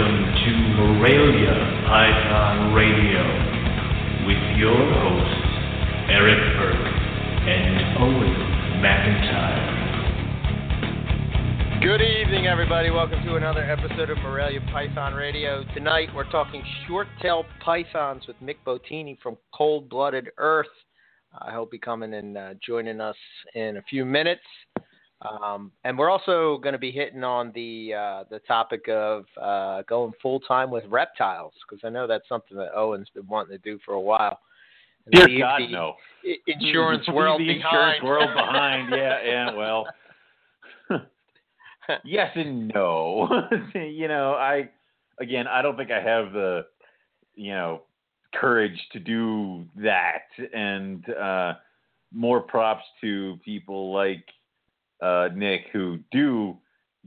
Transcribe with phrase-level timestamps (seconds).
[0.00, 1.52] Welcome to Morelia
[1.86, 3.20] Python Radio
[4.26, 5.44] with your hosts,
[6.08, 6.88] Eric Burke
[7.44, 8.34] and Owen
[8.80, 9.60] McIntyre.
[11.82, 12.88] Good evening, everybody.
[12.88, 15.64] Welcome to another episode of Morelia Python Radio.
[15.74, 20.72] Tonight, we're talking short-tail pythons with Nick Bottini from Cold Blooded Earth.
[21.38, 23.16] I hope he's coming and uh, joining us
[23.54, 24.40] in a few minutes.
[25.22, 29.82] Um, and we're also going to be hitting on the uh, the topic of uh,
[29.82, 33.58] going full time with reptiles because I know that's something that Owen's been wanting to
[33.58, 34.38] do for a while.
[35.12, 35.94] Dear leave God, the no.
[36.46, 37.64] Insurance world the behind.
[37.64, 38.88] insurance world behind.
[38.94, 39.54] Yeah, yeah.
[39.54, 39.86] Well,
[42.04, 43.28] yes and no.
[43.74, 44.70] you know, I
[45.20, 46.66] again, I don't think I have the
[47.34, 47.82] you know
[48.34, 51.54] courage to do that, and uh,
[52.12, 54.24] more props to people like
[55.02, 56.56] uh, Nick who do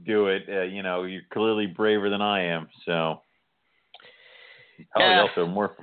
[0.04, 0.42] do it.
[0.48, 2.68] Uh, you know, you're clearly braver than I am.
[2.84, 3.20] So,
[4.90, 5.22] probably Yeah.
[5.22, 5.76] also more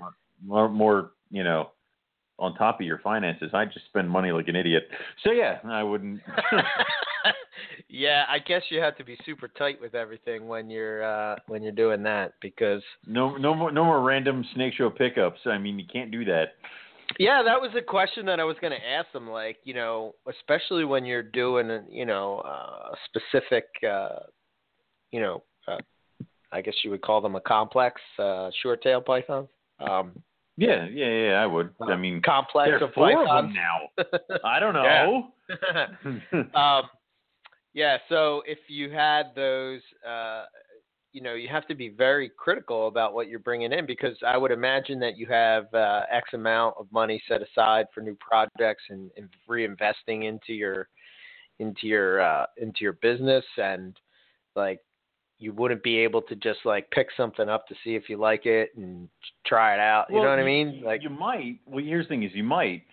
[0.43, 1.71] more more you know
[2.39, 3.51] on top of your finances.
[3.53, 4.89] I just spend money like an idiot.
[5.23, 6.21] So yeah, I wouldn't.
[7.87, 11.61] yeah, I guess you have to be super tight with everything when you're uh, when
[11.61, 15.39] you're doing that because no, no more, no more random snake show pickups.
[15.45, 16.55] I mean, you can't do that.
[17.19, 19.29] Yeah, that was a question that I was going to ask them.
[19.29, 24.19] Like you know, especially when you're doing a, you know uh, a specific uh,
[25.11, 25.77] you know uh,
[26.51, 29.47] I guess you would call them a complex uh, short tail python.
[29.79, 30.13] Um,
[30.57, 31.33] Yeah, yeah, yeah.
[31.41, 31.69] I would.
[31.81, 33.55] I mean, complex of pythons.
[33.55, 34.03] now.
[34.43, 35.21] I don't Yeah.
[36.33, 36.53] know.
[36.59, 36.83] um,
[37.73, 40.43] yeah, so if you had those, uh,
[41.13, 44.37] you know, you have to be very critical about what you're bringing in because I
[44.37, 48.83] would imagine that you have uh, X amount of money set aside for new projects
[48.89, 50.87] and, and reinvesting into your
[51.59, 53.97] into your uh, into your business and
[54.55, 54.79] like
[55.37, 58.45] you wouldn't be able to just like pick something up to see if you like
[58.45, 59.09] it and
[59.45, 60.05] try it out.
[60.09, 60.81] You Well, know what I mean?
[60.83, 61.59] Like you might.
[61.65, 62.83] Well, here's the thing: is you might,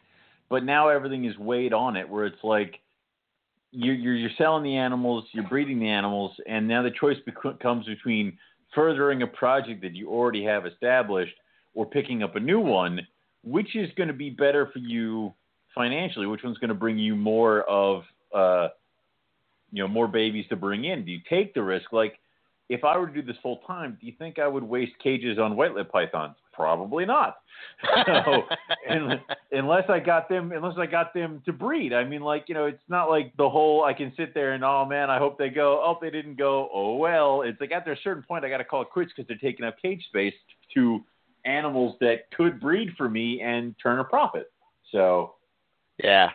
[0.51, 2.81] but now everything is weighed on it, where it's like
[3.71, 7.61] you're you're, you're selling the animals, you're breeding the animals, and now the choice bec-
[7.61, 8.39] comes between
[8.75, 11.35] furthering a project that you already have established
[11.75, 13.01] or picking up a new one.
[13.45, 15.33] Which is going to be better for you
[15.75, 16.27] financially?
[16.27, 18.03] Which one's going to bring you more of,
[18.35, 18.69] uh,
[19.71, 21.05] you know, more babies to bring in?
[21.05, 21.93] Do you take the risk?
[21.93, 22.19] Like,
[22.69, 25.39] if I were to do this full time, do you think I would waste cages
[25.39, 26.35] on white lip pythons?
[26.59, 27.37] Probably not.
[28.05, 28.43] So,
[28.91, 29.21] un-
[29.53, 31.93] unless I got them, unless I got them to breed.
[31.93, 34.65] I mean, like you know, it's not like the whole I can sit there and
[34.65, 35.81] oh man, I hope they go.
[35.85, 36.69] Oh, they didn't go.
[36.75, 37.43] Oh well.
[37.43, 39.65] It's like after a certain point, I got to call it quits because they're taking
[39.65, 40.35] up cage space
[40.75, 40.99] to
[41.45, 44.51] animals that could breed for me and turn a profit.
[44.91, 45.35] So
[46.03, 46.31] Yeah.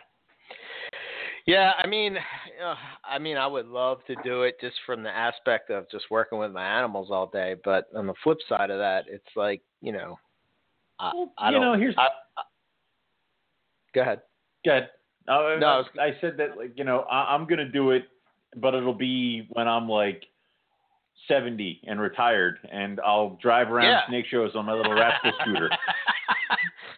[1.46, 2.16] Yeah, I mean,
[2.62, 6.06] uh, I mean, I would love to do it just from the aspect of just
[6.10, 7.56] working with my animals all day.
[7.64, 10.18] But on the flip side of that, it's like you know,
[10.98, 11.62] I, Well, I you don't.
[11.62, 12.42] know, here's- I, I,
[13.94, 14.22] go ahead.
[14.64, 14.88] good.
[15.28, 18.04] Uh, No, I was- I said that like you know I, I'm gonna do it,
[18.56, 20.24] but it'll be when I'm like.
[21.28, 24.06] 70 and retired, and I'll drive around Yeah.
[24.08, 25.70] snake shows on my little rascal scooter.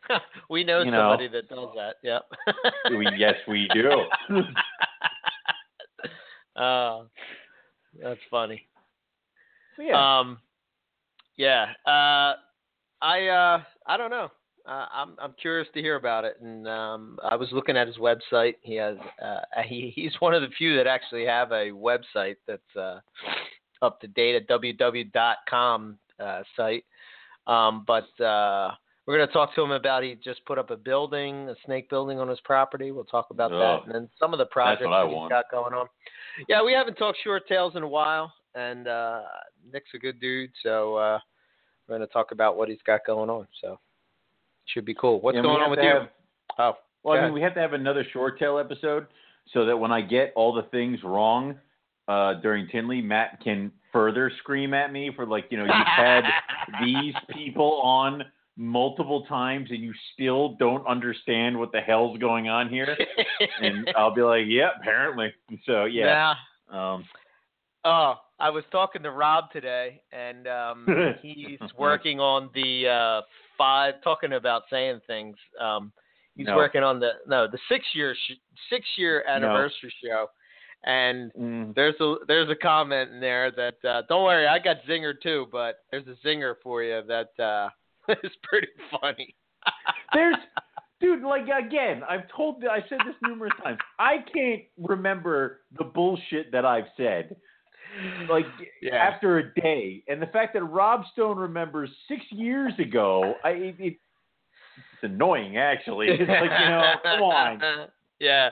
[0.50, 1.10] we know You know.
[1.10, 1.96] somebody that does that.
[2.02, 2.22] Yep.
[2.98, 3.88] We, yes, we do.
[6.56, 7.06] Oh,
[8.02, 8.66] that's funny.
[9.78, 10.18] Yeah.
[10.20, 10.38] Um,
[11.36, 11.66] yeah.
[11.86, 12.34] Uh,
[13.02, 14.30] I uh, I don't know.
[14.66, 17.98] Uh, I'm I'm curious to hear about it, and um, I was looking at his
[17.98, 18.54] website.
[18.62, 22.76] He has uh, he he's one of the few that actually have a website that's
[22.76, 23.00] uh,
[23.82, 26.84] up to date at www.com uh, site.
[27.46, 28.72] Um, but uh,
[29.06, 31.88] we're going to talk to him about he just put up a building, a snake
[31.88, 32.90] building on his property.
[32.90, 35.16] We'll talk about Oh, that, and then some of the projects what I that he's
[35.16, 35.30] want.
[35.30, 35.86] got going on.
[36.48, 39.22] Yeah, we haven't talked short tails in a while, and uh,
[39.72, 41.18] Nick's a good dude, so uh,
[41.88, 43.46] we're going to talk about what he's got going on.
[43.62, 43.78] So
[44.66, 45.20] should be cool.
[45.20, 45.88] What's And going on with you?
[45.88, 46.08] have-
[46.58, 46.72] oh,
[47.04, 49.06] well, I mean, we have to have another short tail episode
[49.54, 51.54] so that when I get all the things wrong
[52.08, 56.24] uh, during Tinley, Matt can further scream at me for like, you know, you've had
[56.84, 58.24] these people on
[58.56, 62.96] multiple times and you still don't understand what the hell's going on here.
[63.60, 65.32] And I'll be like, yeah, apparently.
[65.66, 66.34] So yeah.
[66.70, 67.04] Um,
[67.84, 70.86] Oh, I was talking to Rob today, and um,
[71.22, 73.20] he's working on the uh,
[73.56, 73.94] five.
[74.02, 75.36] Talking about saying things.
[75.60, 75.92] Um,
[76.34, 76.56] he's No.
[76.56, 80.28] working on the no the six year sh- six year anniversary show,
[80.82, 84.78] and mm, there's a there's a comment in there that uh, don't worry, I got
[84.88, 87.68] zinger too, but there's a zinger for you that uh,
[88.24, 88.68] is pretty
[89.00, 89.34] funny.
[90.12, 90.36] There's,
[91.00, 93.78] dude, like again, I've told, I said this numerous times.
[93.98, 97.36] I can't remember the bullshit that I've said.
[98.28, 98.46] like
[98.82, 98.96] Yeah.
[98.96, 103.76] after a day, and the fact that Rob Stone remembers six years ago, I it,
[103.78, 103.96] it,
[104.92, 106.08] it's annoying actually.
[106.08, 107.62] It's like you know, come on.
[108.18, 108.48] Yeah,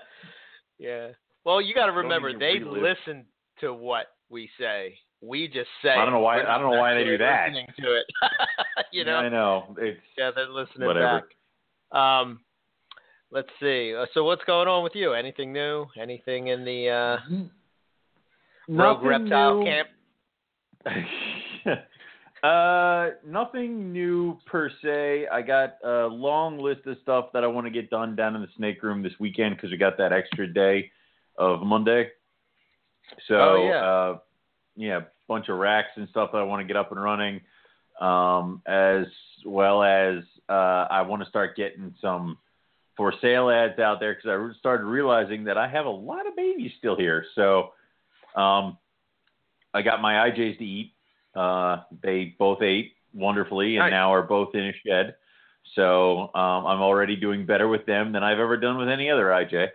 [0.79, 1.09] yeah.
[1.45, 2.97] Well, you got to remember they relive.
[3.07, 3.25] listen
[3.61, 4.99] to what we say.
[5.27, 5.91] We just say.
[5.91, 7.49] I don't know why- I don't know why they do that.
[7.49, 8.07] Listening to it,
[8.93, 9.17] you know.
[9.17, 11.23] I know it's Yeah, they're listening whatever.
[11.93, 11.99] back.
[11.99, 12.41] Um,
[13.31, 13.95] let's see.
[13.95, 15.13] Uh, So, what's going on with you?
[15.15, 15.87] Anything new?
[15.99, 17.17] Anything in the uh,
[18.69, 19.65] Rogue Reptile new.
[19.65, 19.89] Camp?
[22.43, 25.27] uh, nothing new per se.
[25.33, 28.43] I got a long list of stuff that I want to get done down in
[28.43, 30.91] the snake room this weekend because we got that extra day
[31.39, 32.11] of Monday.
[33.29, 33.85] So, Oh, yeah.
[33.85, 34.19] uh,
[34.77, 37.41] yeah, bunch of racks and stuff that I want to get up and running,
[38.01, 39.07] um, as
[39.45, 42.39] well as uh, I want to start getting some
[42.97, 46.37] for sale ads out there because I started realizing that I have a lot of
[46.37, 47.25] babies still here.
[47.35, 47.73] So,
[48.37, 48.79] um,
[49.73, 50.93] I got my IJs to eat.
[51.35, 53.91] Uh, they both ate wonderfully and Nice.
[53.91, 55.17] now are both in a shed.
[55.75, 59.27] So um, I'm already doing better with them than I've ever done with any other
[59.27, 59.69] IJ.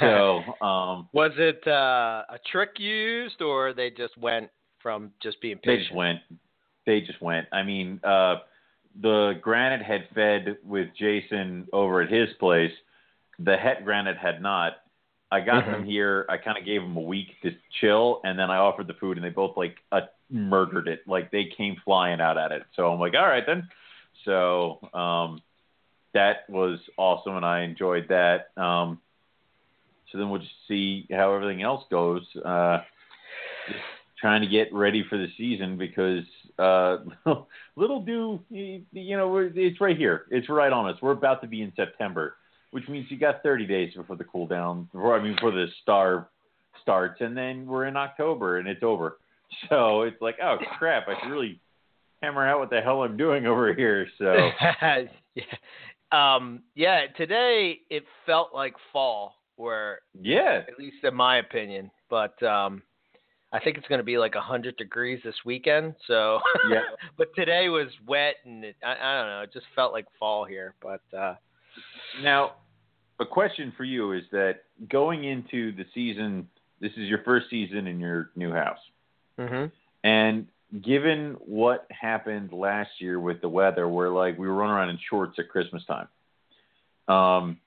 [0.00, 4.50] So um, was it uh, a trick used, or they just went
[4.80, 6.20] from just being they just went.
[6.86, 7.46] They just went.
[7.52, 8.36] I mean, uh,
[9.00, 12.72] the granite had fed with Jason over at his place.
[13.38, 14.74] The het granite had not.
[15.30, 15.72] I got Mhm.
[15.72, 16.26] them here.
[16.28, 19.16] I kind of gave them a week to chill, and then I offered the food,
[19.16, 21.00] and they both like uh, murdered it.
[21.08, 22.62] Like they came flying out at it.
[22.74, 23.68] So I'm like, all right then.
[24.24, 25.42] So um,
[26.12, 28.50] that was awesome, and I enjoyed that.
[28.56, 29.00] Um,
[30.14, 32.22] so then we'll just see how everything else goes.
[32.44, 32.82] Uh,
[34.20, 36.24] trying to get ready for the season because
[36.60, 36.98] uh,
[37.76, 40.26] little do you you know it's right here.
[40.30, 40.96] It's right on us.
[41.02, 42.36] We're about to be in September,
[42.70, 44.88] which means you got 30 days before the cool down.
[44.92, 46.28] Before I mean before the star
[46.80, 49.18] starts, and then we're in October and it's over.
[49.70, 51.06] So it's like, oh crap!
[51.06, 51.60] I should really
[52.20, 54.08] hammer out what the hell I'm doing over here.
[54.18, 54.34] So
[55.34, 55.44] yeah.
[56.10, 61.90] Um, yeah, today it felt like fall, where yeah, at least in my opinion.
[62.10, 62.82] But um,
[63.52, 65.94] I think it's going to be like 100 degrees this weekend.
[66.06, 66.40] So,
[66.70, 66.80] Yeah.
[67.16, 69.40] but today was wet, and it, I, I don't know.
[69.42, 70.74] It just felt like fall here.
[70.82, 71.34] But uh,
[72.22, 72.52] Now,
[73.20, 76.48] a question for you is that going into the season,
[76.80, 78.78] this is your first season in your new house.
[79.38, 79.70] mhm.
[80.02, 80.48] And
[80.82, 84.98] given what happened last year with the weather, where like we were running around in
[85.08, 86.08] shorts at Christmas time,
[87.08, 87.58] um,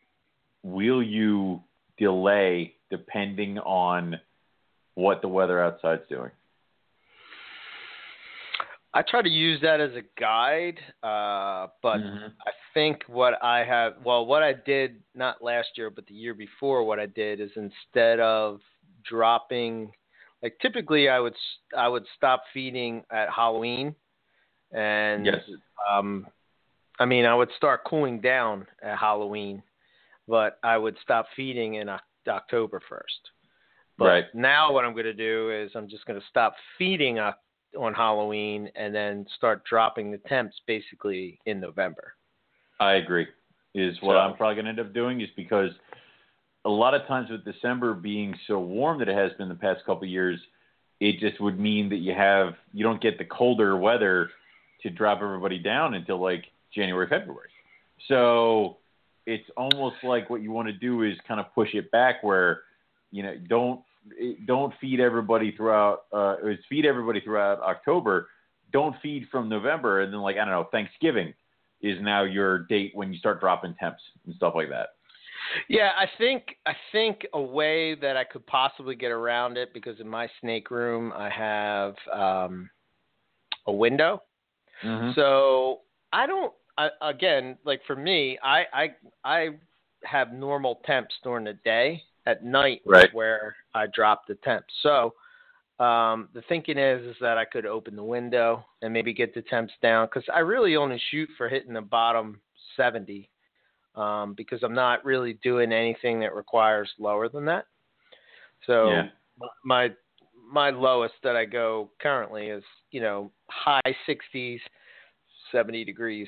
[0.63, 1.61] will you
[1.97, 4.19] delay depending on
[4.95, 6.31] what the weather outside's doing?
[8.93, 12.33] I try to use that as a guide, uh, but Mhm.
[12.47, 16.33] I think what I have, well, what I did not last year, but the year
[16.33, 18.61] before, what I did is instead of
[19.03, 19.93] dropping,
[20.41, 23.95] like typically I would s- I would stop feeding at Halloween,
[24.71, 25.47] and yes,
[25.87, 26.27] um,
[26.97, 29.61] I mean I would start cooling down at Halloween,
[30.27, 31.89] but I would stop feeding in
[32.27, 33.19] October first.
[33.97, 34.25] But right.
[34.35, 38.69] now what I'm going to do is I'm just going to stop feeding on Halloween
[38.75, 42.13] and then start dropping the temps basically in November.
[42.79, 43.27] I agree.
[43.73, 45.71] Is what So- I'm probably going to end up doing is because
[46.65, 49.79] a lot of times with December being so warm that it has been the past
[49.85, 50.39] couple of years,
[50.99, 54.29] it just would mean that you have you don't get the colder weather
[54.81, 57.49] to drop everybody down until like January, February.
[58.07, 58.77] So
[59.27, 62.61] it's almost like what you want to do is kind of push it back where
[63.11, 63.81] you know don't
[64.45, 68.29] don't feed everybody throughout uh is feed everybody throughout October.
[68.73, 71.33] Don't feed from November and then like I don't know Thanksgiving
[71.81, 74.87] is now your date when you start dropping temps and stuff like that.
[75.67, 79.99] Yeah, I think I think a way that I could possibly get around it because
[79.99, 82.69] in my snake room I have um,
[83.65, 84.23] a window.
[84.83, 85.11] Mm-hmm.
[85.15, 85.81] So
[86.13, 86.53] I don't.
[86.77, 89.49] I, again, like for me, I I I
[90.03, 92.03] have normal temps during the day.
[92.25, 93.13] At night, Right.
[93.13, 94.67] where I drop the temps.
[94.83, 95.13] So
[95.79, 99.43] um, the thinking is is that I could open the window and maybe get the
[99.43, 102.41] temps down because I really only shoot for hitting the bottom
[102.75, 103.29] 70
[103.95, 107.65] um, because I'm not really doing anything that requires lower than that.
[108.65, 109.09] So Yeah.
[109.63, 109.91] my
[110.51, 114.59] my lowest that I go currently is you know high 60s,
[115.51, 116.27] 70 degrees,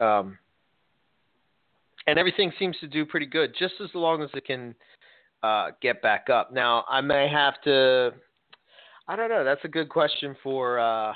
[0.00, 0.38] um,
[2.06, 4.74] and everything seems to do pretty good, just as long as it can
[5.42, 6.52] uh, get back up.
[6.52, 8.12] Now I may have to.
[9.08, 9.44] I don't know.
[9.44, 11.14] That's a good question for uh,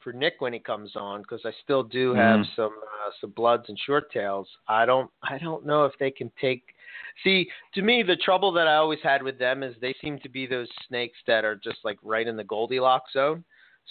[0.00, 2.54] for Nick when he comes on because I still do have Mhm.
[2.56, 4.48] some uh, some bloods and short tails.
[4.68, 6.74] I don't I don't know if they can take
[7.24, 10.28] See, to me, the trouble that I always had with them is they seem to
[10.28, 13.44] be those snakes that are just like right in the Goldilocks zone.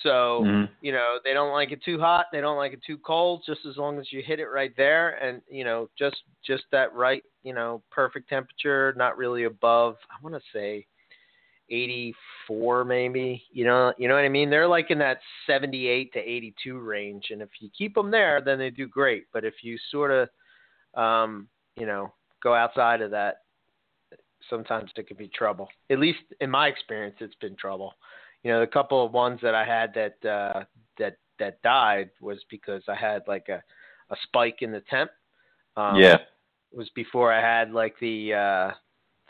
[0.04, 0.70] So Mhm.
[0.82, 3.44] you know they don't like it too hot, they don't like it too cold.
[3.46, 6.94] Just as long as you hit it right there, and you know just just that
[6.94, 9.98] right, you know, perfect temperature, not really above.
[10.10, 10.86] I want to say
[11.70, 13.44] 84 maybe.
[13.52, 14.50] You know, you know what I mean?
[14.50, 18.60] They're like in that 78 to 82 range, and if you keep them there, then
[18.60, 19.26] they do great.
[19.34, 20.30] But if you sort of,
[21.02, 23.38] um, you know, go outside of that,
[24.50, 25.68] sometimes it could be trouble.
[25.90, 27.96] At least in my experience, it's been trouble.
[28.46, 30.64] You know, the couple of ones that I had that uh,
[31.00, 33.64] that that died was because I had like a
[34.12, 35.10] a spike in the temp.
[35.76, 36.18] Um, yeah.
[36.72, 38.72] it was before I had like the uh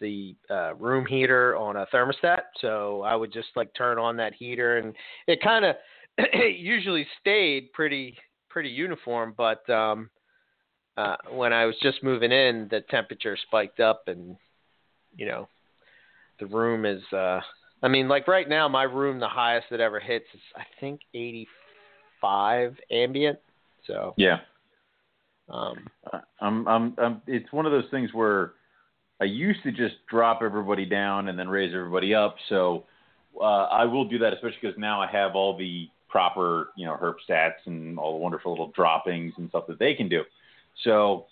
[0.01, 2.41] the uh room heater on a thermostat.
[2.59, 4.93] So I would just like turn on that heater and
[5.27, 5.77] it kind of
[6.33, 8.17] usually stayed pretty
[8.49, 10.09] pretty uniform, but um
[10.97, 14.35] uh when I was just moving in, the temperature spiked up and
[15.15, 15.47] you know,
[16.41, 17.39] the room is uh
[17.81, 21.01] I mean like right now my room the highest it ever hits is I think
[21.13, 23.39] 85 ambient.
[23.87, 24.39] So Yeah.
[25.49, 25.87] um
[26.41, 28.53] I'm, I'm, I'm, it's one of those things where
[29.21, 32.35] I used to just drop everybody down and then raise everybody up.
[32.49, 32.85] So
[33.39, 36.97] uh, I will do that, especially because now I have all the proper, you know,
[36.99, 40.23] herb stats and all the wonderful little droppings and stuff that they can do.
[40.83, 41.27] So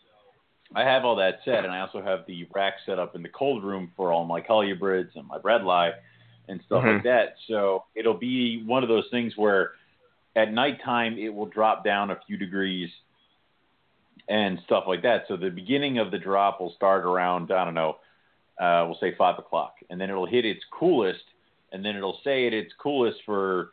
[0.76, 3.30] I have all that set, and I also have the rack set up in the
[3.30, 5.92] cold room for all my colubrids and my bredli
[6.48, 6.96] and stuff Mhm.
[6.96, 7.36] like that.
[7.48, 9.74] So it'll be one of those things where
[10.36, 12.90] at nighttime it will drop down a few degrees
[14.28, 15.28] and stuff like that.
[15.28, 17.98] So the beginning of the drop will start around I don't know,
[18.60, 21.24] uh, we'll say five o'clock, and then it'll hit its coolest,
[21.72, 23.68] and then it'll stay at its coolest for a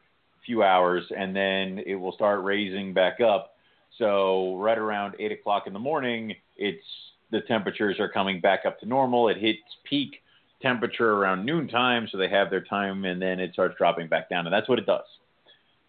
[0.45, 3.57] few hours, and then it will start raising back up.
[3.99, 6.85] So right around eight o'clock in the morning, it's
[7.31, 9.29] the temperatures are coming back up to normal.
[9.29, 10.23] It hits peak
[10.63, 14.47] temperature around noontime, so they have their time, and then it starts dropping back down,
[14.47, 15.05] and that's what it does.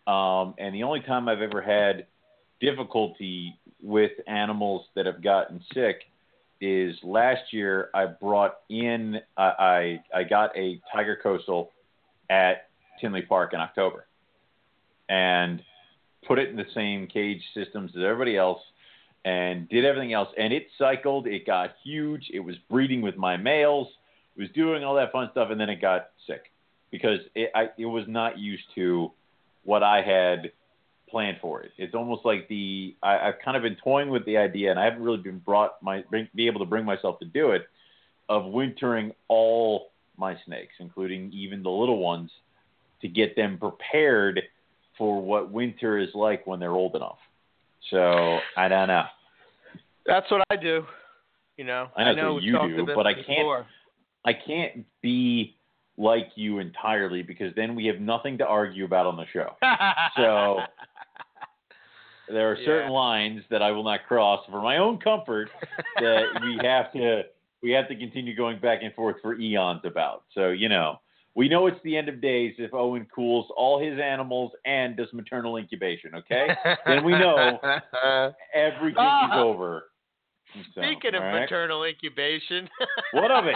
[0.08, 2.08] Um, and the only time I've ever had
[2.60, 6.04] difficulty with animals that have gotten sick
[6.62, 9.44] is last year I brought in I
[10.14, 11.72] I, I got a tiger coastal
[12.30, 14.06] at Tinley Park in October
[15.10, 15.62] and
[16.28, 18.62] put it in the same cage systems as everybody else
[19.26, 23.38] and did everything else and it cycled it got huge it was breeding with my
[23.38, 23.88] males
[24.38, 26.52] was doing all that fun stuff and then it got sick
[26.92, 29.12] because it I, it was not used to
[29.64, 30.52] what I had
[31.10, 31.72] planned for it.
[31.78, 34.86] It's almost like the I, I've kind of been toying with the idea, and I
[34.86, 37.64] haven't really been brought my bring, be able to bring myself to do it,
[38.30, 42.32] of wintering all my snakes, including even the little ones,
[43.02, 44.42] to get them prepared
[44.98, 47.18] for what winter is like when they're old enough.
[47.90, 49.04] So I don't know.
[50.06, 50.86] That's what I do.
[51.58, 53.66] You know, I know that's know what we've you do, but I can't- before.
[54.26, 55.58] I can't be
[55.98, 59.56] like you entirely because then we have nothing to argue about on the show.
[60.18, 60.62] So
[62.28, 62.90] there are certain Yeah.
[62.90, 65.50] lines that I will not cross for my own comfort
[66.00, 67.24] that we have to
[67.62, 70.24] we have to continue going back and forth for eons about.
[70.34, 71.00] So you know,
[71.36, 75.12] we know it's the end of days if Owen cools all his animals and does
[75.14, 76.16] maternal incubation.
[76.16, 76.56] Okay,
[76.88, 77.60] then we know
[78.54, 79.34] everything is Ah.
[80.56, 80.66] Over.
[80.76, 81.42] So, Speaking of right?
[81.42, 82.70] maternal incubation,
[83.14, 83.56] What of it?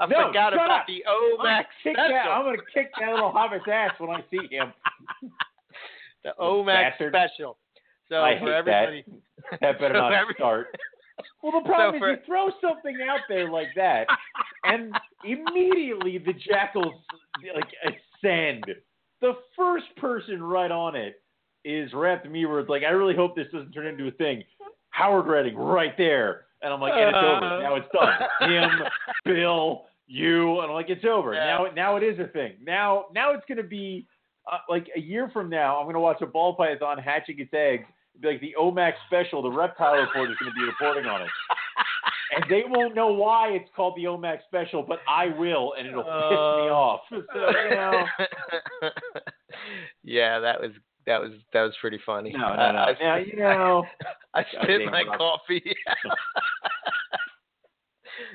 [0.00, 0.86] I No, forgot about up.
[0.86, 2.12] the I'm gonna Omax kick special.
[2.14, 2.26] that.
[2.28, 4.72] I'm gonna kick that little hobbit's ass when I see him.
[6.24, 7.12] the Omax bastard.
[7.14, 7.58] special.
[8.08, 9.60] So I for hate everybody, that.
[9.60, 10.68] That better So not every- start.
[11.42, 14.06] Well, the problem for- is you throw something out there like that,
[14.64, 14.92] and
[15.24, 16.94] immediately the jackals
[17.54, 18.64] like ascend.
[19.20, 21.22] The first person right on it
[21.64, 24.42] is Wrapped Me, where it's like, I really hope this doesn't turn into a thing.
[24.94, 27.44] Howard Redding right there, and I'm like, and it's over.
[27.44, 27.62] Uh.
[27.62, 28.14] Now it's done.
[28.48, 28.70] Him,
[29.24, 31.34] Bill, you, and I'm like, it's over.
[31.34, 31.46] Yeah.
[31.46, 32.52] Now, now it is a thing.
[32.64, 34.06] Now, now it's gonna be
[34.50, 35.80] uh, like a year from now.
[35.80, 37.84] I'm gonna watch a ball python hatching its eggs.
[38.20, 41.28] Be like the OMAX special, the reptile report is going to be reporting on it
[42.36, 46.04] and they won't know why it's called the OMAX special, but I will, and it'll
[46.04, 46.72] piss me Uh.
[46.72, 47.00] off.
[47.10, 48.04] So, you know,
[50.04, 50.70] yeah, that was
[51.06, 52.32] that was that was pretty funny.
[52.32, 52.78] no, no, no.
[52.78, 53.84] I, Now, you know,
[54.34, 55.18] I spit my Rob.
[55.18, 55.62] coffee.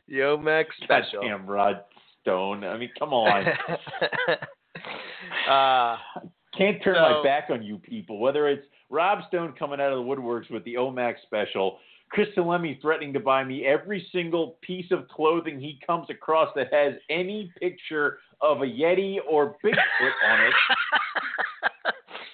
[0.08, 1.22] the Omax special.
[1.22, 1.78] goddamn Rob
[2.22, 2.64] Stone.
[2.64, 3.46] I mean, come on.
[5.50, 5.98] uh,
[6.58, 8.20] Can't turn So- my back on you people.
[8.20, 11.80] Whether it's Rob Stone coming out of the woodworks with the OMAX special,
[12.12, 16.74] Chris Salemi threatening to buy me every single piece of clothing he comes across that
[16.74, 20.54] has any picture of a Yeti or Bigfoot on it.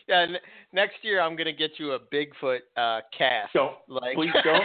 [0.07, 0.37] Yeah, n-
[0.73, 3.53] next year I'm gonna get you a Bigfoot uh, cast.
[3.53, 4.63] Don't like please don't.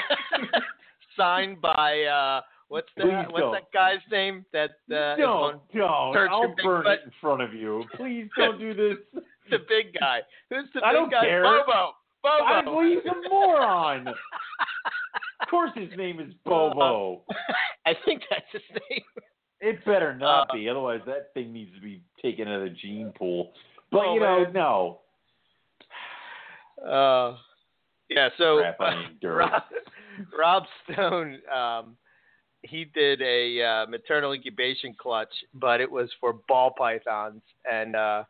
[1.17, 3.53] signed by uh what's the Please what's don't.
[3.53, 6.17] that guy's name that uh, don't, don't.
[6.17, 6.63] I'll Bigfoot.
[6.63, 7.85] burn it in front of you.
[7.97, 8.97] Please don't do this.
[9.51, 10.21] the big guy?
[10.51, 11.23] Who's the I big don't guy?
[11.25, 11.43] care.
[11.43, 11.93] Bobo.
[12.25, 12.77] I, Bobo.
[12.77, 14.07] well, he's a moron.
[14.09, 17.23] of course, his name is Bobo.
[17.87, 19.03] I think that's his name.
[19.61, 22.77] It better not Uh, be, otherwise that thing needs to be taken out of the
[22.81, 23.53] gene pool.
[23.91, 24.53] But Oh, you know, man.
[24.53, 25.01] no.
[26.87, 27.37] Uh,
[28.09, 28.29] yeah.
[28.39, 29.39] So Crap on you, dirt.
[29.39, 29.63] Rob,
[30.39, 31.97] Rob Stone, um,
[32.63, 38.25] he did a uh, maternal incubation clutch, but it was for ball pythons, and uh,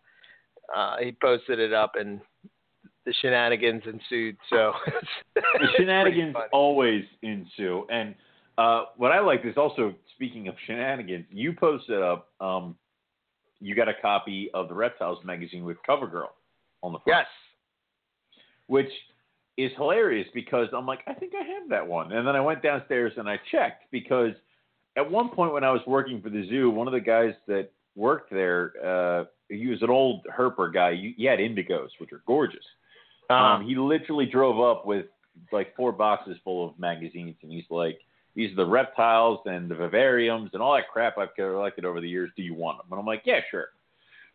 [0.74, 2.20] uh, he posted it up, and
[3.06, 4.36] the shenanigans ensued.
[4.50, 4.72] So
[5.34, 7.86] The shenanigans always ensue.
[7.90, 8.14] And
[8.58, 12.28] uh, what I like is also speaking of shenanigans, you posted up.
[12.40, 12.76] Um,
[13.62, 16.28] you got a copy of the Reptiles magazine with CoverGirl
[16.82, 17.26] on the front, yes,
[18.70, 18.90] which
[19.56, 22.12] is hilarious because I'm like, I think I have that one.
[22.12, 24.32] And then I went downstairs and I checked because
[24.96, 27.70] at one point when I was working for the zoo, one of the guys that
[27.96, 30.94] worked there, uh, he was an old herper guy.
[31.16, 32.64] He had indigos, which are gorgeous.
[33.28, 35.06] um, Um, he literally drove up with
[35.50, 37.98] like four boxes full of magazines, and he's like,
[38.36, 42.08] "These are the reptiles and the vivariums and all that crap I've collected over the
[42.08, 42.30] years.
[42.36, 43.68] Do you want them?" And I'm like, "Yeah, sure."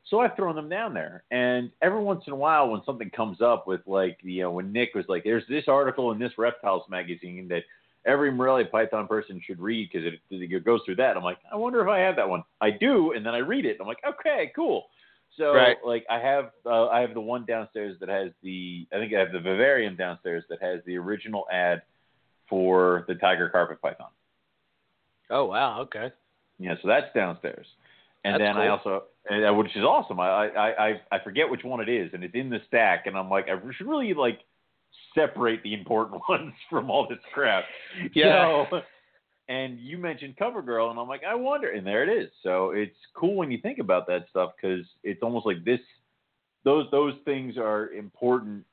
[0.09, 3.41] So I've thrown them down there, and every once in a while, when something comes
[3.41, 6.83] up with like, you know, when Nick was like, "There's this article in this reptiles
[6.89, 7.63] magazine that
[8.05, 11.55] every Morelia Python person should read because it, it goes through that," I'm like, "I
[11.55, 13.71] wonder if I have that one." I do, and then I read it.
[13.71, 14.85] And I'm like, "Okay, cool."
[15.37, 15.77] So Right.
[15.83, 19.19] like I have uh, I have the one downstairs that has the I think I
[19.19, 21.81] have the vivarium downstairs that has the original ad
[22.47, 24.09] for the tiger carpet python.
[25.29, 26.11] oh wow, okay.
[26.59, 27.65] Yeah, so that's downstairs.
[28.23, 30.19] And That's then I also and, uh, which is awesome.
[30.19, 33.17] I, I I I forget which one it is and it's in the stack and
[33.17, 34.39] I'm like I should really like
[35.13, 37.63] separate the important ones from all this crap.
[38.13, 38.65] Yeah.
[38.69, 38.81] So,
[39.47, 42.31] and you mentioned CoverGirl, and I'm like, I wonder, and there it is.
[42.41, 45.79] So it's cool when you think about that stuff because it's almost like this,
[46.63, 48.65] those those things are important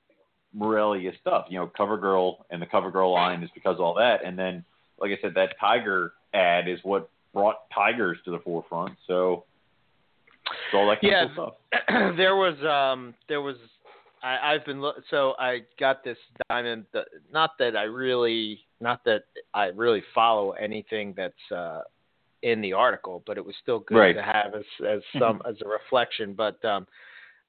[0.55, 1.47] Morelia stuff.
[1.51, 4.65] You know, CoverGirl and the CoverGirl line is because of all that, and then,
[4.99, 8.97] like I said, that tiger ad is what brought tigers to the forefront.
[9.07, 9.45] So,
[10.47, 11.27] it's all that Yeah.
[11.35, 12.17] cool stuff.
[12.17, 13.57] there was um there was
[14.23, 16.87] I, I've been lo- so I got this diamond.
[17.33, 21.81] Not that I really, not that I really follow anything that's uh,
[22.43, 24.13] in the article, but it was still good Right.
[24.15, 26.35] to have as as some as a reflection.
[26.35, 26.87] But um,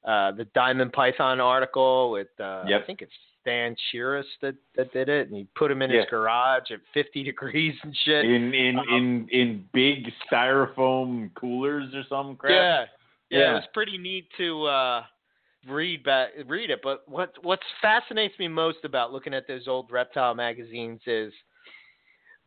[0.03, 2.81] uh, the Diamond Python article with uh, Yep.
[2.81, 3.11] I think it's
[3.43, 6.01] Stan Chiras that that did it, and he put him in Yeah.
[6.01, 8.25] his garage at 50 degrees and shit.
[8.25, 12.51] In in Um, in in big styrofoam coolers or some crap.
[12.51, 12.85] Yeah,
[13.29, 13.51] yeah, Yeah.
[13.51, 15.05] it was pretty neat to uh,
[15.67, 16.81] read back, read it.
[16.81, 21.33] But what what fascinates me most about looking at those old reptile magazines is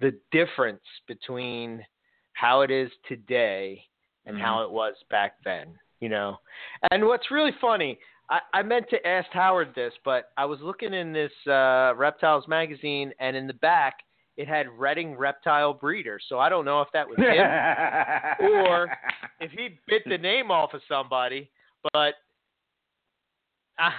[0.00, 1.84] the difference between
[2.32, 3.86] how it is today
[4.24, 4.40] and Mhm.
[4.40, 5.78] how it was back then.
[6.00, 6.38] You know,
[6.90, 7.98] and what's really funny.
[8.30, 12.46] I, I meant to ask Howard this, but I was looking in this uh, reptiles
[12.48, 13.98] magazine, and in the back
[14.36, 16.18] it had Redding Reptile Breeder.
[16.28, 18.88] So I don't know if that was him or
[19.40, 21.50] if he bit the name off of somebody,
[21.94, 22.14] but
[23.78, 23.92] I,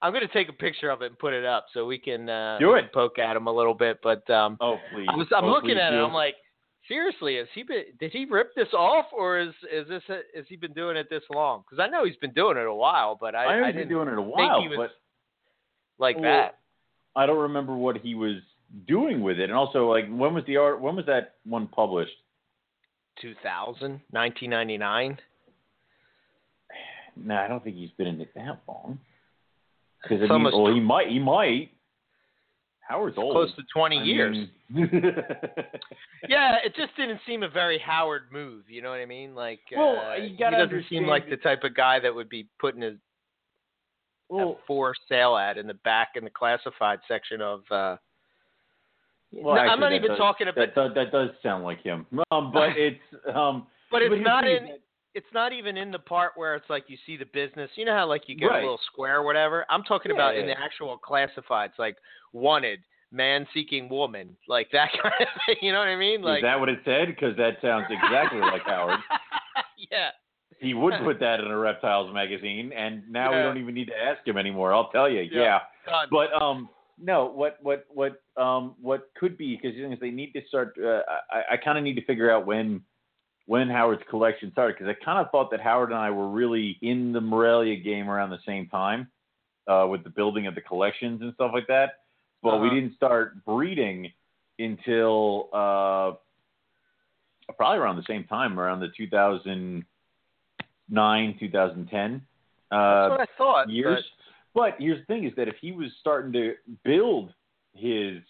[0.00, 2.28] I'm going to take a picture of it and put it up so we can,
[2.28, 2.92] uh, Do it.
[2.92, 3.98] poke at him a little bit.
[4.02, 5.08] But um, oh please.
[5.10, 5.96] I was, I'm Oh, looking at it.
[5.96, 6.36] I'm like,
[6.88, 10.56] seriously, is he been, did he rip this off, or is is this has he
[10.56, 11.62] been doing it this long?
[11.62, 13.88] Because I know he's been doing it a while, but I, I I didn't been
[13.88, 14.90] doing it a think while, he was but
[15.98, 16.58] like Well, that.
[17.14, 18.36] I don't remember what he was
[18.86, 19.44] doing with it.
[19.44, 20.80] And also, like, when was the art?
[20.80, 22.12] When was that one published?
[23.20, 25.18] 2000, 1999.
[27.18, 28.98] No, I don't think he's been in it that long.
[30.02, 31.08] Because I mean, well, he might.
[31.08, 31.70] He might.
[32.88, 33.32] Howard's old.
[33.32, 34.36] Close to 20 I years.
[34.70, 34.90] mean-
[36.28, 38.64] Yeah, it just didn't seem a very Howard move.
[38.68, 39.34] You know what I mean?
[39.34, 42.28] Like, Well, uh, you he gotta doesn't seem like the type of guy that would
[42.28, 42.94] be putting his
[44.28, 47.60] well, a for sale ad in the back in the classified section of.
[47.70, 47.96] uh
[49.32, 51.82] well, No, actually, I'm not even does- talking about, That, does- that does sound like
[51.82, 52.06] him.
[52.30, 53.00] Um, but it's
[53.34, 53.66] um.
[53.90, 54.64] but it's here's not in.
[54.66, 54.76] thing,
[55.16, 57.70] It's not even in the part where it's like you see the business.
[57.74, 58.58] You know how like you get Right.
[58.58, 59.64] a little square or whatever.
[59.70, 60.54] I'm talking Yeah, about in yeah.
[60.54, 61.96] the actual classifieds, like
[62.34, 65.56] wanted, man seeking woman, like that kind of thing.
[65.62, 66.20] You know what I mean?
[66.20, 67.08] Like is that what it said?
[67.08, 69.00] Because that sounds exactly like Howard.
[69.90, 70.10] yeah.
[70.60, 73.96] He would put that in a reptiles magazine, and now we don't even need to
[73.98, 74.74] ask him anymore.
[74.74, 75.22] I'll tell you.
[75.22, 75.60] Yeah.
[75.86, 76.04] yeah.
[76.10, 80.76] But um, no, what what what um what could be because they need to start.
[80.82, 81.00] Uh,
[81.30, 82.82] I I kind of need to figure out when
[83.46, 86.78] when Howard's collection started because I kind of thought that Howard and I were really
[86.82, 89.08] in the Morelia game around the same time
[89.68, 92.00] uh, with the building of the collections and stuff like that.
[92.42, 92.74] But we Uh-huh.
[92.76, 94.12] didn't start breeding
[94.58, 96.12] until uh,
[97.56, 102.22] probably around the same time, around the 2009, 2010
[102.70, 103.70] uh, That's what I thought.
[103.70, 104.04] years.
[104.54, 106.54] But here's the thing: is that if he was starting to
[106.84, 107.32] build
[107.74, 108.22] his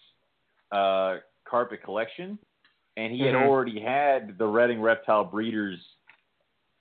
[0.71, 2.37] uh, carpet collection,
[2.97, 3.47] and he had Mhm.
[3.47, 5.79] already had the Redding Reptile Breeders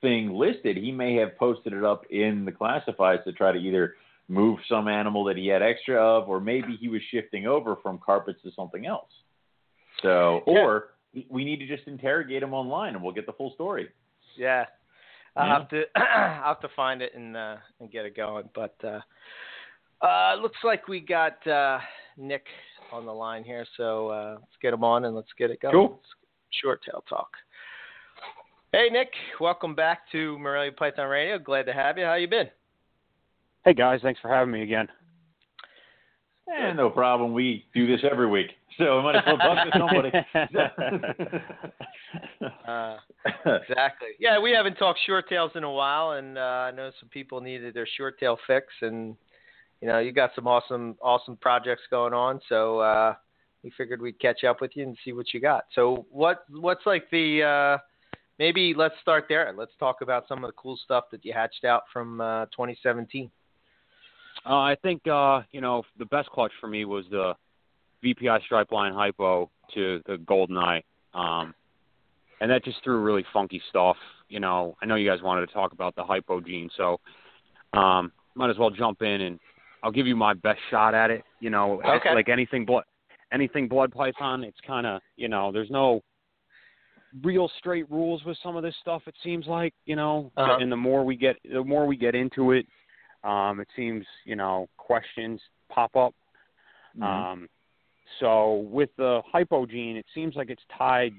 [0.00, 3.96] thing listed, he may have posted it up in the classifieds to try to either
[4.28, 7.98] move some animal that he had extra of, or maybe he was shifting over from
[7.98, 9.22] carpets to something else.
[10.02, 10.58] So, Yeah.
[10.58, 10.94] or
[11.28, 13.90] we need to just interrogate him online, and we'll get the full story.
[14.34, 14.66] Yeah.
[15.36, 15.58] I'll Yeah.
[15.58, 18.48] have to I'll have to find it and uh, and get it going.
[18.54, 19.00] But uh,
[20.00, 21.80] uh, looks like we got uh,
[22.16, 22.46] Nick
[22.92, 25.74] on the line here, so uh, let's get him on and let's get it going.
[25.74, 26.00] Cool.
[26.62, 27.28] Short tail talk.
[28.72, 31.38] Hey Nick, welcome back to Morelia Python Radio.
[31.38, 32.04] Glad to have you.
[32.04, 32.48] How you been?
[33.64, 34.88] Hey guys, thanks for having me again.
[36.48, 37.32] Eh, no problem.
[37.32, 40.10] We do this every week, so I might as well talk to somebody.
[42.66, 42.96] Uh,
[43.44, 44.08] exactly.
[44.18, 47.40] Yeah, we haven't talked short tails in a while, and uh, I know some people
[47.40, 49.16] needed their short tail fix, and
[49.80, 52.40] you know you got some awesome, awesome projects going on.
[52.48, 53.14] So uh,
[53.62, 55.64] we figured we'd catch up with you and see what you got.
[55.74, 57.78] So what, what's like the uh,
[58.38, 59.52] maybe let's start there.
[59.56, 63.30] Let's talk about some of the cool stuff that you hatched out from uh, 2017.
[64.44, 67.34] Uh, I think uh, you know the best clutch for me was the
[68.04, 70.84] VPI stripe line hypo to the Goldeneye,
[71.14, 71.54] um,
[72.40, 73.96] and that just threw really funky stuff.
[74.28, 77.00] You know, I know you guys wanted to talk about the hypo gene, so
[77.72, 79.40] um, might as well jump in and
[79.86, 81.22] I'll give you my best shot at it.
[81.38, 82.12] You know, Okay.
[82.12, 82.82] like anything blood,
[83.32, 86.02] anything blood python, it's kind of you know, there's no
[87.22, 89.06] real straight rules with some of this stuff.
[89.06, 90.56] It seems like you know, Uh-huh.
[90.60, 92.66] and the more we get, the more we get into it,
[93.22, 96.12] um, it seems you know questions pop up.
[96.96, 97.04] Mhm.
[97.04, 97.48] Um,
[98.18, 101.14] so with the hypo gene, it seems like it's tied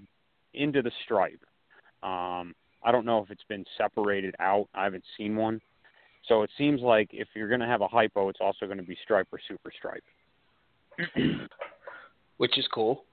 [0.53, 1.41] into the stripe.
[2.03, 2.53] Um,
[2.83, 4.67] I don't know if it's been separated out.
[4.73, 5.61] I haven't seen one.
[6.27, 8.83] So it seems like if you're going to have a hypo, it's also going to
[8.83, 10.03] be stripe or super stripe.
[12.37, 13.03] Which is cool.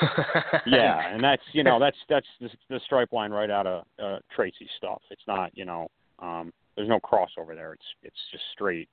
[0.66, 4.18] yeah, and that's you know that's that's the, the stripe line right out of uh,
[4.34, 5.02] Tracy stuff.
[5.10, 7.74] It's not you know um, there's no crossover there.
[7.74, 8.88] It's it's just straight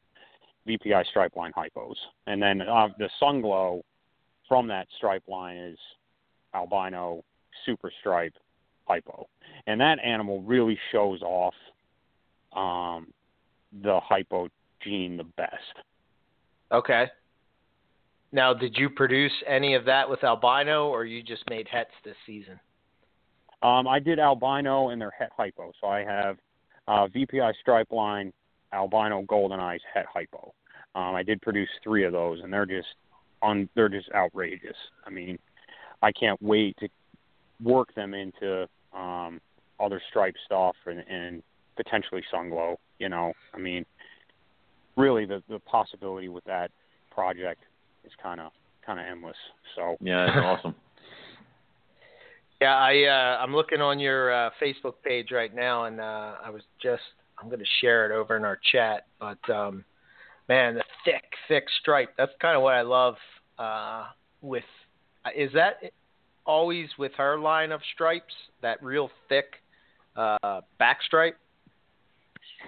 [0.67, 1.96] VPI stripe line hypos,
[2.28, 3.84] and then uh, the sun glow
[4.48, 5.78] from that stripe line is
[6.54, 7.24] albino
[7.65, 8.34] super stripe
[8.86, 9.28] hypo,
[9.67, 11.54] and that animal really shows off
[12.54, 13.08] um,
[13.84, 14.49] the hypo
[14.84, 15.84] gene the best.
[16.71, 17.07] Okay.
[18.31, 22.15] Now, did you produce any of that with albino, or you just made hets this
[22.25, 22.60] season?
[23.62, 25.71] Um, I did albino and their het hypo.
[25.81, 26.38] So I have
[26.88, 28.31] uh, VPI stripe line,
[28.73, 30.53] albino golden eyes het hypo.
[30.95, 32.88] Um, I did produce three of those, and they're just
[33.41, 33.69] on.
[33.75, 34.75] They're just outrageous.
[35.05, 35.38] I mean,
[36.01, 36.89] I can't wait to
[37.62, 39.39] work them into um,
[39.79, 41.43] other stripe stuff and, and
[41.84, 42.78] potentially sunglow.
[43.00, 43.86] You know, I mean,
[44.96, 46.72] really the the possibility with that
[47.12, 47.63] project
[48.06, 48.52] is kind of
[48.86, 49.38] kind of endless.
[49.76, 50.76] So Yeah, that's awesome.
[52.62, 56.52] Yeah, I uh, I'm looking on your uh, Facebook page right now, and uh, I
[56.52, 57.02] was just
[57.39, 59.08] I'm going to share it over in our chat.
[59.20, 59.84] But um,
[60.48, 62.10] man, the thick, thick stripe.
[62.20, 63.15] That's kind of what I love.
[63.58, 64.06] Uh,
[64.41, 64.63] with
[65.36, 65.78] is that
[66.46, 68.34] always with her line of stripes?
[68.62, 69.56] That real thick
[70.15, 71.38] uh, back stripe.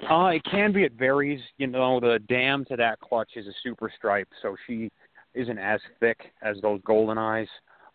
[0.09, 0.83] Uh, it can be.
[0.83, 1.41] It varies.
[1.57, 4.91] You know, the dam to that clutch is a super stripe, so she
[5.33, 7.47] isn't as thick as those golden eyes.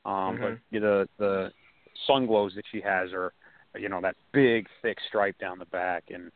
[0.05, 0.61] Um, Mhm.
[0.71, 1.53] But the the
[2.07, 3.33] sun glows that she has are,
[3.77, 6.31] you know, that big thick stripe down the back, and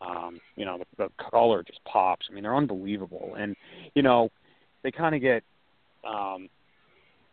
[0.00, 2.26] um, you know, the, the color just pops.
[2.30, 3.56] I mean, they're unbelievable, and
[3.94, 4.30] you know,
[4.82, 5.42] they kind of get.
[6.04, 6.48] Um,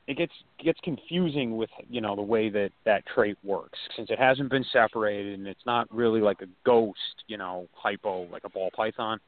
[0.08, 3.80] it gets gets confusing with you know the way that that trait works.
[3.96, 8.28] Since it hasn't been separated and it's not really like a ghost you know hypo
[8.32, 9.20] like a ball python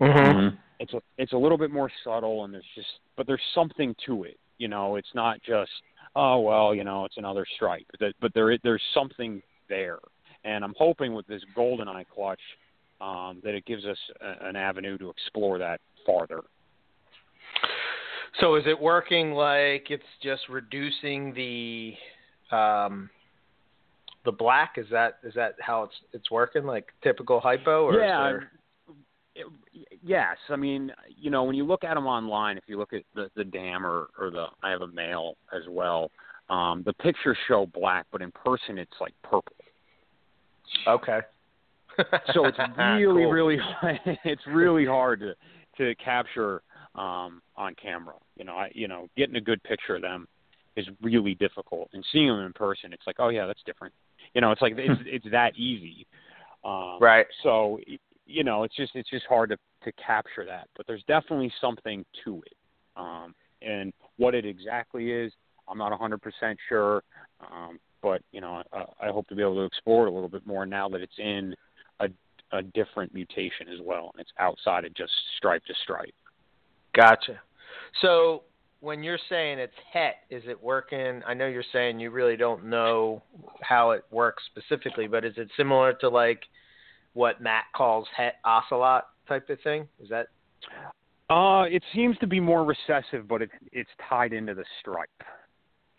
[0.00, 0.56] Mhm.
[0.78, 4.24] it's a it's a little bit more subtle and there's just but there's something to
[4.24, 4.96] it you know?
[4.96, 5.70] It's not just
[6.16, 9.98] oh well you know it's another stripe but but there is- there's something there.
[10.44, 12.40] And i'm hoping with this golden eye clutch
[13.00, 16.42] um that it gives us a, an avenue to explore that farther
[18.40, 21.94] So is it working like it's just reducing the
[22.56, 23.10] um,
[24.24, 24.74] the black?
[24.76, 27.84] Is that is that how it's it's working like typical hypo?
[27.84, 28.22] Or yeah.
[28.22, 28.36] There...
[29.34, 29.46] it-
[30.02, 33.02] yes, I mean, you know, when you look at them online, if you look at
[33.14, 36.10] the the dam or or the I have a male as well,
[36.50, 39.56] um, the pictures show black, but in person it's like purple.
[40.86, 41.20] Okay.
[42.32, 43.32] So it's really, Cool.
[43.32, 43.58] really,
[44.24, 45.34] it's really hard to
[45.78, 46.62] to capture
[46.94, 48.14] um, on camera.
[48.36, 50.26] You know, I you know, getting a good picture of them
[50.76, 51.88] is really difficult.
[51.92, 53.92] And seeing them in person, it's like, oh yeah, that's different.
[54.34, 56.06] You know, it's like it's it's that easy.
[56.64, 57.26] Um, Right.
[57.42, 57.80] So
[58.26, 60.68] you know, it's just it's just hard to to capture that.
[60.76, 62.56] But there's definitely something to it.
[62.96, 65.32] Um, and what it exactly is,
[65.68, 66.20] I'm not 100%
[66.68, 67.02] sure.
[67.40, 70.28] Um, but you know, I, I hope to be able to explore it a little
[70.28, 71.54] bit more now that it's in
[72.00, 72.08] a
[72.52, 76.14] a different mutation as well, and it's outside of just stripe to stripe.
[76.98, 77.40] Gotcha.
[78.02, 78.42] So
[78.80, 81.22] when you're saying it's het, is it working?
[81.24, 83.22] I know you're saying you really don't know
[83.62, 86.42] how it works specifically, but is it similar to like
[87.12, 89.86] what Matt calls het ocelot type of thing?
[90.02, 90.26] Is that
[91.30, 95.22] Uh, it seems to be more recessive, but it, it's tied into the stripe.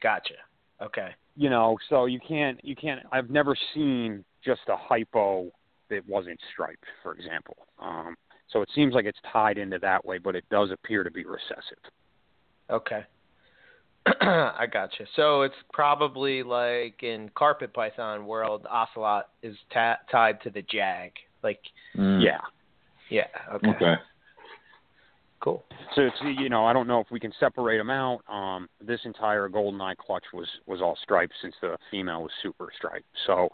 [0.01, 0.33] gotcha?
[0.81, 1.09] Okay.
[1.37, 2.99] You know, so you can't you can't.
[3.11, 5.49] I've never seen just a hypo
[5.89, 7.55] that wasn't striped, for example.
[7.81, 8.15] Um,
[8.51, 11.25] so it seems like it's tied into that way, but it does appear to be
[11.25, 11.77] recessive.
[12.69, 13.03] Okay.
[14.21, 15.05] I gotcha.
[15.15, 21.11] So it's probably like in carpet python world, ocelot is ta- tied to the jag.
[21.43, 21.59] Like,
[21.95, 22.23] Mm.
[22.23, 22.39] Yeah.
[23.09, 23.27] yeah.
[23.53, 23.69] Okay.
[23.69, 23.95] Okay.
[25.41, 25.63] Cool.
[25.95, 28.19] So it's you know I don't know if we can separate them out.
[28.27, 32.69] Um, this entire golden eye clutch was was all striped since the female was super
[32.75, 33.07] striped.
[33.25, 33.49] So,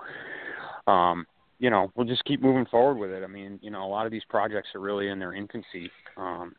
[0.92, 1.28] um,
[1.60, 3.24] you know we'll just keep moving forward with it.
[3.24, 6.56] I mean you know a lot of these projects are really in their infancy, um,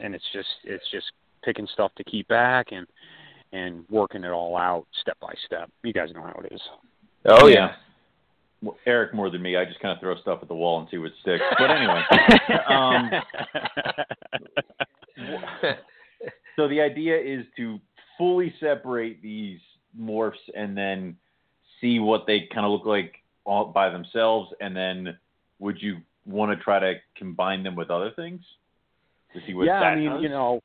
[0.00, 1.06] and it's just it's just
[1.42, 2.86] picking stuff to keep back and
[3.52, 5.70] and working it all out step by step.
[5.82, 6.60] You guys know how it is.
[7.26, 7.46] Oh
[8.62, 9.56] Well, Eric more than me.
[9.56, 11.42] I just kind of throw stuff at the wall and see what sticks.
[11.58, 12.02] But anyway,
[12.68, 13.10] um,
[16.56, 17.80] so the idea is to
[18.18, 19.60] fully separate these
[19.98, 21.16] morphs and then
[21.80, 25.16] see what they kind of look like all by themselves, and then
[25.58, 28.40] would you want to try to combine them with other things
[29.34, 30.22] to see what yeah, I mean, does?
[30.22, 30.60] you know,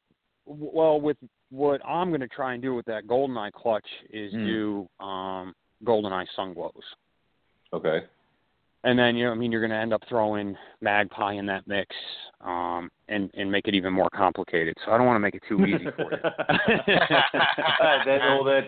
[0.45, 1.17] well, with
[1.49, 4.45] what I'm going to try and do with that GoldenEye clutch is Mm.
[4.45, 6.71] do um, GoldenEye sun glows,
[7.73, 8.03] Okay.
[8.83, 11.67] and then you know, I mean, you're going to end up throwing Magpie in that
[11.67, 11.95] mix,
[12.41, 14.75] um, and and make it even more complicated.
[14.85, 16.17] So I don't want to make it too easy for you.
[18.05, 18.67] That, well, that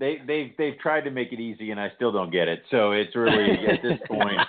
[0.00, 2.62] they they've they've tried to make it easy, and I still don't get it.
[2.70, 4.40] So it's really at this point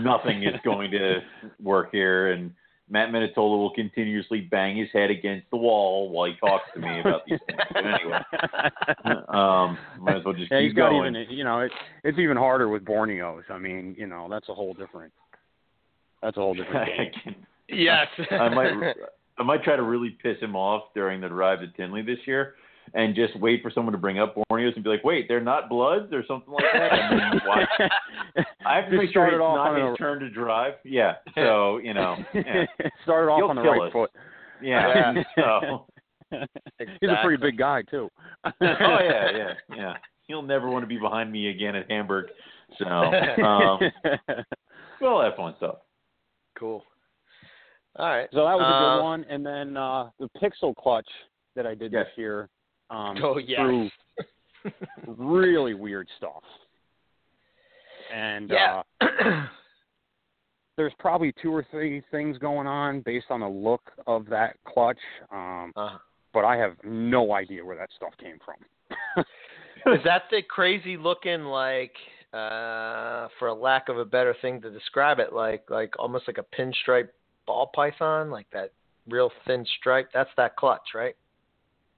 [0.00, 1.18] nothing is going to
[1.60, 2.52] work here, and
[2.88, 7.00] Matt Minatola will continuously bang his head against the wall while he talks to me
[7.00, 7.60] about these things.
[7.72, 8.18] But anyway,
[9.28, 11.16] um, might as well just yeah, keep he's got going.
[11.16, 11.72] even you know it,
[12.04, 13.42] it's even harder with Borneos.
[13.50, 15.12] I mean, you know, that's a whole different
[16.22, 16.88] that's a whole different
[17.24, 17.34] game.
[17.68, 18.06] yes.
[18.30, 18.72] I might
[19.36, 22.54] I might try to really piss him off during the drive to Tinley this year
[22.94, 25.68] and just wait for someone to bring up Borneos and be like, wait, they're not
[25.68, 26.92] Bloods or something like that.
[26.92, 27.68] And then watch.
[28.66, 30.20] I have to Just make sure start it it's off not on his a- turn
[30.20, 30.74] to drive.
[30.84, 31.14] Yeah.
[31.34, 32.64] So, you know, yeah.
[33.04, 33.92] Started off He'll on the right us.
[33.92, 34.10] foot.
[34.62, 35.14] Yeah.
[35.36, 35.86] Yeah.
[36.32, 36.46] So,
[37.00, 38.08] He's a pretty big guy too.
[38.44, 39.94] oh, yeah, yeah, yeah.
[40.28, 42.26] He'll never want to be behind me again at Hamburg.
[42.78, 43.80] So, um,
[45.00, 45.76] we'll have fun stuff.
[46.56, 46.84] cool.
[47.96, 48.28] All right.
[48.32, 49.24] so that was a Uh, good one.
[49.28, 51.08] And then uh, the pixel clutch
[51.56, 52.06] that I did Yes.
[52.06, 52.48] this year.
[52.90, 53.90] Um, Oh, yes.
[55.06, 56.42] really weird stuff.
[58.12, 58.82] And Yeah.
[59.00, 59.46] uh,
[60.76, 64.98] there's probably two or three things going on based on the look of that clutch.
[65.30, 65.98] Um, uh,
[66.32, 68.56] but I have no idea where that stuff came from.
[69.86, 71.94] is that the crazy looking like
[72.32, 76.38] uh for a lack of a better thing to describe it like like almost like
[76.38, 77.08] a pinstripe
[77.46, 78.70] ball python like that
[79.08, 81.16] real thin stripe that's that clutch right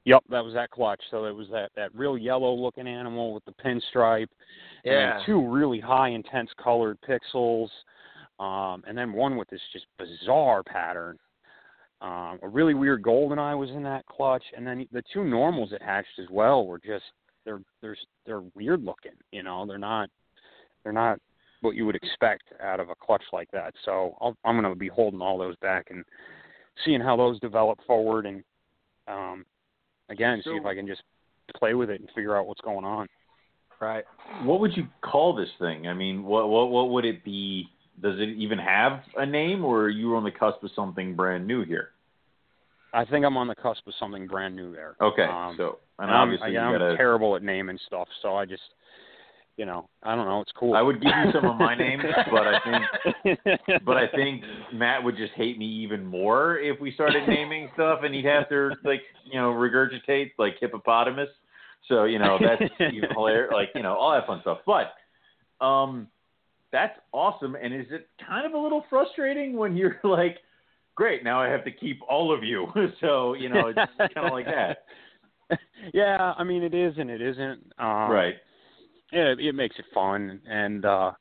[0.05, 1.01] Yep, that was that clutch.
[1.11, 4.29] So it was that that real yellow looking animal with the pinstripe,
[4.85, 7.69] and yeah then two really high intense colored pixels,
[8.41, 11.19] um, and then one with this just bizarre pattern.
[12.01, 15.71] Um, a really weird golden eye was in that clutch, and then the two normals
[15.71, 17.05] that hatched as well were just
[17.45, 19.13] they're they're they're weird looking.
[19.31, 20.11] You know, they're not
[20.83, 21.21] they're not
[21.61, 23.73] what you would expect out of a clutch like that.
[23.85, 26.05] So I'll, I'm going to be holding all those back and
[26.85, 28.43] seeing how those develop forward, and
[29.07, 29.45] um,
[30.13, 31.03] again, see if I can just
[31.57, 33.09] play with it and figure out what's going on.
[33.81, 34.05] right
[34.45, 35.89] What would you call this thing?
[35.89, 37.69] I mean, what what what would it be?
[38.01, 41.47] Does it even have a name, or are you on the cusp of something brand
[41.47, 41.91] new here?
[42.95, 44.97] I think I'm on the cusp of something brand new there.
[45.01, 46.97] Okay, Um, so and And I'm, obviously I, you I'm gotta.
[46.97, 48.63] terrible at naming stuff, so I just,
[49.57, 50.41] you know, I don't know.
[50.41, 50.75] It's cool.
[50.75, 53.39] I would give you some of my names, but I think
[53.85, 58.01] but I think Matt would just hate me even more if we started naming stuff,
[58.03, 61.29] and he'd have to like you know regurgitate like hippopotamus.
[61.89, 63.53] So you know that's even hilarious.
[63.53, 66.09] Like you know all that fun stuff, but um,
[66.73, 67.55] that's awesome.
[67.55, 70.39] And is it kind of a little frustrating when you're like,
[70.95, 72.69] great, now I have to keep all of you.
[73.01, 74.79] so you know it's kind of like that.
[75.93, 77.73] yeah, I mean it is and it isn't.
[77.79, 78.37] Um, right.
[79.13, 81.13] Yeah, it, it makes it fun, and uh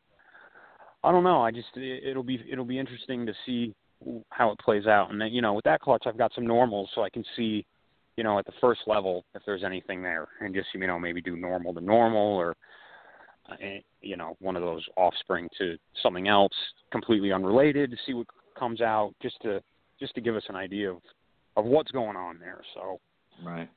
[1.04, 1.42] I don't know.
[1.42, 3.74] I just it, it'll be it'll be interesting to see
[4.30, 5.12] how it plays out.
[5.12, 7.66] And then you know, with that clutch, I've got some normals, so I can see,
[8.18, 11.22] you know, at the first level if there's anything there, and just you know maybe
[11.22, 12.56] do normal to normal or.
[13.50, 13.56] Uh,
[14.02, 16.54] you know, one of those offspring to something else
[16.92, 18.28] completely unrelated to see what
[18.58, 19.62] comes out, just to
[20.00, 20.98] just to give us an idea of
[21.58, 22.62] of what's going on there.
[22.76, 23.00] So,
[23.44, 23.68] right.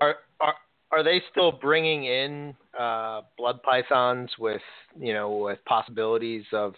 [0.00, 0.54] Are are
[0.92, 4.62] are they still bringing in uh, blood pythons with
[4.98, 6.74] you know with possibilities of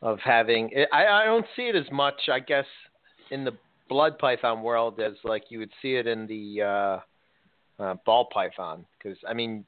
[0.00, 0.70] of having?
[0.92, 2.66] I I don't see it as much, I guess,
[3.30, 3.52] in the
[3.88, 8.84] blood python world as like you would see it in the uh, uh, ball python
[8.98, 9.64] because I mean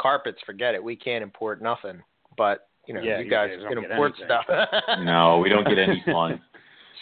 [0.00, 0.82] carpets, forget it.
[0.82, 2.02] We can't import nothing,
[2.36, 4.26] but you know Yeah, you you guys guys can import anything.
[4.26, 5.00] stuff.
[5.00, 6.40] No, we don't get any fun.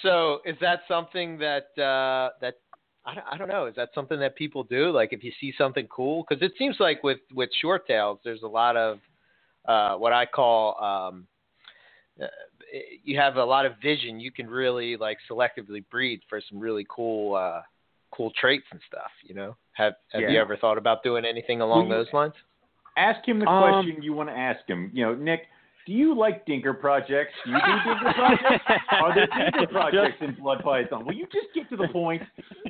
[0.03, 2.55] So is that something that uh, that
[3.05, 3.67] I don't, I don't know?
[3.67, 4.91] Is that something that people do?
[4.93, 8.43] Like if you see something cool, because it seems like with with short tails, there's
[8.43, 8.99] a lot of
[9.67, 11.27] uh, what I call um,
[12.23, 12.27] uh,
[13.05, 14.21] you have a lot of vision.
[14.21, 17.63] You can really like selectively breed for some really cool uh,
[18.15, 19.11] cool traits and stuff.
[19.25, 22.35] You know, have have you ever thought about doing anything along Well, you- those lines?
[22.97, 24.91] Ask him the Um, question you want to ask him.
[24.93, 25.49] You know, Nick,
[25.87, 27.33] do you like Dinker projects?
[27.45, 28.65] Do you do Dinker projects?
[28.93, 31.05] Are there Dinker projects in Blood Python?
[31.07, 32.23] Will you just get to the point?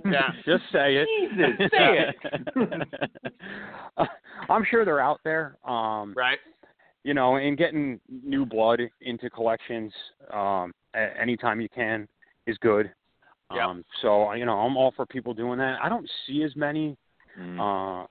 [0.05, 0.31] Yeah.
[0.47, 1.09] Just say it.
[1.21, 2.17] Jesus, say it.
[4.49, 5.57] I'm sure they're out there.
[5.65, 6.39] Um, Right.
[7.05, 9.93] you know, and getting new blood into collections
[10.33, 12.07] um, a- anytime you can
[12.47, 12.93] is good.
[13.55, 13.63] Yep.
[13.63, 15.79] Um, so you know, I'm all for people doing that.
[15.83, 16.97] I don't see as many
[17.39, 17.59] Mm.
[17.59, 18.07] uh,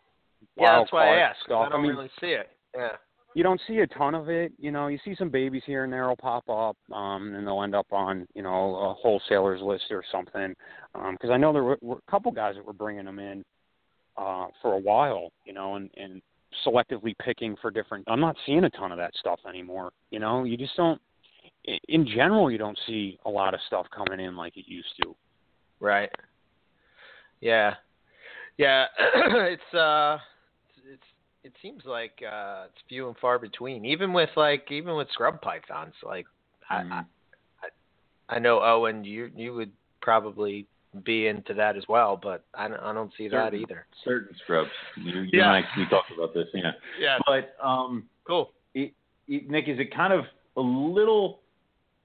[0.57, 1.41] Yeah, that's why I asked.
[1.45, 1.67] stuff.
[1.67, 2.49] I don't mean, really see it.
[2.75, 2.93] Yeah.
[3.33, 4.51] You don't see a ton of it.
[4.59, 7.63] You know, you see some babies here and there will pop up, um, and they'll
[7.63, 10.53] end up on you know a wholesaler's list or something.
[10.93, 13.43] Because I know there were, were a couple guys that were bringing them in
[14.17, 16.21] uh, for a while, you know, and and
[16.65, 18.05] selectively picking for different.
[18.07, 19.91] I'm not seeing a ton of that stuff anymore.
[20.09, 21.01] You know, you just don't.
[21.87, 25.15] In general, you don't see a lot of stuff coming in like it used to.
[25.79, 26.09] Right.
[27.39, 27.75] Yeah.
[28.57, 28.85] Yeah.
[29.15, 30.17] it's uh
[31.43, 33.85] it seems like uh it's few and far between.
[33.85, 36.25] Even with like even with scrub pythons, like
[36.69, 36.91] I, Mm.
[36.91, 37.03] I
[38.35, 40.67] I know Owen you you would probably
[41.03, 43.85] be into that as well, but I don't, I don't see that either.
[44.03, 44.69] Certain scrubs.
[44.97, 45.55] You, you Yeah.
[45.55, 46.71] and I, we talked about this, yeah.
[46.99, 47.17] Yeah.
[47.25, 48.51] But um, Cool.
[48.73, 48.93] it,
[49.27, 50.25] it, Nick, is it kind of
[50.57, 51.39] a little?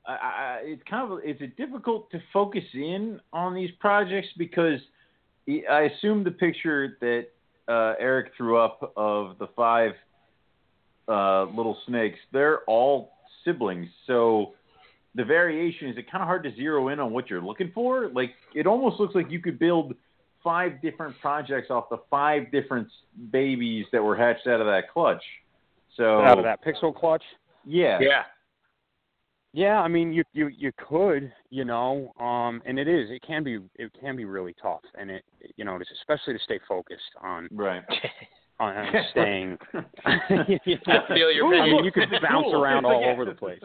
[0.07, 4.79] I, I, it's kind of is it difficult to focus in on these projects because
[5.49, 7.27] I assume the picture that
[7.69, 9.93] uh, Eric threw up of the five
[11.09, 13.13] uh, little snakes, they're all
[13.45, 13.89] siblings.
[14.07, 14.53] So
[15.15, 18.09] the variation is it kind of hard to zero in on what you're looking for?
[18.09, 19.95] Like it almost looks like you could build
[20.45, 22.89] five different projects off the five different
[23.33, 25.23] babies that were hatched out of that clutch.
[25.97, 27.23] So Out of that pixel clutch.
[27.65, 28.23] yeah, Yeah.
[29.57, 33.43] Yeah, I mean you you you could, you know, um and it is it can
[33.43, 35.25] be it can be really tough and it
[35.57, 37.83] you know, it's especially to stay focused on right.
[38.61, 39.57] on on staying
[40.67, 42.63] you I feel your I mean, you could bounce cool.
[42.63, 43.13] around all Yeah.
[43.13, 43.61] over the place.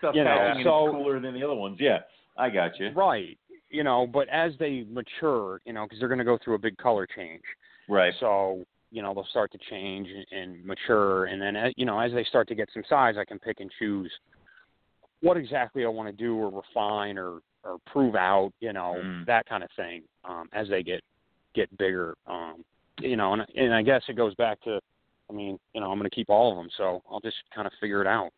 [0.00, 1.78] Stuff You know, so- it's cooler than the other ones.
[1.80, 2.00] Yeah,
[2.36, 2.90] I got you.
[2.90, 3.38] Right.
[3.70, 6.58] You know, but as they mature, you know, because they're going to go through a
[6.58, 7.42] big color change.
[7.88, 8.12] Right.
[8.20, 11.24] So, you know, they'll start to change and, and mature.
[11.26, 13.60] And then, uh, you know, as they start to get some size, I can pick
[13.60, 14.10] and choose
[15.20, 19.26] what exactly I want to do or refine or, or prove out, you know, Mm.
[19.26, 21.02] that kind of thing um, as they get
[21.54, 22.14] get bigger.
[22.26, 22.64] Um,
[23.00, 24.80] you know, and, and I guess it goes back to,
[25.30, 26.68] I mean, you know, I'm going to keep all of them.
[26.76, 28.30] So I'll just kind of figure it out.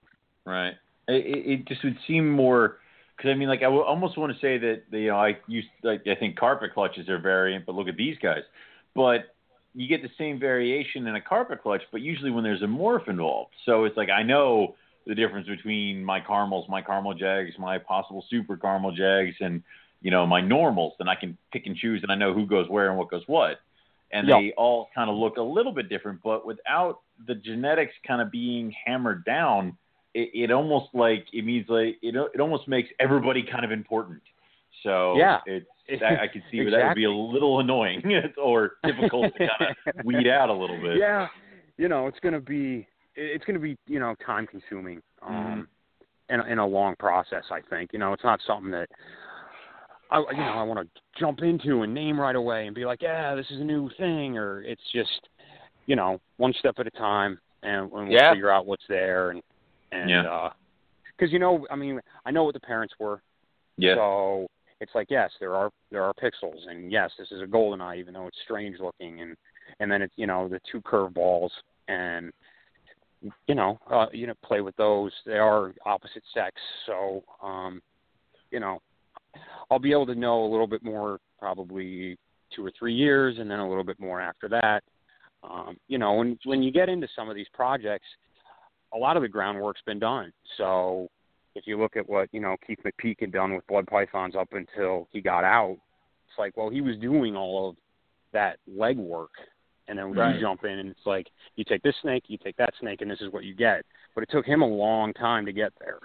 [0.47, 0.75] Right.
[1.09, 2.79] It, it just would seem more
[3.17, 6.07] because I mean, like I almost want to say that you know I used like
[6.07, 8.43] I think carpet clutches are variant, but look at these guys.
[8.95, 9.35] But
[9.75, 13.09] you get the same variation in a carpet clutch, but usually when there's a morph
[13.09, 13.53] involved.
[13.67, 14.75] So it's like I know
[15.07, 19.63] the difference between my caramels, my caramel jags, my possible super caramel jags, and
[20.03, 20.95] you know my normals.
[20.99, 23.23] Then I can pick and choose, and I know who goes where and what goes
[23.27, 23.61] what.
[24.13, 24.39] And Yeah.
[24.41, 28.31] they all kind of look a little bit different, but without the genetics kind of
[28.31, 29.77] being hammered down,
[30.15, 34.21] it, it almost like it means like it it almost makes everybody kind of important.
[34.83, 35.41] So Yeah.
[35.47, 35.67] it's
[36.03, 38.03] I, I can see where that would be a little annoying
[38.43, 40.99] or difficult to kind of weed out a little bit.
[40.99, 41.27] yeah
[41.79, 45.53] you know it's going to be it's going to be you know time consuming Mm-hmm.
[45.53, 45.69] um
[46.31, 48.89] in, in a long process i think you know it's not something that
[50.11, 53.03] i you know i want to jump into and name right away and be like
[53.03, 55.29] yeah this is a new thing or it's just
[55.87, 58.33] you know one step at a time and, and we'll Yeah.
[58.33, 59.43] figure out what's there and
[59.93, 60.23] and Yeah.
[60.23, 60.51] uh
[61.19, 63.21] because you know i mean i know what the parents were
[63.77, 63.97] Yeah.
[63.97, 64.47] so
[64.81, 67.99] it's like yes, there are there are pixels, and yes, this is a golden eye,
[67.99, 69.37] even though it's strange looking, and
[69.79, 71.53] and then it's you know the two curve balls,
[71.89, 72.31] and
[73.47, 75.13] you know uh, you know play with those.
[75.27, 76.57] They are opposite sex,
[76.87, 77.83] so um,
[78.51, 78.81] you know
[79.71, 82.19] I'll be able to know a little bit more probably
[82.55, 84.83] two or three years, and then a little bit more after that.
[85.43, 88.07] Um, you know, when when you get into some of these projects,
[88.93, 90.33] a lot of the groundwork's been done.
[90.57, 91.09] So
[91.55, 94.53] if you look at what you know Keith McPeak had done with blood pythons up
[94.53, 95.79] until he got out,
[96.29, 97.77] it's like well he was doing all of
[98.33, 99.29] that legwork,
[99.91, 100.35] and then Right.
[100.37, 103.11] you jump in and it's like you take this snake, you take that snake, and
[103.11, 103.85] this is what you get.
[104.15, 105.99] But it took him a long time to get there,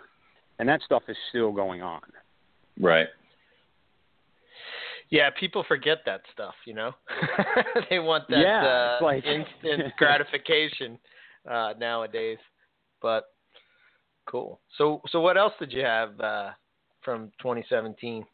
[0.59, 2.01] and that stuff is still going on.
[2.79, 3.07] Right.
[5.09, 6.91] Yeah, people forget that stuff, you know.
[7.89, 10.97] they want that Yeah, uh, like- instant gratification
[11.49, 12.39] uh, nowadays.
[13.01, 13.25] But
[14.25, 14.59] cool.
[14.77, 16.49] So, so what else did you have uh,
[17.03, 18.25] from 2017?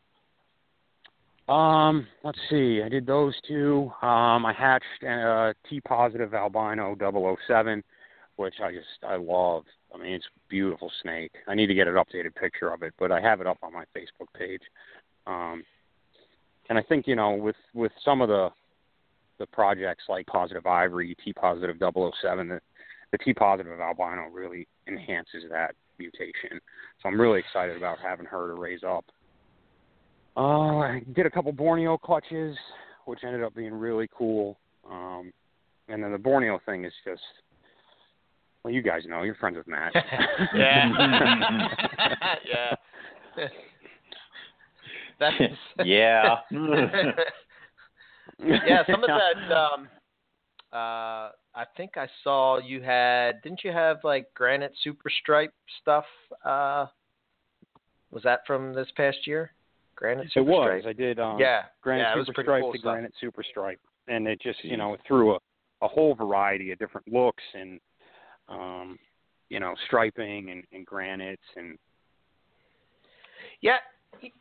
[1.51, 2.81] Um, let's see.
[2.81, 3.91] I did those two.
[4.01, 7.83] Um, I hatched a T positive albino 007,
[8.37, 9.63] which I just I love.
[9.93, 11.33] I mean, it's a beautiful snake.
[11.49, 13.73] I need to get an updated picture of it, but I have it up on
[13.73, 14.61] my Facebook page.
[15.27, 15.65] Um,
[16.69, 18.49] and I think you know with with some of the
[19.37, 22.61] the projects like Positive Ivory, T positive 007, the,
[23.11, 26.61] the T positive albino really enhances that mutation.
[27.03, 29.03] So I'm really excited about having her to raise up.
[30.37, 32.55] Uh, I did a couple Borneo clutches,
[33.05, 34.57] which ended up being really cool.
[34.89, 35.33] Um,
[35.89, 37.21] and then the Borneo thing is just,
[38.63, 39.91] well, you guys know, you're friends with Matt.
[40.55, 40.89] yeah.
[43.37, 43.47] yeah.
[45.19, 45.35] That's
[45.85, 46.35] yeah.
[48.39, 49.87] yeah, some of that um
[50.73, 56.05] uh I think I saw you had didn't you have like granite super stripe stuff
[56.43, 56.87] uh
[58.09, 59.51] was that from this past year?
[60.01, 60.81] Granite it was.
[60.81, 60.95] stripe.
[60.95, 61.65] I did um, yeah.
[61.83, 62.93] granite yeah, super stripe cool to stuff.
[62.93, 65.37] granite super stripe, and it just you know threw a
[65.83, 67.79] a whole variety of different looks and
[68.49, 68.97] um,
[69.49, 71.77] you know striping and, and granites and
[73.61, 73.77] Yeah,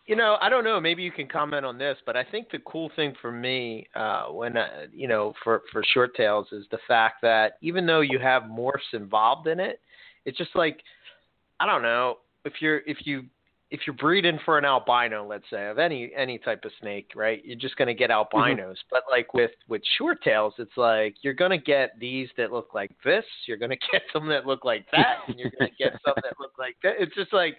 [0.06, 0.80] you know, I don't know.
[0.80, 4.28] Maybe you can comment on this, but I think the cool thing for me, uh,
[4.28, 8.18] when uh, you know, for for short tails, is the fact that even though you
[8.18, 9.78] have morphs involved in it,
[10.24, 10.80] it's just like
[11.60, 13.24] I don't know if you're if you
[13.70, 17.40] if you're breeding for an albino, let's say, of any any type of snake, right?
[17.44, 18.36] You're just going to get mm-hmm.
[18.36, 18.76] albinos.
[18.90, 22.74] But like with with short tails, it's like you're going to get these that look
[22.74, 23.24] like this.
[23.46, 26.14] You're going to get some that look like that, and you're going to get some
[26.16, 26.94] that look like that.
[26.98, 27.56] It's just like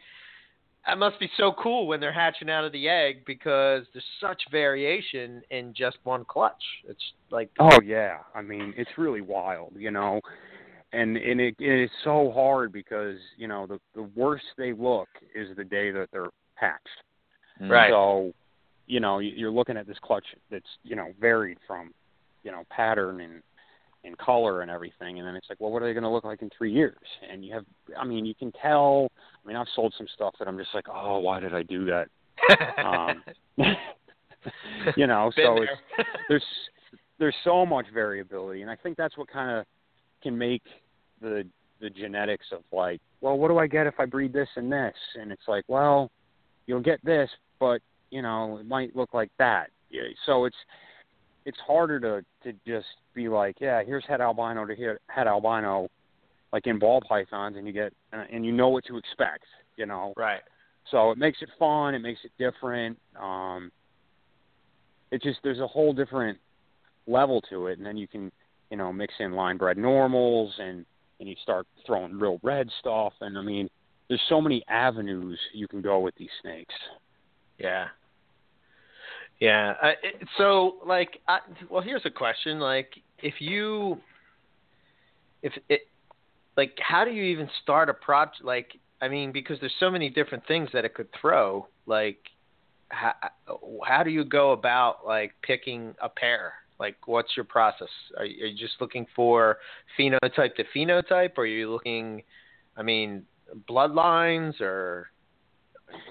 [0.86, 4.42] that must be so cool when they're hatching out of the egg because there's such
[4.52, 6.64] variation in just one clutch.
[6.88, 10.20] It's like Oh yeah, I mean it's really wild, you know,
[10.94, 15.10] and and it, it is so hard because you know the the worse they look
[15.36, 16.88] is the day that they're hatched.
[17.60, 17.92] Right.
[17.92, 18.34] So,
[18.88, 21.94] you know, you- you're looking at this clutch that's you know varied from,
[22.44, 23.42] you know, pattern and
[24.04, 26.24] and color and everything, and then it's like, well, what are they going to look
[26.24, 26.98] like in three years?
[27.32, 27.66] And you have,
[27.96, 29.12] I mean, you can tell.
[29.44, 31.86] I mean, I've sold some stuff that I'm just like, oh, why did I do
[31.86, 32.08] that?
[32.84, 33.24] Um,
[34.96, 35.64] you know, Been so there.
[36.00, 36.44] it's there's
[37.20, 39.66] there's so much variability, and I think that's what kind of
[40.22, 40.64] can make
[41.22, 41.46] the
[41.80, 44.94] the genetics of like, well, what do I get if I breed this and this?
[45.20, 46.12] And it's like, well,
[46.68, 49.70] you'll get this, but you know, it might look like that.
[49.90, 50.56] Yeah, So it's
[51.46, 55.90] it's harder to to just be like, yeah, here's head albino to here head albino,
[56.54, 59.46] like in ball pythons, and you get uh, and you know what to expect,
[59.78, 60.14] you know.
[60.16, 60.42] right.
[60.90, 61.94] So it makes it fun.
[61.94, 62.98] It makes it different.
[63.20, 63.72] Um,
[65.12, 66.38] it just there's a whole different
[67.08, 68.32] level to it, and then you can
[68.72, 70.86] you know mix in line bred normals and
[71.20, 73.70] and you start throwing real red stuff, and I mean
[74.12, 76.74] there's so many avenues you can go with these snakes.
[77.58, 77.88] Yeah.
[79.40, 79.74] Yeah.
[79.82, 84.00] I, it, so, like, I, well, here's a question: like, if you,
[85.42, 85.84] if it,
[86.58, 88.44] like, how do you even start a project?
[88.44, 91.68] Like, I mean, because there's so many different things that it could throw.
[91.86, 92.18] Like,
[92.90, 93.14] how,
[93.86, 96.54] how do you go about like picking a pair?
[96.82, 97.88] Like, what's your process?
[98.18, 99.60] Are you, are you just looking for
[100.00, 102.24] phenotype to phenotype, or are you looking,
[102.76, 103.24] I mean,
[103.70, 105.12] bloodlines, or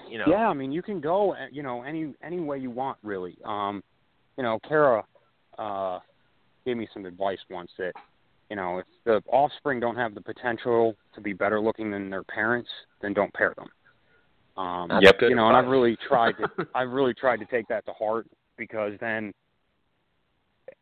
[0.09, 0.27] you know?
[0.29, 3.37] Yeah, I mean you can go uh, you know any any way you want really.
[3.43, 3.83] Um,
[4.37, 5.03] you know, Kara
[5.59, 5.99] uh,
[6.65, 7.91] gave me some advice once that
[8.49, 12.23] you know if the offspring don't have the potential to be better looking than their
[12.23, 12.69] parents,
[13.01, 14.63] then don't pair them.
[14.63, 15.15] Um, Yep.
[15.23, 18.25] you know, and I've really tried to I've really tried to take that to heart
[18.57, 19.33] because then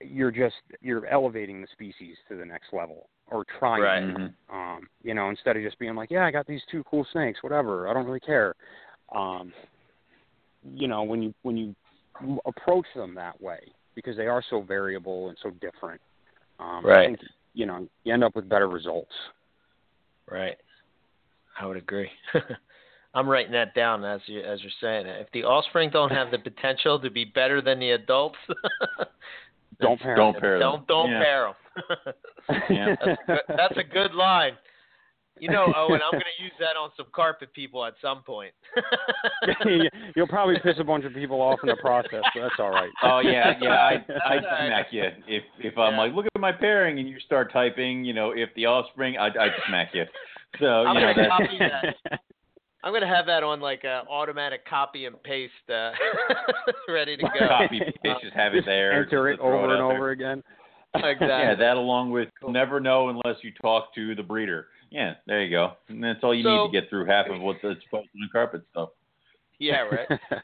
[0.02, 4.00] you're just you're elevating the species to the next level or trying Right.
[4.00, 4.14] to.
[4.14, 4.34] Mhm.
[4.50, 7.44] Um, you know, instead of just being like, yeah, I got these two cool snakes,
[7.44, 8.56] whatever, I don't really care.
[9.12, 9.54] Um,
[10.64, 11.76] you know when you when you
[12.46, 13.60] approach them that way
[13.96, 16.02] because they are so variable and so different.
[16.60, 17.06] Um, I Right.
[17.08, 17.20] think,
[17.54, 19.14] you know, you end up with better results.
[20.30, 20.58] Right.
[21.58, 22.12] I would agree.
[23.14, 25.22] I'm writing that down as you as you're saying it.
[25.22, 28.38] If the offspring don't have the potential to be better than the adults,
[29.82, 30.16] Don't pair.
[30.16, 30.62] Don't pair them.
[30.62, 31.24] don't don't Yeah.
[31.24, 32.14] pair them.
[32.70, 32.96] Yeah.
[33.06, 34.54] that's, good- that's a good line.
[35.40, 38.52] You know, Owen, I'm going to use that on some carpet people at some point.
[40.16, 42.90] You'll probably piss a bunch of people off in the process, but that's all right.
[43.04, 43.70] Oh yeah, yeah.
[43.70, 43.96] I I
[44.36, 44.68] That's right.
[44.68, 46.00] smack you if if I'm Yeah.
[46.00, 49.28] like, look at my pairing, and you start typing, you know, if the offspring, I
[49.28, 50.04] I smack you.
[50.60, 51.30] So I'm you know gonna that.
[51.30, 52.20] copy that.
[52.84, 55.92] I'm going to have that on like a automatic copy and paste, uh,
[56.88, 57.48] ready to go.
[57.48, 58.94] Copy paste, just have it there.
[59.04, 59.98] Enter it throw over and out there.
[59.98, 60.44] over again.
[60.96, 61.28] Exactly.
[61.28, 62.52] Yeah, that along with Cool.
[62.52, 64.68] never know unless you talk to the breeder.
[64.92, 65.74] Yeah, there you go.
[65.90, 68.22] And that's all you So- need to get through half of what's that's posted on
[68.22, 68.90] the carpet stuff.
[69.60, 70.20] Yeah, right.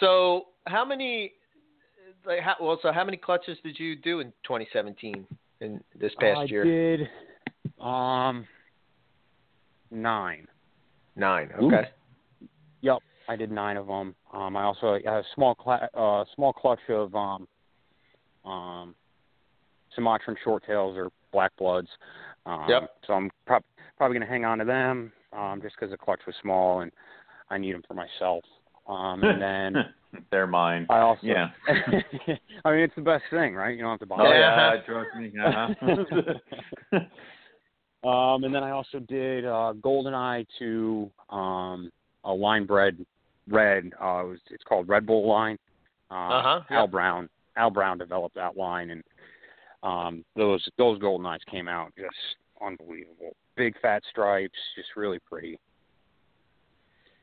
[0.00, 1.32] So, how many?
[2.26, 5.24] Like, how, well, so how many clutches did you do in 2017
[5.60, 6.64] in this past I year?
[6.64, 7.08] did
[7.80, 8.46] um
[9.90, 10.48] nine.
[11.16, 11.50] Nine.
[11.60, 11.66] Ooh.
[11.68, 11.88] Okay.
[12.82, 12.98] Yep,
[13.28, 14.14] I did nine of them.
[14.32, 17.48] Um, I also had a small cla- uh, small clutch of um,
[18.44, 18.94] um,
[19.94, 21.88] Sumatran short tails or black bloods.
[22.44, 22.90] Um, Yep.
[23.06, 23.64] So I'm prob-
[23.96, 26.92] probably going to hang on to them um, just because the clutch was small and
[27.50, 28.44] I need them for myself.
[28.86, 29.84] Um, and then
[30.30, 30.86] They're mine.
[30.90, 31.48] I also Yeah.
[32.64, 33.74] I mean it's the best thing, right?
[33.76, 34.38] You don't have to buy Oh it.
[34.38, 35.32] yeah, trust me.
[35.38, 36.98] Uh-huh.
[38.06, 41.90] Um, and then I also did uh, GoldenEye to um,
[42.24, 43.04] a line bred
[43.48, 43.90] red.
[44.00, 45.58] Uh, it was, it's called Red Bull line.
[46.10, 46.86] Uh, Uh-huh, Al yeah.
[46.86, 47.28] Brown.
[47.56, 49.02] Al Brown developed that line, and
[49.82, 52.14] um, those those GoldenEyes came out just
[52.64, 53.34] unbelievable.
[53.56, 55.58] Big fat stripes, just really pretty.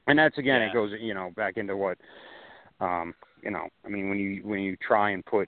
[0.08, 0.70] And that's again, Yeah.
[0.70, 1.98] it goes you know back into what
[2.82, 3.68] um, you know.
[3.86, 5.48] I mean, when you when you try and put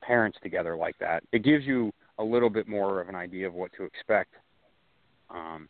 [0.00, 3.54] parents together like that, it gives you a little bit more of an idea of
[3.54, 4.34] what to expect.
[5.32, 5.68] Um,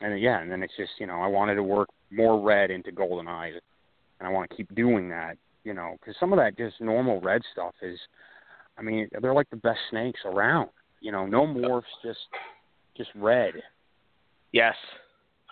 [0.00, 2.70] and then, yeah, and then it's just you know I wanted to work more red
[2.70, 3.54] into golden eyes,
[4.18, 5.36] and I want to keep doing that.
[5.64, 7.98] You know, because some of that just normal red stuff is,
[8.78, 10.70] I mean, they're like the best snakes around.
[11.00, 12.20] You know, no morphs, just
[12.96, 13.54] just red.
[14.52, 14.74] Yes,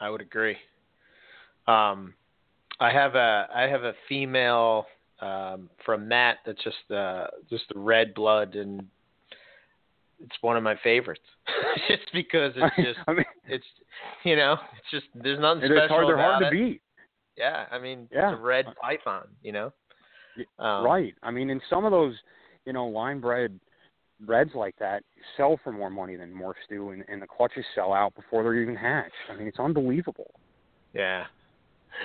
[0.01, 0.57] I would agree.
[1.67, 2.15] Um,
[2.81, 4.87] I have a I have a female
[5.21, 8.87] um, from Matt that's just uh, just a red blood, and
[10.21, 11.23] it's one of my favorites.
[11.89, 13.65] just because it's just I mean, it's
[14.25, 16.09] you know it's just there's nothing special is hard.
[16.09, 16.83] They're hard to beat.
[17.37, 18.33] Yeah, I mean Yeah.
[18.33, 19.73] it's a red python, you know.
[20.59, 21.15] Um, right.
[21.23, 22.15] I mean, in some of those,
[22.65, 23.59] you know, line bred
[24.27, 25.03] reds like that
[25.37, 28.55] sell for more money than morphs do, and, and the clutches sell out before they're
[28.55, 29.13] even hatched.
[29.31, 30.31] I mean, it's unbelievable.
[30.93, 31.25] Yeah.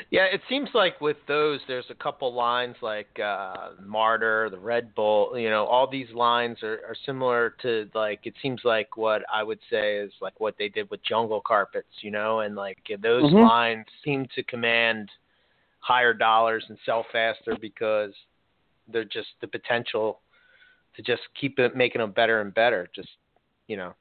[0.10, 4.94] Yeah, it seems like with those, there's a couple lines like uh, Martyr, the Red
[4.96, 5.38] Bull.
[5.38, 9.44] You know, all these lines are, are similar to like it seems like what I
[9.44, 11.88] would say is like what they did with Jungle Carpets.
[12.02, 13.48] You know, and like those Mhm.
[13.48, 15.10] lines seem to command
[15.80, 18.14] higher dollars and sell faster because
[18.88, 20.22] they're just the potential
[20.96, 22.90] to just keep it making them better and better.
[22.96, 23.10] Just
[23.68, 23.94] you know,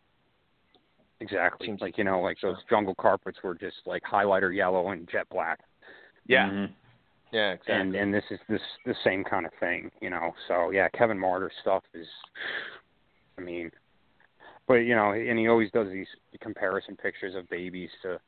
[1.21, 1.67] Exactly.
[1.69, 5.29] Seems- like you know, like those jungle carpets were just like highlighter yellow and jet
[5.29, 5.61] black.
[6.27, 6.73] Yeah, Mhm.
[7.33, 7.75] yeah, exactly.
[7.75, 10.35] And and this is this the same kind of thing, you know.
[10.49, 12.07] So yeah, Kevin Martyr stuff is,
[13.39, 13.71] I mean,
[14.67, 16.09] but you know, and he always does these
[16.41, 18.21] comparison pictures of babies to,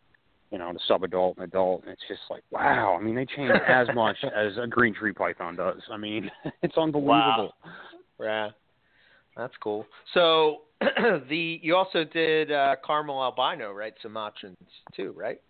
[0.51, 2.97] you know, to sub-adult and adult, and it's just like, wow.
[2.99, 5.83] I mean, they change as much as a green tree python does.
[5.91, 6.31] I mean,
[6.63, 7.09] it's unbelievable.
[7.09, 7.53] Wow.
[8.21, 8.51] Yeah,
[9.37, 9.87] that's cool.
[10.13, 10.63] So
[11.29, 13.95] the you also did uh, caramel albino, right?
[14.03, 14.57] Some options
[14.95, 15.41] too, right?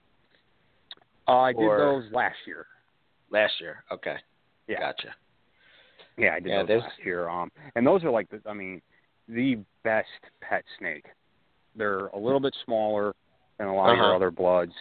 [1.27, 2.67] Uh, I did those last year.
[3.31, 3.85] Last year.
[3.91, 4.17] Okay.
[4.69, 4.81] Yeah.
[4.81, 5.15] Gotcha.
[6.17, 7.29] Yeah, I did Yeah, those there's- last year.
[7.29, 8.81] Um, and those are like, the, I mean,
[9.29, 10.09] the best
[10.41, 11.07] pet snake.
[11.77, 13.15] They're a little bit smaller
[13.59, 14.17] than a lot of your Uh-huh.
[14.17, 14.75] other bloods,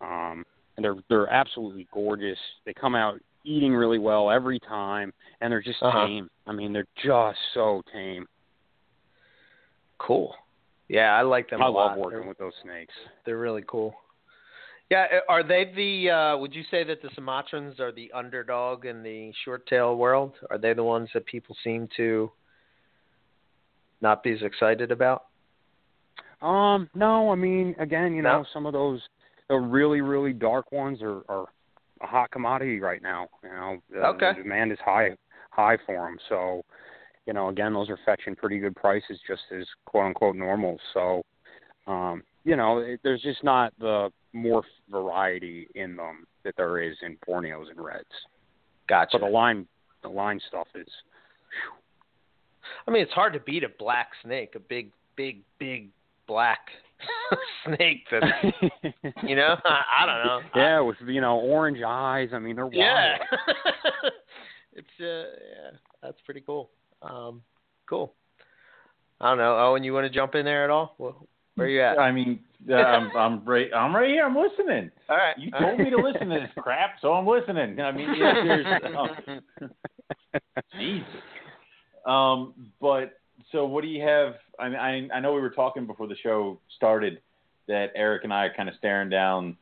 [0.00, 0.44] um,
[0.76, 2.38] and they're they're absolutely gorgeous.
[2.64, 6.06] They come out eating really well every time, and they're just Uh-huh.
[6.06, 6.30] tame.
[6.46, 8.26] I mean, they're just so tame.
[9.98, 10.34] Cool.
[10.88, 11.90] Yeah, I like them I a lot.
[11.90, 12.94] love working they're, with those snakes.
[13.24, 13.94] they're really cool.
[14.90, 16.10] Yeah, uh, are they the?
[16.10, 20.34] Uh, would you say that the Sumatrans are the underdog in the short tail world?
[20.50, 22.30] Are they the ones that people seem to
[24.00, 25.24] not be as excited about?
[26.42, 28.38] Um, no, I mean, again, you No?
[28.38, 29.00] know, some of those
[29.48, 31.46] the really really dark ones are are
[32.00, 33.28] a hot commodity right now.
[33.42, 34.32] You know, the, Okay.
[34.36, 35.16] the demand is high
[35.50, 36.18] high for them.
[36.28, 36.62] So,
[37.26, 40.78] you know, again, those are fetching pretty good prices, just as quote unquote normal.
[40.92, 41.22] So,
[41.86, 46.96] um, you know, it, there's just not the morph variety in them that there is
[47.02, 48.04] in Borneos and Reds.
[48.88, 49.18] Gotcha.
[49.18, 49.66] But the line,
[50.02, 50.88] the line stuff is.
[52.86, 55.88] I mean, it's hard to beat a black snake, a big, big, big
[56.26, 56.60] black
[57.64, 58.04] snake.
[58.10, 58.22] That
[59.22, 60.40] you know, I, I don't know.
[60.54, 62.30] yeah, with you know orange eyes.
[62.32, 62.74] I mean, they're wild.
[62.76, 63.16] Yeah.
[64.74, 66.70] it's uh, yeah, that's pretty cool.
[67.02, 67.42] Um,
[67.88, 68.14] cool.
[69.20, 69.56] I don't know.
[69.58, 70.94] Owen, you want to jump in there at all?
[70.98, 71.98] Well, where you at?
[71.98, 74.24] I mean, uh, I'm I'm right I'm right here.
[74.24, 74.90] I'm listening.
[75.08, 75.36] All right.
[75.38, 77.80] You told me to listen to this crap, so I'm listening.
[77.80, 80.48] I mean, yeah, there's oh,
[80.78, 81.06] Jesus.
[82.06, 83.18] Um, but
[83.52, 84.34] so what do you have?
[84.58, 87.20] I mean, I I know we were talking before the show started
[87.68, 89.56] that Eric and I are kind of staring down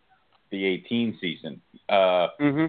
[0.50, 1.60] the 18 season.
[1.88, 2.66] Uh, hmm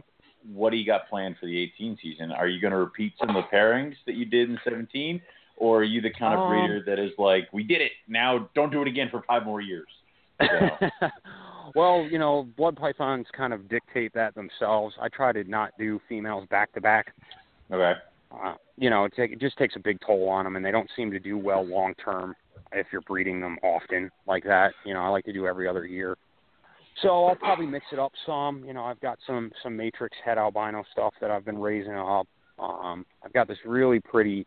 [0.52, 2.32] what do you got planned for the 18 season?
[2.32, 5.22] Are you going to repeat some of the pairings that you did in 17,
[5.64, 8.50] or are you the kind of Um, breeder that is like, we did it, now
[8.54, 9.88] don't do it again for five more years?
[10.42, 10.48] So,
[11.76, 14.94] well, you know, blood pythons kind of dictate that themselves.
[15.00, 17.14] I try to not do females back to back.
[17.72, 17.94] okay.
[18.30, 20.72] Uh, you know, it, take, it just takes a big toll on them, and they
[20.72, 22.36] don't seem to do well long term
[22.74, 24.74] if you're breeding them often like that.
[24.86, 26.18] You know, I like to do every other year.
[27.02, 28.66] So I'll probably mix it up some.
[28.66, 32.28] You know, I've got some some matrix head albino stuff that I've been raising up.
[32.60, 34.46] Um, I've got this really pretty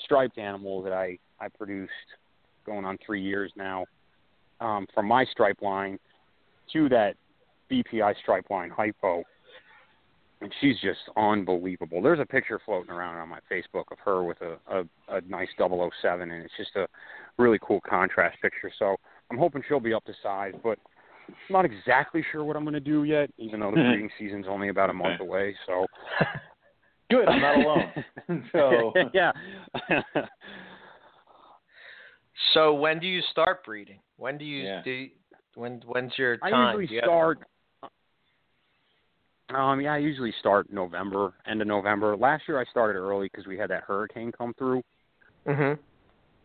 [0.00, 1.92] striped animal that I I produced
[2.66, 3.86] going on three years now
[4.60, 5.98] um, from my stripe line
[6.72, 7.14] to that
[7.70, 9.22] BPI stripe line hypo.
[10.40, 12.00] And she's just unbelievable.
[12.00, 14.80] There's a picture floating around on my Facebook of her with a, a,
[15.16, 16.86] a nice 007, and it's just a
[17.38, 18.70] really cool contrast picture.
[18.78, 18.96] So
[19.32, 20.78] I'm hoping she'll be up to size, but
[21.28, 24.46] I'm not exactly sure what I'm going to do yet, even though the breeding season's
[24.48, 25.56] only about a month away.
[25.66, 25.86] So
[27.10, 28.44] Good, I'm not alone.
[28.52, 29.32] so, yeah.
[32.54, 34.00] So when do you start breeding?
[34.16, 34.82] When do you Yeah.
[34.82, 34.90] do?
[34.90, 35.10] you-
[35.54, 36.46] When when's your time?
[36.46, 36.66] I time?
[36.80, 37.38] usually Do you have- start.
[39.50, 42.16] Um, yeah, I usually start November, end of November.
[42.16, 44.82] Last year I started early because we had that hurricane come through.
[45.46, 45.78] Mhm.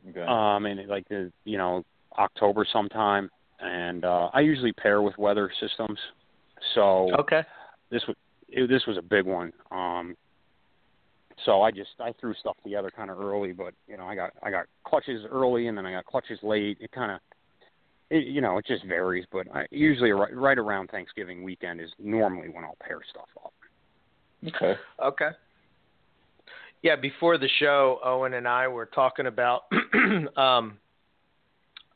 [0.09, 0.22] okay.
[0.22, 1.84] Um, and it, like the you know
[2.18, 5.99] October sometime, and uh, I usually pair with weather systems.
[6.74, 7.43] So Okay.
[7.91, 8.16] this was
[8.47, 9.51] it, this was a big one.
[9.70, 10.16] Um,
[11.45, 14.31] so I just I threw stuff together kind of early, but you know I got
[14.41, 16.77] I got clutches early and then I got clutches late.
[16.79, 17.19] It kind of
[18.09, 21.89] it, you know it just varies, but I, usually right, right around Thanksgiving weekend is
[21.99, 23.53] normally when I'll pair stuff up.
[24.47, 24.79] okay.
[25.03, 25.29] Okay.
[26.81, 29.63] Yeah, before the show, Owen and I were talking about.
[30.38, 30.77] um,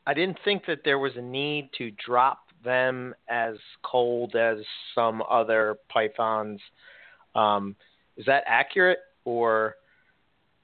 [0.06, 4.56] I didn't think that there was a need to drop them as cold as
[4.94, 6.58] some other pythons.
[7.34, 7.76] Um,
[8.16, 8.98] is that accurate,
[9.28, 9.74] or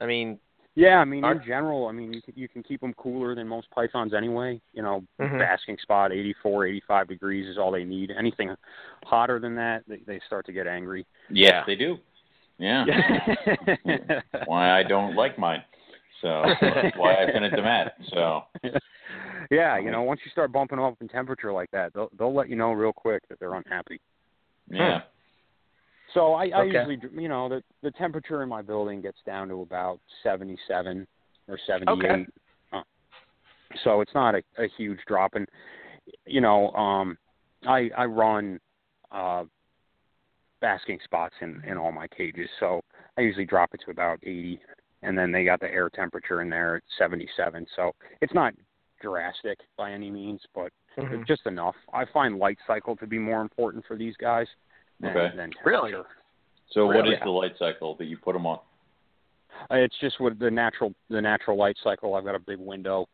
[0.01, 0.39] I mean,
[0.77, 3.35] Yeah, I mean Are- in general, I mean you can, you can keep them cooler
[3.35, 4.61] than most pythons anyway.
[4.73, 5.39] You know, Mhm.
[5.39, 8.11] basking spot 84, 85 degrees is all they need.
[8.11, 8.55] Anything
[9.05, 11.07] hotter than that, they, they start to get angry.
[11.31, 11.65] Yes, Yeah.
[11.67, 11.99] they do.
[12.59, 12.85] Yeah.
[14.47, 15.63] why I don't like mine.
[16.23, 16.29] So
[16.97, 17.95] why I sent it to Matt.
[18.13, 18.43] So
[19.51, 22.49] yeah, you know, once you start bumping up in temperature like that, they'll they'll let
[22.49, 24.01] you know real quick that they're unhappy.
[24.71, 25.03] yeah.
[26.15, 26.85] So I, I Okay.
[26.87, 31.07] usually, you know, the the temperature in my building gets down to about 77
[31.49, 31.93] or 78.
[31.93, 32.27] Okay.
[32.73, 32.83] Uh,
[33.83, 35.47] so it's not a, a huge drop, and
[36.25, 37.19] you know, um,
[37.67, 38.61] I I run
[39.11, 39.45] uh,
[40.61, 42.81] basking spots in in all my cages, so
[43.19, 44.61] I usually drop it to about 80,
[45.03, 47.67] and then they got the air temperature in there at 77.
[47.75, 48.55] So it's not
[49.01, 51.27] drastic by any means, but Mhm.
[51.27, 51.77] just enough.
[51.93, 54.47] I find light cycle to be more important for these guys
[55.05, 55.37] than, Okay.
[55.37, 55.93] than Really?
[56.71, 57.15] So what Really?
[57.15, 58.59] is the light cycle that you put them on?
[59.71, 62.15] Uh, It's just with the natural the natural light cycle.
[62.15, 63.07] I've got a big window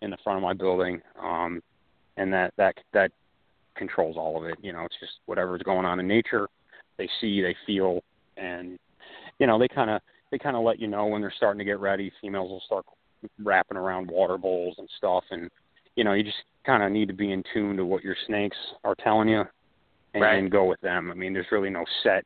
[0.00, 1.62] in the front of my building, um,
[2.16, 3.12] and that that that
[3.74, 4.56] controls all of it.
[4.62, 6.48] You know, it's just whatever's going on in nature.
[6.96, 8.02] They see, they feel,
[8.36, 8.78] and
[9.38, 11.64] you know they kind of they kind of let you know when they're starting to
[11.64, 12.10] get ready.
[12.20, 12.86] Females will start
[13.38, 15.50] wrapping around water bowls and stuff, and
[15.94, 18.56] you know you just kind of need to be in tune to what your snakes
[18.84, 19.44] are telling you,
[20.14, 20.38] and, Right.
[20.38, 21.10] and go with them.
[21.10, 22.24] I mean, there's really no set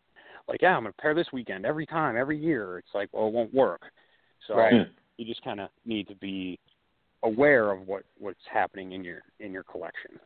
[0.49, 2.78] like, yeah, I'm gonna pair this weekend every time, every year.
[2.78, 3.82] It's like, well, it won't work.
[4.47, 4.72] So Right.
[4.72, 4.93] Hmm.
[5.18, 6.59] you just kind of need to be
[7.22, 10.20] aware of what what's happening in your in your collection.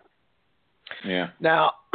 [1.04, 1.30] Yeah.
[1.38, 1.74] Now,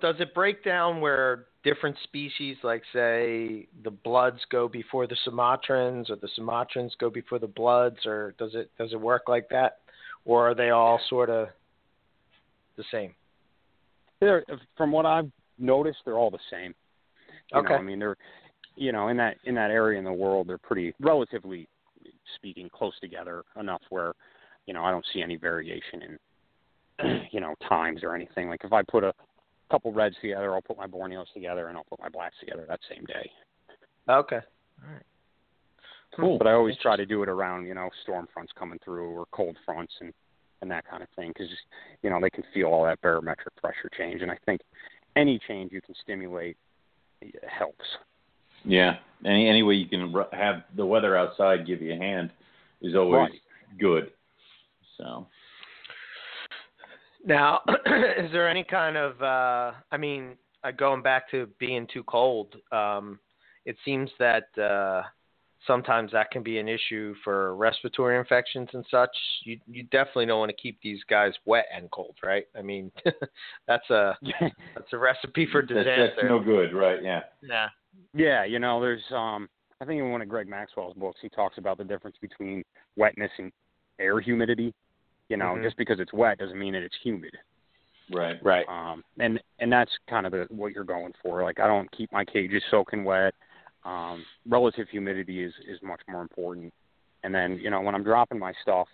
[0.00, 6.08] does it break down where different species, like say the Bloods, go before the Sumatrans,
[6.08, 9.80] or the Sumatrans go before the Bloods, or does it does it work like that,
[10.24, 11.48] or are they all sort of
[12.76, 13.14] the same?
[14.20, 14.44] They're,
[14.76, 16.74] from what I've noticed, they're all the same.
[17.52, 17.74] You Okay.
[17.74, 18.16] know, I mean, they're
[18.76, 21.68] you know in that in that area in the world, they're pretty relatively
[22.36, 24.12] speaking close together enough where
[24.66, 26.18] you know I don't see any variation
[27.00, 28.48] in you know times or anything.
[28.48, 29.12] Like if I put a
[29.70, 32.80] couple reds together, I'll put my Borneos together, and I'll put my blacks together that
[32.88, 33.30] same day.
[34.08, 34.40] Okay.
[34.82, 35.02] All right.
[36.14, 36.34] Cool.
[36.34, 36.38] Hmm.
[36.38, 39.26] But I always try to do it around, you know, storm fronts coming through or
[39.32, 40.12] cold fronts and
[40.66, 41.48] and that kind of thing because
[42.02, 44.60] you know they can feel all that barometric pressure change, and I think
[45.14, 46.56] any change you can stimulate
[47.48, 47.84] helps.
[48.64, 48.96] Yeah.
[49.24, 52.30] Any any way you can ru- have the weather outside give you a hand
[52.82, 53.40] is always Right.
[53.78, 54.10] good.
[54.98, 55.26] So.
[57.24, 57.60] Now,
[58.18, 62.54] is there any kind of, uh, I mean, uh, going back to being too cold,
[62.70, 63.18] um,
[63.64, 65.02] it seems that uh,
[65.66, 69.10] sometimes that can be an issue for respiratory infections and such.
[69.44, 72.44] You you definitely don't want to keep these guys wet and cold, right?
[72.56, 72.90] I mean,
[73.66, 74.16] that's a
[74.74, 76.12] that's a recipe for That's, disaster.
[76.16, 77.02] that's no good, right?
[77.02, 77.20] Yeah.
[77.42, 77.68] yeah.
[78.14, 79.48] Yeah, you know, there's um
[79.80, 82.62] I think in one of Greg Maxwell's books he talks about the difference between
[82.96, 83.52] wetness and
[83.98, 84.72] air humidity.
[85.28, 85.62] You know, Mhm.
[85.64, 87.36] just because it's wet doesn't mean that it's humid.
[88.12, 88.38] Right.
[88.42, 88.66] Right.
[88.68, 91.42] Um and and that's kind of the what you're going for.
[91.42, 93.34] Like I don't keep my cages soaking wet.
[93.86, 96.72] Um relative humidity is is much more important.
[97.22, 98.88] And then, you know, when I'm dropping my stuff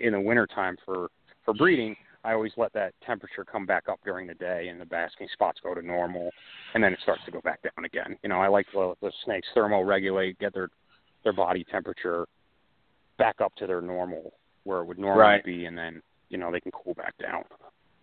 [0.00, 1.08] in the wintertime for
[1.44, 4.86] for breeding, I always let that temperature come back up during the day and the
[4.86, 6.32] basking spots go to normal
[6.74, 8.16] and then it starts to go back down again.
[8.22, 10.68] You know, I like the, the snakes thermoregulate, get their
[11.22, 12.26] their body temperature
[13.18, 14.34] back up to their normal
[14.64, 15.44] where it would normally Right.
[15.44, 17.44] be, and then you know they can cool back down.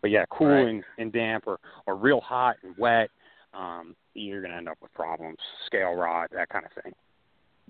[0.01, 0.67] But yeah, cool Right.
[0.67, 3.09] and, and damp or or real hot and wet,
[3.53, 6.93] um, you're gonna end up with problems, scale rot, that kind of thing.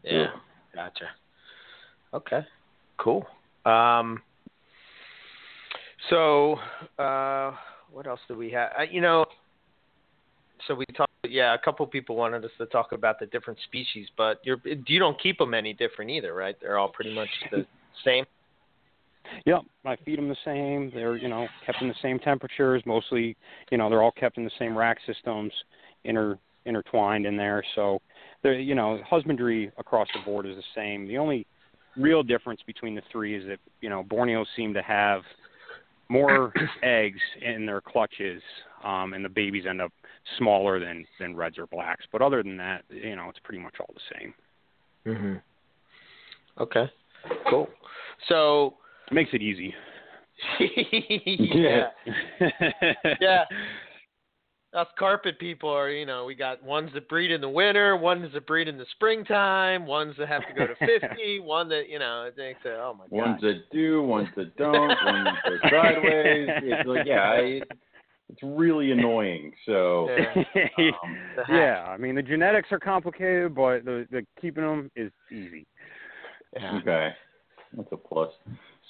[0.03, 0.27] Yeah.
[0.73, 1.05] Gotcha.
[2.13, 2.45] Okay.
[2.97, 3.25] Cool.
[3.65, 4.21] Um,
[6.09, 6.57] so,
[6.97, 7.51] uh,
[7.91, 8.71] what else do we have?
[8.77, 9.25] Uh, you know,
[10.67, 11.09] so we talked.
[11.23, 14.99] Yeah, a couple people wanted us to talk about the different species, but you're you
[14.99, 16.55] don't keep them any different either, right?
[16.59, 17.65] They're all pretty much the
[18.05, 18.25] same.
[19.45, 20.91] Yep, I feed them the same.
[20.93, 22.81] They're you know kept in the same temperatures.
[22.85, 23.37] Mostly,
[23.71, 25.51] you know, they're all kept in the same rack systems,
[26.03, 27.63] inter intertwined in there.
[27.75, 28.01] So,
[28.43, 31.07] the you know husbandry across the board is the same.
[31.07, 31.45] The only
[31.97, 35.21] real difference between the three is that you know Borneos seem to have
[36.09, 38.41] more eggs in their clutches,
[38.83, 39.91] um, and the babies end up
[40.37, 42.05] smaller than than reds or blacks.
[42.11, 44.33] But other than that, you know, it's pretty much all the same.
[45.05, 46.61] Mm-hmm.
[46.61, 46.91] Okay.
[47.49, 47.67] Cool.
[48.27, 48.75] So.
[49.09, 49.73] It makes it easy.
[50.59, 51.87] yeah.
[53.19, 53.43] yeah.
[54.73, 58.31] Us carpet people are, you know, we got ones that breed in the winter, ones
[58.33, 61.99] that breed in the springtime, ones that have to go to 50, one that, you
[61.99, 63.11] know, it makes it, oh my god.
[63.11, 66.49] Ones that do, ones that don't, ones that go sideways.
[66.63, 67.61] It's like, yeah, I,
[68.29, 69.51] it's really annoying.
[69.65, 70.43] So, Yeah.
[71.03, 71.17] um,
[71.49, 75.67] yeah, I mean the genetics are complicated, but the the keeping them is easy.
[76.53, 76.77] Yeah.
[76.77, 77.09] okay,
[77.75, 78.29] that's a plus.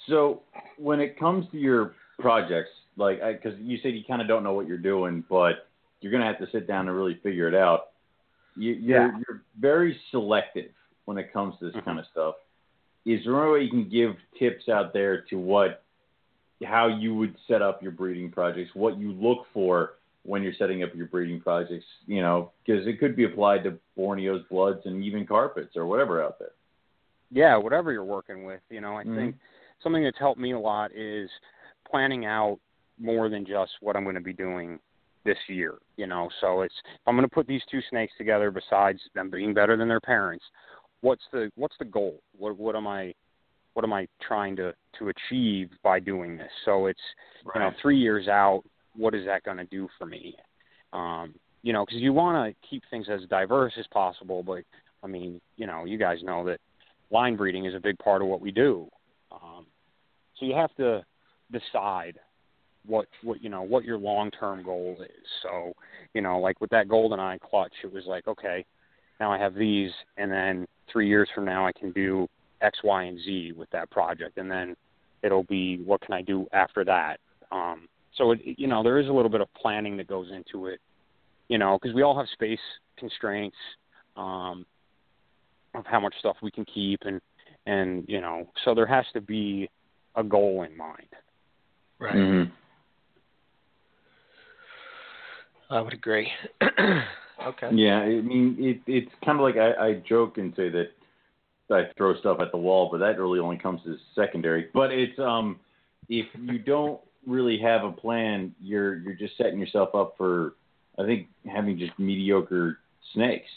[0.08, 0.42] So,
[0.78, 4.52] when it comes to your projects, like, because you said you kind of don't know
[4.52, 5.68] what you're doing, but
[6.02, 7.90] you're gonna have to sit down and really figure it out.
[8.56, 9.18] You, you're Yeah.
[9.28, 10.72] you're very selective
[11.04, 11.84] when it comes to this Mhm.
[11.84, 12.36] kind of stuff.
[13.04, 15.82] Is there any way you can give tips out there to what,
[16.64, 19.94] how you would set up your breeding projects, what you look for
[20.24, 21.86] when you're setting up your breeding projects?
[22.06, 26.22] You know, because it could be applied to Borneos, Bloods, and even carpets or whatever
[26.22, 26.52] out there.
[27.30, 29.14] Yeah, whatever you're working with, you know, I Mhm.
[29.16, 29.36] think
[29.80, 31.30] something that's helped me a lot is
[31.84, 32.60] planning out
[32.98, 34.78] more than just what I'm going to be doing
[35.24, 36.28] this year, you know.
[36.40, 39.76] So it's if I'm going to put these two snakes together besides them being better
[39.76, 40.44] than their parents,
[41.00, 42.20] what's the what's the goal?
[42.36, 43.14] What what am I
[43.74, 46.50] what am I trying to to achieve by doing this?
[46.64, 47.00] So it's
[47.54, 48.62] you know, three years out,
[48.94, 50.34] what is that going to do for me?
[50.92, 54.62] Um, you know, because you want to keep things as diverse as possible, but
[55.02, 56.58] I mean, you know, you guys know that
[57.10, 58.88] line breeding is a big part of what we do.
[59.30, 59.66] Um,
[60.38, 61.04] so you have to
[61.50, 62.18] decide
[62.86, 65.26] what what you know what your long term goal is.
[65.42, 65.72] So
[66.14, 68.64] you know, like with that golden eye clutch, it was like, okay,
[69.20, 72.28] now I have these, and then three years from now I can do
[72.60, 74.76] X, Y, and Z with that project, and then
[75.22, 77.20] it'll be what can I do after that.
[77.50, 80.66] Um, so it, you know, there is a little bit of planning that goes into
[80.66, 80.80] it.
[81.48, 82.60] You know, because we all have space
[82.96, 83.56] constraints
[84.16, 84.64] um,
[85.74, 87.20] of how much stuff we can keep, and
[87.66, 89.68] and you know, so there has to be
[90.16, 91.08] a goal in mind.
[91.98, 92.16] Right.
[92.16, 92.50] Mhm.
[95.72, 96.28] I would agree.
[96.62, 97.70] okay.
[97.72, 100.88] Yeah, I mean, it, it's kind of like I, I joke and say that
[101.70, 104.68] I throw stuff at the wall, but that really only comes as secondary.
[104.74, 105.58] But it's um,
[106.08, 110.54] if you don't really have a plan, you're you're just setting yourself up for,
[110.98, 112.78] I think, having just mediocre
[113.14, 113.48] snakes.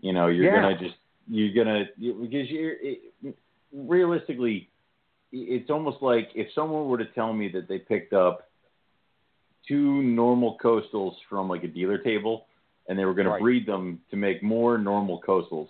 [0.00, 0.62] You know, you're Yeah.
[0.62, 0.94] gonna just
[1.28, 3.00] you're gonna because you're it,
[3.74, 4.70] realistically,
[5.32, 8.48] it's almost like if someone were to tell me that they picked up
[9.66, 12.46] two normal coastals from like a dealer table
[12.88, 13.38] and they were going Right.
[13.38, 15.68] to breed them to make more normal coastals.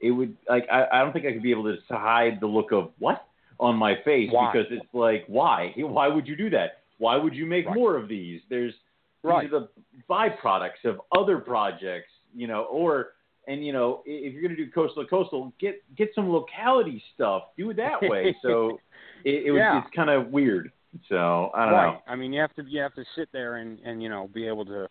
[0.00, 2.72] It would like I, I don't think I could be able to hide the look
[2.72, 3.26] of what
[3.60, 4.50] on my face Why?
[4.52, 6.78] because it's like why why would you do that?
[6.98, 7.74] Why would you make Right.
[7.74, 8.40] more of these?
[8.48, 8.74] There's
[9.22, 9.44] Right.
[9.44, 9.68] these are the
[10.08, 13.12] byproducts of other projects, you know, or
[13.46, 17.02] and you know, if you're going to do coastal to coastal, get get some locality
[17.14, 17.44] stuff.
[17.56, 18.34] Do it that way.
[18.42, 18.80] So
[19.24, 19.78] it, it was Yeah.
[19.82, 20.72] it's kind of weird.
[21.08, 21.92] So I don't right.
[21.94, 22.00] know.
[22.06, 24.46] I mean, you have to you have to sit there and and you know be
[24.46, 24.88] able to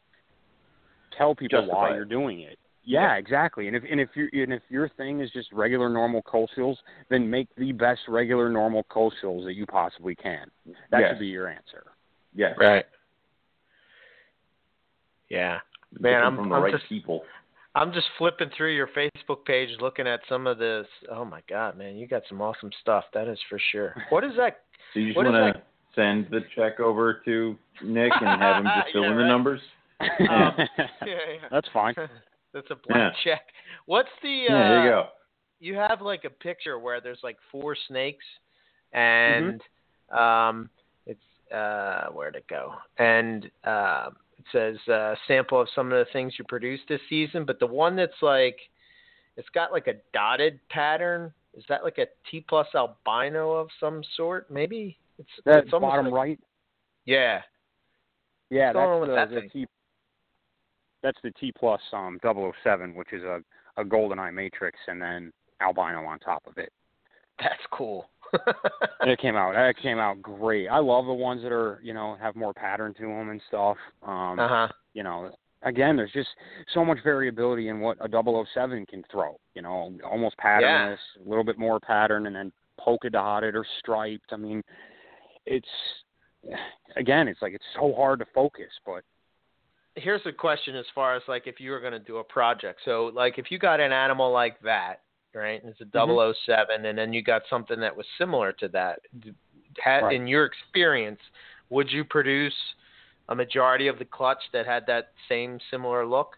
[1.18, 1.96] tell people Justify why it.
[1.96, 2.58] you're doing it.
[2.86, 3.68] Yeah, exactly.
[3.68, 6.76] And if and if you and if your thing is just regular normal coastals,
[7.10, 10.48] then make the best regular normal coastals that you possibly can.
[10.92, 11.12] That Yes.
[11.12, 11.86] should be your answer.
[12.36, 12.54] Yeah.
[12.58, 12.86] Right.
[15.30, 15.60] Yeah.
[16.00, 17.24] Man, I'm- from the I'm right just- people.
[17.76, 20.86] I'm just flipping through your Facebook page, looking at some of this.
[21.10, 23.06] Oh my God, man, you got some awesome stuff.
[23.14, 23.96] That is for sure.
[24.10, 24.62] What is that?
[24.94, 25.62] So you just What is want to
[25.96, 29.62] send the check over to Nick and have him just fill Yeah, in the numbers.
[30.02, 30.56] Um, yeah,
[31.06, 31.48] yeah.
[31.52, 31.94] That's fine.
[32.54, 33.42] That's a blank check.
[33.86, 34.46] What's the?
[34.50, 35.06] Uh, yeah, there you go.
[35.60, 38.26] you have like a picture where there's like four snakes
[38.94, 39.60] and
[40.16, 40.70] um
[41.08, 41.20] it's
[41.52, 46.34] uh where'd it go and uh, it says uh sample of some of the things
[46.38, 48.58] you produced this season but the one that's like
[49.36, 54.04] it's got like a dotted pattern is that like a t plus albino of some
[54.16, 56.40] sort maybe it's That it's bottom like- right.
[57.06, 57.42] yeah
[58.50, 59.50] Yeah, What's that's the, that the?
[59.50, 59.68] T.
[61.02, 63.42] That's the T plus um 007, which is a
[63.78, 66.72] a golden eye matrix, and then albino on top of it.
[67.40, 68.10] that's cool
[69.02, 69.56] it came out.
[69.56, 70.68] It came out great.
[70.68, 73.78] I love the ones that are you know have more pattern to them and stuff.
[74.06, 75.30] Um, uh-huh You know,
[75.64, 76.30] again, there's just
[76.74, 79.40] so much variability in what a 007 can throw.
[79.56, 84.32] You know, almost patternless, a little bit more pattern, and then polka dotted or striped.
[84.34, 84.64] I mean,
[85.46, 85.68] it's
[86.96, 89.04] again, it's like it's so hard to focus, but
[89.96, 92.82] here's a question as far as like if you were going to do a project.
[92.86, 95.02] So like if you got an animal like that,
[95.34, 95.62] right?
[95.64, 96.34] and It's a Mm-hmm.
[96.46, 99.00] 007 and then you got something that was similar to that.
[99.84, 100.16] Had Right.
[100.16, 101.20] in your experience,
[101.70, 102.54] would you produce
[103.30, 106.38] a majority of the clutch that had that same similar look?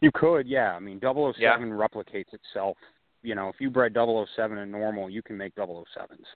[0.00, 0.74] You could, yeah.
[0.74, 1.56] I mean, 007 Yeah.
[1.58, 2.76] replicates itself.
[3.22, 6.26] You know, if you bred 007 in normal, you can make 007s.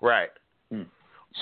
[0.00, 0.30] Right.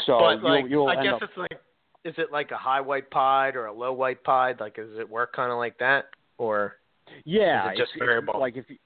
[0.07, 1.23] So but you'll, like you'll I guess up.
[1.23, 1.61] it's like
[2.05, 4.59] is it like a high white pied or a low white pied?
[4.61, 6.07] Like does it work kind of like that
[6.39, 6.77] or
[7.25, 8.41] yeah, is just it's- it's variable?
[8.41, 8.77] like if you,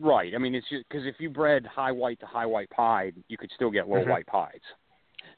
[0.00, 0.34] right.
[0.34, 3.36] I mean, it's just because if you bred high white to high white pied, you
[3.36, 4.08] could still get low Mhm.
[4.08, 4.64] white pieds.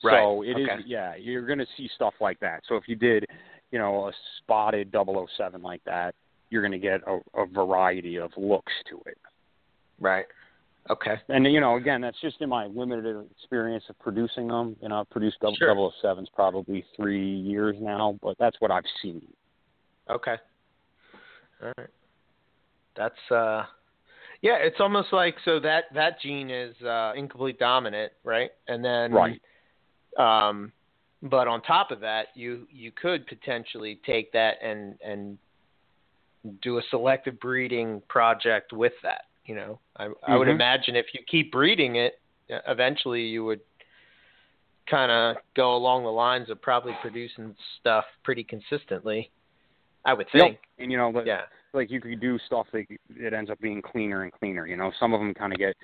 [0.03, 0.83] Right, So it is, okay.
[0.87, 1.15] yeah.
[1.15, 2.63] You're going to see stuff like that.
[2.69, 3.27] So if you did,
[3.71, 6.15] you know, a spotted 007 like that,
[6.51, 9.19] you're going to get a, a variety of looks to it.
[10.01, 10.27] right?
[10.91, 11.15] Okay.
[11.29, 14.77] And you know, again, that's just in my limited experience of producing them.
[14.83, 15.93] You know, I've produced double Sure.
[16.05, 19.27] 007s probably three years now, but that's what I've seen.
[20.11, 20.37] Okay.
[21.63, 21.89] All right.
[22.97, 23.65] That's uh
[24.43, 28.51] yeah, it's almost like so that that gene is uh incomplete dominant, right?
[28.69, 29.41] And then Right.
[30.19, 30.73] um
[31.23, 35.39] but on top of that, you you could potentially take that and and
[36.61, 39.81] do a selective breeding project with that, you know.
[39.97, 40.53] I I would Mhm.
[40.53, 43.61] imagine if you keep breeding it, eventually you would
[44.87, 49.31] kind of go along the lines of probably producing stuff pretty consistently.
[50.05, 50.59] I would think.
[50.61, 50.61] Yep.
[50.79, 51.47] And you know, but Yeah.
[51.73, 52.87] like you could do stuff that
[53.17, 54.67] it ends up being cleaner and cleaner.
[54.67, 55.75] You know, some of them kind of get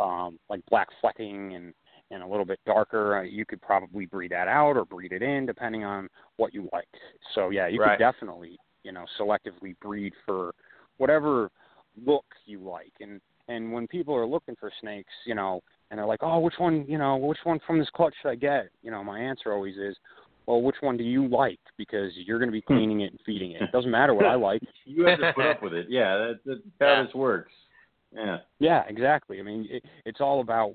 [0.00, 1.74] um, like black flecking and
[2.10, 3.18] and a little bit darker.
[3.18, 6.68] Uh, you could probably breed that out or breed it in depending on what you
[6.72, 6.88] like.
[7.34, 7.98] So yeah, you Right.
[7.98, 10.54] could definitely you know selectively breed for
[10.96, 11.50] whatever
[12.04, 12.92] look you like.
[13.00, 16.54] And and when people are looking for snakes, you know, and they're like, oh, which
[16.58, 18.68] one, you know, which one from this clutch should I get?
[18.82, 19.96] You know, my answer always is,
[20.46, 21.58] well, which one do you like?
[21.78, 23.62] Because you're going to be cleaning it and feeding it.
[23.62, 24.60] It doesn't matter what I like.
[24.84, 25.86] You have to put up with it.
[25.88, 27.02] Yeah, that, that's how Yeah.
[27.04, 27.52] this works.
[28.14, 28.38] Yeah.
[28.58, 29.40] Yeah, exactly.
[29.40, 30.72] I mean, it, it's all about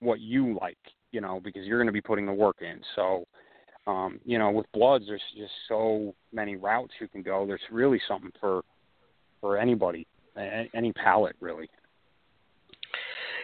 [0.00, 0.78] what you like,
[1.10, 2.80] you know, because you're going to be putting the work in.
[2.96, 3.24] So,
[3.86, 7.46] um, you know, with bloods, there's just so many routes you can go.
[7.46, 8.62] There's really something for
[9.40, 10.06] for anybody,
[10.36, 11.68] any palate, really.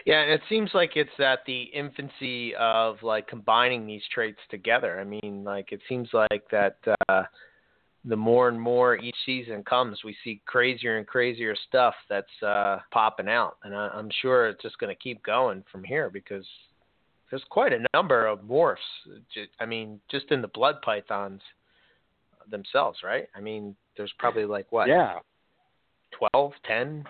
[0.05, 4.99] Yeah, and it seems like it's at the infancy of like combining these traits together.
[4.99, 6.77] I mean, like it seems like that
[7.09, 7.23] uh
[8.05, 12.79] the more and more each season comes, we see crazier and crazier stuff that's uh
[12.91, 16.45] popping out, and I, I'm sure it's just going to keep going from here because
[17.29, 18.77] there's quite a number of morphs.
[19.59, 21.41] I mean, just in the blood pythons
[22.49, 23.27] themselves, right?
[23.35, 25.19] I mean, there's probably like what, Yeah,
[26.11, 27.05] twelve, ten,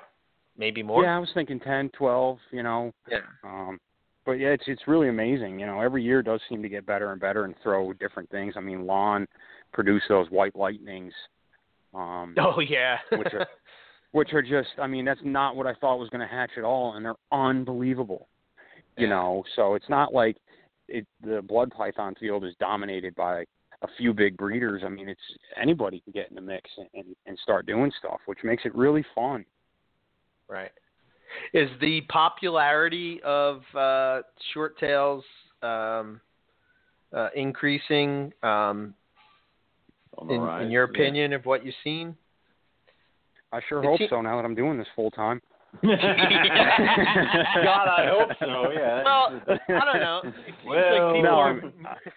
[0.57, 1.03] maybe more.
[1.03, 1.15] yeah.
[1.15, 2.37] I was thinking ten, twelve.
[2.51, 3.19] You know, Yeah.
[3.43, 3.79] Um,
[4.25, 5.59] but yeah, it's it's really amazing.
[5.59, 8.53] You know, every year does seem to get better and better and throw different things.
[8.57, 9.27] I mean, Lon
[9.73, 11.13] produced those white lightnings
[11.93, 12.97] Um, Oh yeah.
[13.11, 13.47] Which are-
[14.11, 16.63] which are just I mean that's not what I thought was going to hatch at
[16.63, 18.27] all, and they're unbelievable.
[18.97, 19.09] You Yeah.
[19.13, 20.35] know, so it's not like
[20.87, 23.45] it, the blood python field is dominated by
[23.81, 24.81] a few big breeders.
[24.85, 25.21] I mean, it's
[25.61, 28.75] anybody can get in the mix and, and, and start doing stuff, which makes it
[28.75, 29.45] really fun.
[30.47, 30.71] Right.
[31.53, 34.21] Is the popularity of uh,
[34.53, 35.23] short tails
[35.61, 36.19] um,
[37.13, 38.93] uh, increasing um,
[40.29, 40.89] in, rise, in your yeah.
[40.89, 42.15] opinion of what you've seen?
[43.51, 44.21] I sure It hope se- so.
[44.21, 45.41] Now that I'm doing this full time.
[45.83, 45.97] God,
[47.87, 48.71] I hope so.
[48.71, 49.03] Yeah.
[49.03, 50.21] Well, I don't know.
[50.23, 51.61] It seems Well, like people no, are,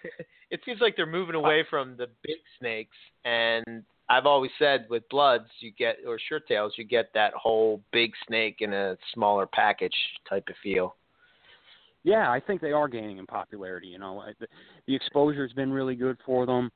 [0.51, 5.07] it seems like they're moving away from the big snakes, and I've always said with
[5.09, 9.45] bloods you get or short tails you get that whole big snake in a smaller
[9.45, 9.95] package
[10.29, 10.95] type of feel.
[12.03, 13.87] Yeah, I think they are gaining in popularity.
[13.87, 14.47] You know, the,
[14.87, 16.69] the exposure's been really good for them.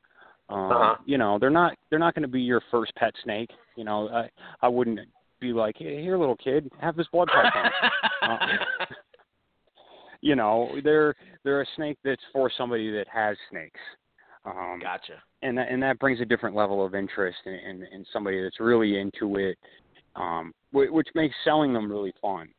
[0.49, 0.95] Um, Uh-huh.
[1.05, 3.49] You know, they're not they're not going to be your first pet snake.
[3.75, 4.29] You know, I
[4.61, 4.99] I wouldn't
[5.39, 7.71] be like, hey, here, little kid, have this blood python.
[8.23, 8.37] Uh,
[10.21, 11.13] you know, they're
[11.43, 13.79] they're a snake that's for somebody that has snakes.
[14.45, 15.21] Um, gotcha.
[15.43, 18.59] and that and that brings a different level of interest in, in, in somebody that's
[18.59, 19.57] really into it,
[20.15, 22.49] um, wh- which makes selling them really fun.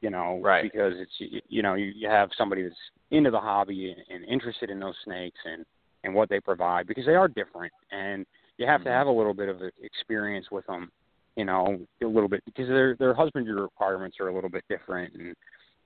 [0.00, 0.62] You know, Right.
[0.62, 2.74] because it's you know you, you have somebody that's
[3.10, 5.64] into the hobby and, and interested in those snakes and
[6.04, 8.26] and what they provide because they are different and
[8.58, 8.92] you have to Mhm.
[8.92, 10.90] have a little bit of experience with them.
[11.36, 15.14] You know, a little bit because their their husbandry requirements are a little bit different
[15.14, 15.34] and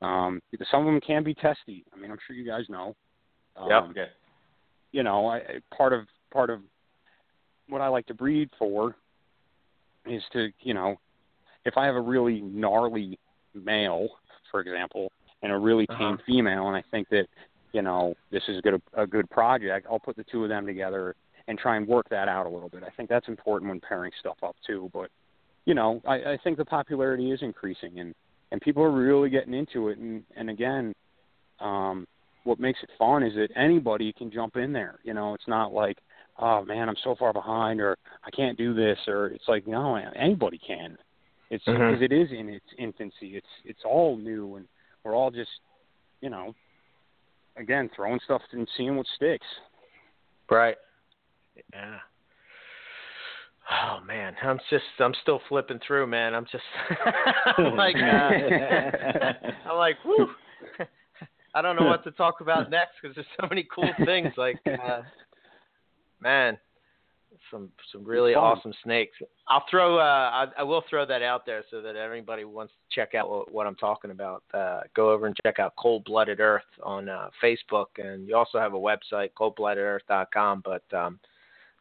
[0.03, 0.41] um,
[0.71, 1.85] some of them can be testy.
[1.95, 2.95] I mean, I'm sure you guys know.
[3.57, 3.83] Um, Yep.
[3.91, 4.07] Okay.
[4.93, 5.41] you know, I,
[5.77, 6.61] part of part of
[7.69, 8.97] what I like to breed for
[10.05, 10.97] is to, you know,
[11.65, 13.19] if I have a really gnarly
[13.55, 14.09] male,
[14.51, 15.11] for example,
[15.43, 16.23] and a really tame Uh-huh.
[16.27, 17.27] female, and I think that,
[17.73, 20.67] you know, this is a good a good project, I'll put the two of them
[20.67, 21.15] together
[21.49, 22.83] and try and work that out a little bit.
[22.83, 24.91] I think that's important when pairing stuff up too.
[24.93, 25.11] But,
[25.67, 28.15] you know, I, I think the popularity is increasing and
[28.53, 29.99] and people are really getting into it.
[29.99, 30.95] And and again,
[31.61, 32.07] um,
[32.45, 34.99] what makes it fun is that anybody can jump in there.
[35.03, 35.99] You know, it's not like,
[36.39, 39.97] oh man, I'm so far behind, or I can't do this, or it's like, no,
[39.97, 40.97] anybody can.
[41.51, 43.37] It's because it is in its infancy.
[43.37, 44.67] It's it's all new, and
[45.05, 45.51] we're all just,
[46.21, 46.55] you know,
[47.57, 49.47] again throwing stuff and seeing what sticks.
[50.51, 50.77] Right.
[51.73, 51.99] Yeah.
[53.71, 56.35] Oh man, I'm just I'm still flipping through, man.
[56.35, 56.65] I'm just
[57.59, 60.29] I'm like uh, I'm like whoo.
[61.57, 64.29] I don't know what to talk about next because there's so many cool things.
[64.37, 65.01] Like, uh,
[66.21, 66.59] man,
[67.51, 69.17] some some really awesome snakes.
[69.49, 72.95] I'll throw uh, I, I will throw that out there so that everybody wants to
[72.95, 74.43] check out what, what I'm talking about.
[74.53, 78.59] Uh, go over and check out Cold Blooded Earth on uh, Facebook, and you also
[78.59, 80.63] have a website, coldbloodedearth.com.
[80.63, 81.19] But um,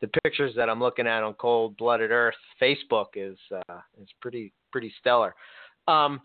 [0.01, 4.51] the pictures that I'm looking at on Cold Blooded Earth Facebook is uh, is pretty
[4.71, 5.35] pretty stellar.
[5.87, 6.21] Um,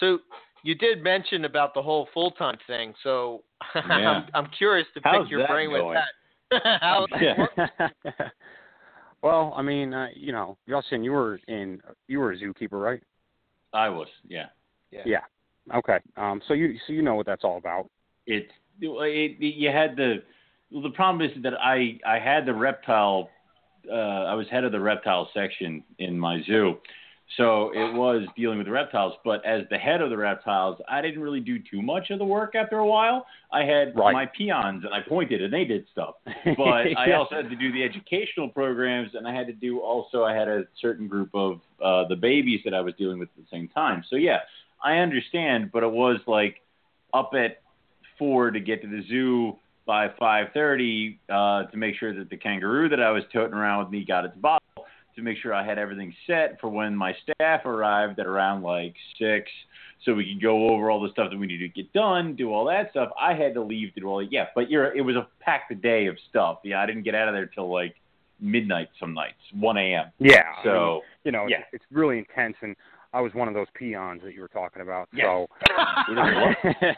[0.00, 0.18] so
[0.62, 2.94] you did mention about the whole full time thing.
[3.02, 3.44] So
[3.74, 3.82] Yeah.
[3.82, 5.98] I'm, I'm curious to How's pick your that brain with going?
[6.50, 6.62] that.
[6.80, 7.46] How, Yeah.
[9.22, 13.02] well, I mean, uh, you know, Justin, you were in you were a zookeeper, right?
[13.72, 14.08] I was.
[14.26, 14.46] Yeah.
[14.90, 15.20] Yeah.
[15.74, 15.98] Okay.
[16.16, 16.40] Um.
[16.48, 17.90] So you so you know what that's all about.
[18.26, 18.50] It's
[18.80, 20.22] it, you had the
[20.70, 23.30] well, the problem is that I I had the reptile
[23.90, 26.76] uh, I was head of the reptile section in my zoo.
[27.36, 31.02] So it was dealing with the reptiles, but as the head of the reptiles, I
[31.02, 33.26] didn't really do too much of the work after a while.
[33.50, 34.12] I had Right.
[34.12, 36.14] my peons and I pointed and they did stuff.
[36.56, 40.22] But I also had to do the educational programs and I had to do also
[40.22, 43.42] I had a certain group of uh, the babies that I was dealing with at
[43.42, 44.04] the same time.
[44.08, 44.38] So yeah,
[44.82, 46.62] I understand, but it was like
[47.12, 47.60] up at
[48.18, 49.56] four to get to the zoo
[49.86, 53.84] by five thirty uh, to make sure that the kangaroo that I was toting around
[53.84, 54.62] with me got its bottle
[55.14, 58.94] to make sure I had everything set for when my staff arrived at around like
[59.18, 59.50] six,
[60.04, 62.52] so we could go over all the stuff that we needed to get done, do
[62.52, 63.10] all that stuff.
[63.18, 64.30] I had to leave to do all that.
[64.30, 66.58] Yeah, but you're it was a packed day of stuff.
[66.64, 67.94] Yeah, I didn't get out of there till like
[68.40, 70.12] midnight some nights, one a.m.
[70.18, 70.42] Yeah.
[70.42, 71.58] I mean, So you know, yeah.
[71.58, 72.76] it's, it's really intense, and
[73.16, 75.08] I was one of those peons that you were talking about.
[75.12, 75.24] Yes.
[75.24, 75.46] So.
[76.08, 76.52] You know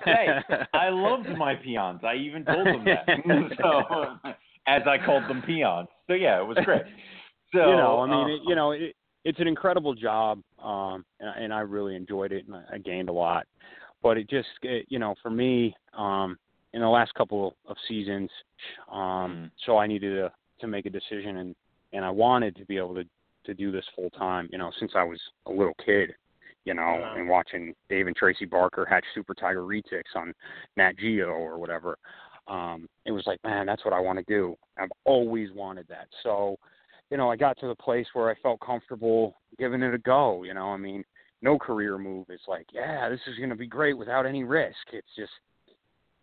[0.04, 0.28] hey,
[0.74, 2.00] I loved my peons.
[2.02, 3.06] I even told them that.
[3.62, 4.18] so,
[4.66, 5.88] as I called them peons.
[6.08, 6.82] So yeah, it was great.
[7.52, 8.94] So you know, I mean, uh, it, you know, it,
[9.24, 13.08] it's an incredible job, um, and, and I really enjoyed it, and I, I gained
[13.08, 13.46] a lot.
[14.02, 16.36] But it just, it, you know, for me, um,
[16.74, 18.28] in the last couple of seasons,
[18.92, 19.50] um, Mhm.
[19.64, 21.56] so I needed to to make a decision, and
[21.92, 23.04] and I wanted to be able to
[23.48, 26.14] to do this full time, you know, since I was a little kid,
[26.64, 30.32] you know, and watching Dave and Tracy Barker hatch Super Tiger retics on
[30.76, 31.98] Nat Geo or whatever.
[32.46, 34.56] Um, it was like, man, that's what I want to do.
[34.78, 36.08] I've always wanted that.
[36.22, 36.58] So
[37.10, 40.42] you know, I got to the place where I felt comfortable giving it a go.
[40.42, 41.04] You know, I mean,
[41.42, 44.76] no career move is like, yeah, this is going to be great without any risk.
[44.92, 45.32] It's just,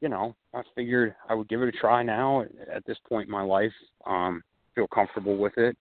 [0.01, 3.31] you know, I figured I would give it a try now at this point in
[3.31, 3.71] my life.
[4.05, 4.43] Um,
[4.75, 5.77] feel comfortable with it.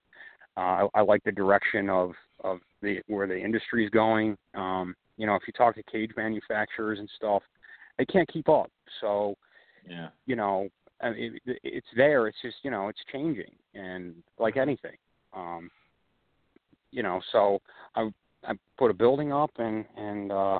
[0.57, 2.11] Uh, I, I like the direction of
[2.43, 4.37] of the where the industry is going.
[4.53, 7.41] Um, you know, if you talk to cage manufacturers and stuff,
[7.97, 8.69] they can't keep up.
[9.01, 9.35] So,
[9.87, 10.09] Yeah.
[10.25, 10.67] you know,
[11.01, 12.27] it, it's there.
[12.27, 14.97] It's just you know, it's changing, and like anything,
[15.33, 15.69] um,
[16.91, 17.21] you know.
[17.31, 17.61] So
[17.95, 18.09] I
[18.47, 20.59] I put a building up, and and uh,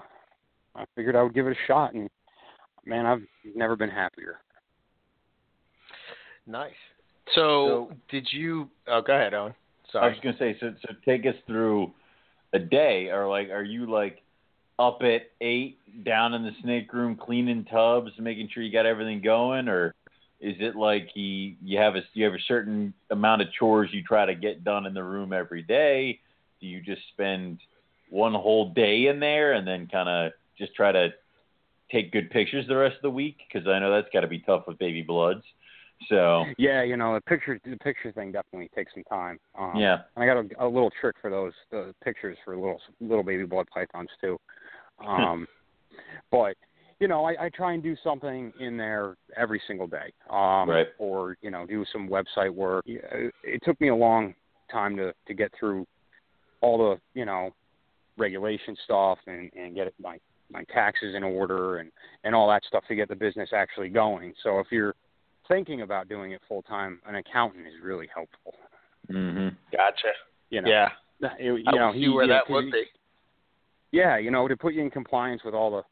[0.75, 2.09] I figured I would give it a shot, and
[2.85, 3.23] man, I've
[3.55, 4.39] never been happier.
[6.47, 6.73] Nice.
[7.33, 8.69] So, So- did you?
[8.87, 9.53] Oh, go ahead, Owen.
[9.99, 11.93] I was gonna say, so so take us through
[12.53, 14.21] a day, or like, are you like
[14.77, 19.21] up at eight, down in the snake room, cleaning tubs, making sure you got everything
[19.21, 19.93] going, or
[20.41, 24.03] is it like you you have a you have a certain amount of chores you
[24.03, 26.19] try to get done in the room every day?
[26.59, 27.59] Do you just spend
[28.09, 31.09] one whole day in there and then kind of just try to
[31.91, 33.37] take good pictures the rest of the week?
[33.47, 35.43] Because I know that's got to be tough with baby bloods.
[36.09, 39.39] So Yeah, you know, the picture the picture thing definitely takes some time.
[39.57, 42.81] Um, yeah, And I got a, a little trick for those the pictures for little
[43.01, 44.37] little baby blood pythons too.
[45.05, 45.47] Um,
[46.31, 46.55] but
[46.99, 50.87] you know, I, I try and do something in there every single day, um, Right.
[50.97, 52.83] or you know, do some website work.
[52.87, 54.33] It, it took me a long
[54.71, 55.85] time to to get through
[56.61, 57.51] all the you know
[58.17, 60.17] regulation stuff and and get my
[60.51, 61.91] my taxes in order and
[62.23, 64.33] and all that stuff to get the business actually going.
[64.43, 64.95] So if you're
[65.47, 68.53] thinking about doing it full time, an accountant is really helpful.
[69.09, 70.09] hmm Gotcha.
[70.49, 70.89] You know, Yeah.
[71.39, 72.85] you, you I know, will see he- where yeah, that 'cause would he- be.
[73.91, 75.83] yeah, you know, to put you in compliance with all the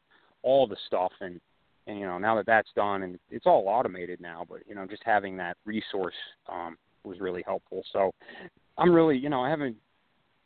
[0.42, 1.40] all the stuff and
[1.86, 4.86] and you know, now that that's done and it's all automated now, but you know,
[4.86, 6.14] just having that resource
[6.48, 7.82] um was really helpful.
[7.92, 8.10] So
[8.78, 9.76] I'm really, you know, I haven't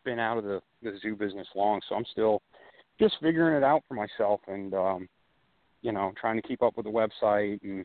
[0.05, 2.41] been out of the the zoo business long, so I'm still
[3.01, 5.09] just figuring it out for myself and um
[5.83, 7.85] you know, trying to keep up with the website and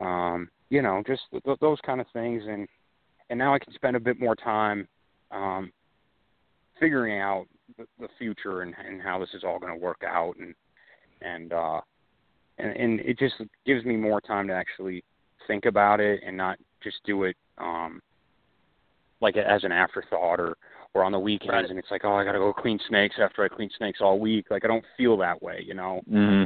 [0.00, 2.68] um you know, just th- those kind of things and
[3.30, 4.86] and now I can spend a bit more time
[5.30, 5.72] um
[6.80, 7.46] figuring out
[7.76, 10.54] the, the future and, and how this is all going to work out and
[11.20, 11.80] and uh
[12.58, 13.34] and and it just
[13.66, 15.02] gives me more time to actually
[15.46, 18.00] think about it and not just do it um
[19.20, 20.56] like as an afterthought or
[20.94, 21.70] or on the weekends Right.
[21.70, 24.18] and it's like oh I got to go clean snakes after I clean snakes all
[24.18, 26.44] week like I don't feel that way you know hmm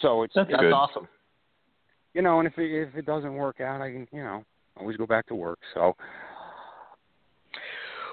[0.00, 0.72] so it's, That's it's good.
[0.72, 1.06] awesome.
[2.14, 4.44] You know and if it if it doesn't work out I can you know
[4.76, 5.94] always go back to work so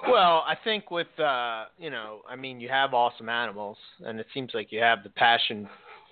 [0.07, 4.27] Well, I think with uh, you know, I mean, you have awesome animals, and it
[4.33, 5.67] seems like you have the passion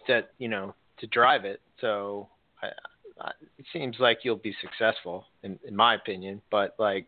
[0.08, 1.62] that you know to drive it.
[1.80, 2.28] So
[2.62, 2.68] I,
[3.22, 6.42] I, it seems like you'll be successful, in, in my opinion.
[6.52, 7.06] But like,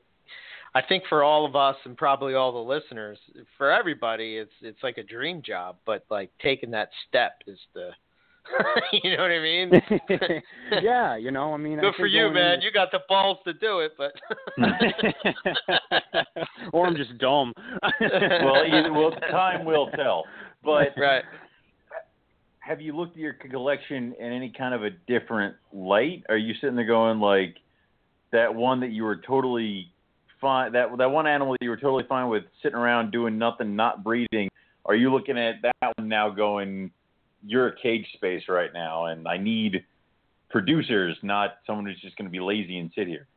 [0.73, 3.17] I think for all of us and probably all the listeners,
[3.57, 5.77] for everybody, it's it's like a dream job.
[5.85, 7.89] But like taking that step is the,
[9.03, 9.71] you know what I mean?
[10.81, 12.55] yeah you know I mean I Good for you, man.
[12.55, 14.13] into- You got the balls to do it, but
[16.73, 17.53] or I'm just dumb.
[18.01, 20.25] well, either, well, time will tell.
[20.63, 21.23] But right.
[22.59, 26.23] have you looked at your collection in any kind of a different light?
[26.29, 27.55] Are you sitting there going like
[28.31, 29.91] that one that you were totally
[30.41, 33.75] fine that that one animal that you were totally fine with sitting around doing nothing,
[33.75, 34.49] not breeding?
[34.85, 36.91] Are you looking at that one now going,
[37.45, 39.83] you're a cage space right now, and I need
[40.49, 43.27] producers, not someone who's just going to be lazy and sit here.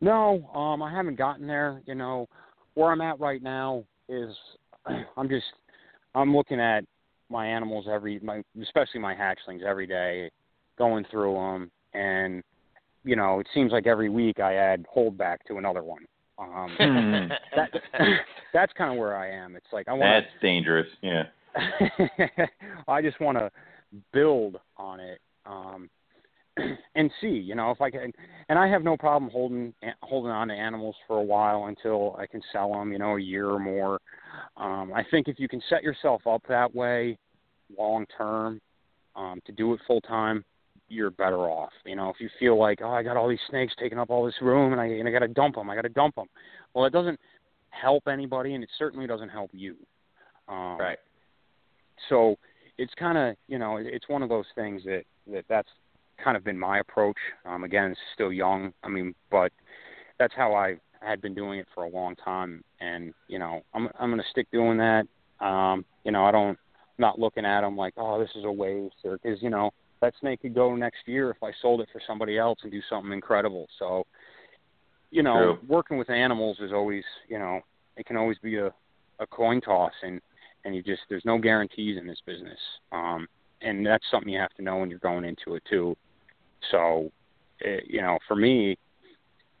[0.00, 1.80] No, um, I haven't gotten there.
[1.86, 2.28] You know,
[2.74, 4.34] where I'm at right now is
[5.16, 5.46] I'm just
[6.14, 6.84] I'm looking at
[7.30, 10.30] my animals every my especially my hatchlings every day,
[10.78, 12.42] going through them, and
[13.04, 16.04] you know it seems like every week I add holdback to another one.
[16.38, 17.32] Um, Hmm.
[17.54, 17.70] that
[18.52, 19.56] that's kind of where I am.
[19.56, 20.88] It's like I want That's dangerous.
[21.00, 21.24] Yeah.
[22.88, 23.50] I just want to
[24.12, 25.88] build on it um,
[26.94, 28.12] and see, you know, if I can.
[28.48, 32.26] And I have no problem holding holding on to animals for a while until I
[32.26, 34.00] can sell them, you know, a year or more.
[34.56, 37.18] Um, I think if you can set yourself up that way,
[37.76, 38.60] long term,
[39.16, 40.44] um, to do it full time,
[40.88, 41.72] you're better off.
[41.84, 44.24] You know, if you feel like, oh, I got all these snakes taking up all
[44.24, 46.26] this room, and I and I got to dump them, I got to dump them.
[46.74, 47.18] Well, it doesn't
[47.70, 49.76] help anybody, and it certainly doesn't help you.
[50.48, 50.98] Um, Right.
[52.08, 52.36] So
[52.78, 55.02] it's kind of you know it's one of those things that
[55.32, 55.68] that that's
[56.22, 57.16] kind of been my approach.
[57.44, 59.52] Um again it's still young i mean but
[60.18, 62.62] that's how i had been doing it for a long time.
[62.80, 65.06] And you know i'm i'm going to stick doing that.
[65.40, 66.58] Um you know i don't
[66.98, 70.14] not looking at them like oh this is a waste or cuz you know that
[70.20, 73.12] snake could go next year if i sold it for somebody else and do something
[73.12, 73.66] incredible.
[73.78, 74.04] So
[75.14, 75.58] you know, True.
[75.68, 77.60] working with animals is always, you know,
[77.96, 78.74] it can always be a
[79.20, 80.20] a coin toss, and
[80.64, 82.58] and you just there's no guarantees in this business,
[82.92, 83.26] um,
[83.62, 85.96] and that's something you have to know when you're going into it too.
[86.70, 87.10] So,
[87.60, 88.78] it, you know, for me,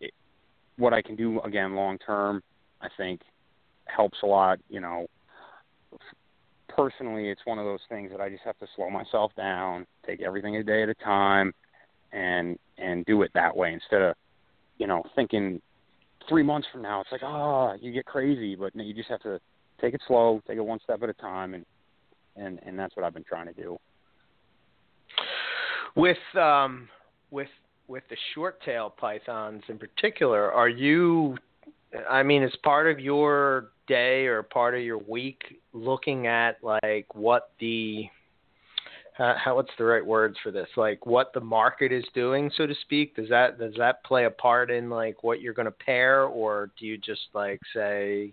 [0.00, 0.12] it,
[0.76, 2.42] what I can do again long term,
[2.80, 3.20] I think,
[3.86, 4.58] helps a lot.
[4.68, 5.06] You know,
[6.68, 10.22] personally, it's one of those things that I just have to slow myself down, take
[10.22, 11.52] everything a day at a time,
[12.12, 14.16] and and do it that way instead of,
[14.78, 15.60] you know, thinking
[16.28, 17.00] three months from now.
[17.00, 19.40] It's like, oh, you get crazy, but you just have to
[19.84, 21.64] take it slow, take it one step at a time, and
[22.36, 23.78] and and that's what I've been trying to do.
[25.94, 26.88] With um,
[27.30, 27.48] with
[27.86, 31.36] with the short tail pythons in particular, are you?
[32.10, 37.14] I mean, as part of your day or part of your week, looking at like
[37.14, 38.06] what the
[39.18, 40.68] uh, how what's the right words for this?
[40.76, 43.14] Like what the market is doing, so to speak.
[43.14, 46.70] Does that does that play a part in like what you're going to pair, or
[46.80, 48.32] do you just like say,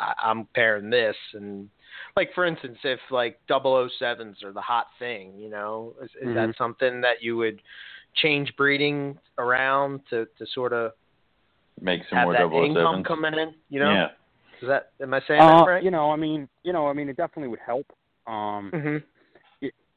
[0.00, 1.68] I- I'm pairing this and
[2.16, 6.48] like for instance, if like 007s are the hot thing, you know, is, is that
[6.50, 6.56] Mhm.
[6.56, 7.62] something that you would
[8.14, 10.92] change breeding around to to sort of
[11.80, 13.06] Make some have more that double income sevens.
[13.06, 13.54] coming in?
[13.68, 14.10] You know, Yeah.
[14.60, 15.82] is that am I saying Uh, that right?
[15.82, 17.86] You know, I mean, you know, I mean, it definitely would help.
[18.26, 18.96] Um, hmm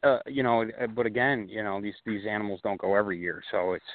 [0.03, 3.41] uh, you know, uh, but again, you know, these these animals don't go every year,
[3.51, 3.85] so it's,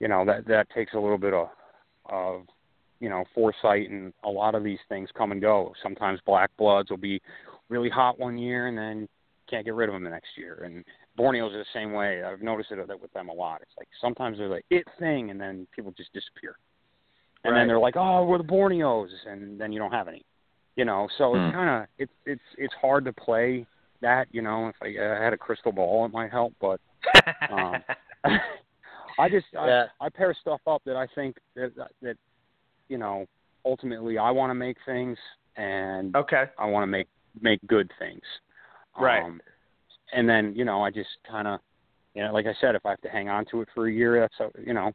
[0.00, 1.48] you know, that that takes a little bit of,
[2.06, 2.46] of,
[3.00, 5.72] you know, foresight, and a lot of these things come and go.
[5.82, 7.20] Sometimes black bloods will be
[7.68, 9.08] really hot one year, and then
[9.48, 10.62] can't get rid of them the next year.
[10.64, 10.84] And
[11.18, 12.22] Borneos are the same way.
[12.22, 13.60] I've noticed it with them a lot.
[13.62, 16.56] It's like sometimes they're like it thing, and then people just disappear.
[17.44, 17.60] And Right.
[17.60, 20.24] then they're like, oh, we're the Borneos, and then you don't have any.
[20.74, 21.46] You know, so Hmm.
[21.46, 23.66] it's kind of it's it's it's hard to play
[24.02, 24.26] that.
[24.30, 26.80] You know, if I, I had a crystal ball, it might help, but
[27.50, 27.82] um,
[29.18, 29.86] I just Yeah.
[30.00, 32.16] I, I pair stuff up that I think that that
[32.88, 33.26] you know
[33.64, 35.18] ultimately I want to make things
[35.56, 36.44] and okay.
[36.58, 37.08] I want to make
[37.40, 38.22] make good things.
[38.98, 39.22] Right.
[39.22, 39.40] Um,
[40.12, 41.60] and then you know I just kind of
[42.14, 43.92] you know like I said if I have to hang on to it for a
[43.92, 44.92] year that's you know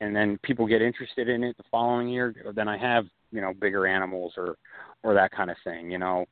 [0.00, 3.52] and then people get interested in it the following year then I have you know
[3.52, 4.56] bigger animals or
[5.02, 6.24] or that kind of thing you know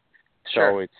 [0.46, 0.82] so Sure.
[0.82, 0.92] it's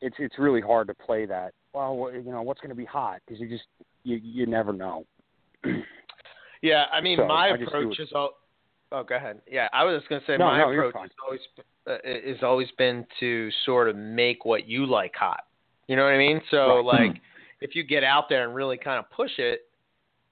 [0.00, 3.20] it's it's really hard to play that well you know what's going to be hot
[3.26, 3.64] because you just
[4.04, 5.04] you you never know
[6.62, 8.30] Yeah, I mean, So, my I approach is all.
[8.92, 9.40] Oh, go ahead.
[9.50, 11.40] Yeah, I was just gonna say No, my no, approach has always
[11.86, 15.44] uh, has always been to sort of make what you like hot.
[15.88, 16.40] You know what I mean?
[16.50, 16.84] So Right.
[16.84, 17.20] like,
[17.60, 19.62] if you get out there and really kind of push it,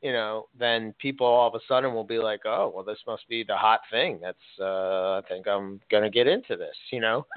[0.03, 3.29] you know, then people all of a sudden will be like, oh, well, this must
[3.29, 4.19] be the hot thing.
[4.23, 6.77] That's uh, I think I'm gonna get into this.
[6.93, 7.27] You know?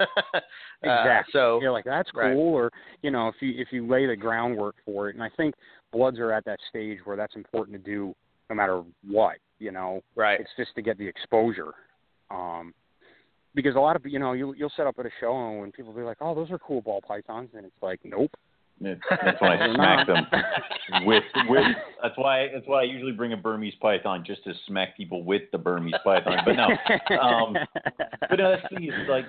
[0.84, 1.32] Uh, Exactly.
[1.32, 2.34] so you're like that's cool right.
[2.36, 2.70] or
[3.00, 5.54] you know if you if you lay the groundwork for it and i think
[5.94, 8.14] bloods are at that stage where that's important to do
[8.50, 10.38] no matter what you know right.
[10.40, 11.72] it's just to get the exposure
[12.30, 12.72] um
[13.54, 15.72] because a lot of you know you you'll set up at a show and when
[15.72, 18.30] people be like oh those are cool ball pythons and it's like nope
[18.80, 20.26] It- That's when I smack them
[21.06, 21.64] with with.
[22.02, 25.42] That's why that's why I usually bring a Burmese python just to smack people with
[25.52, 26.38] the Burmese python.
[26.44, 26.68] But no,
[27.18, 27.56] um,
[28.28, 28.90] but no, that's the thing.
[29.08, 29.24] Like,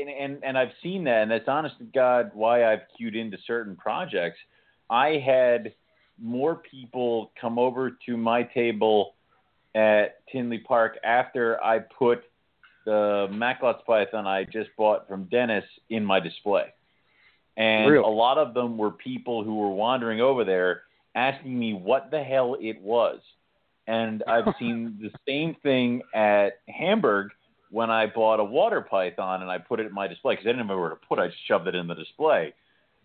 [0.00, 3.36] and, and and I've seen that, and that's honest to God why I've queued into
[3.46, 4.38] certain projects.
[4.88, 5.74] I had
[6.18, 9.14] more people come over to my table
[9.76, 12.24] at Tinley Park after I put
[12.86, 16.72] the Macklot's python I just bought from Dennis in my display.
[17.56, 18.04] And Really?
[18.04, 20.82] a lot of them were people who were wandering over there
[21.14, 23.20] asking me what the hell it was.
[23.86, 27.30] And I've seen the same thing at Hamburg
[27.70, 30.52] when I bought a water python and I put it in my display because I
[30.52, 31.22] didn't know where to put it.
[31.22, 32.54] I just shoved it in the display.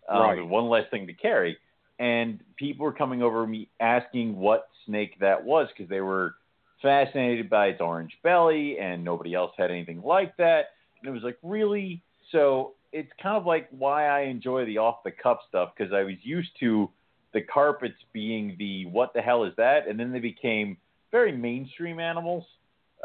[0.08, 0.48] Um, Right.
[0.48, 1.58] One less thing to carry.
[2.00, 6.36] And people were coming over me asking what snake that was because they were
[6.82, 10.66] fascinated by its orange belly and nobody else had anything like that.
[11.00, 12.02] And it was like, really?
[12.32, 16.04] So it's kind of like why I enjoy the off the cuff stuff because I
[16.04, 16.90] was used to
[17.34, 19.88] the carpets being the what the hell is that?
[19.88, 20.78] And then they became
[21.12, 22.46] very mainstream animals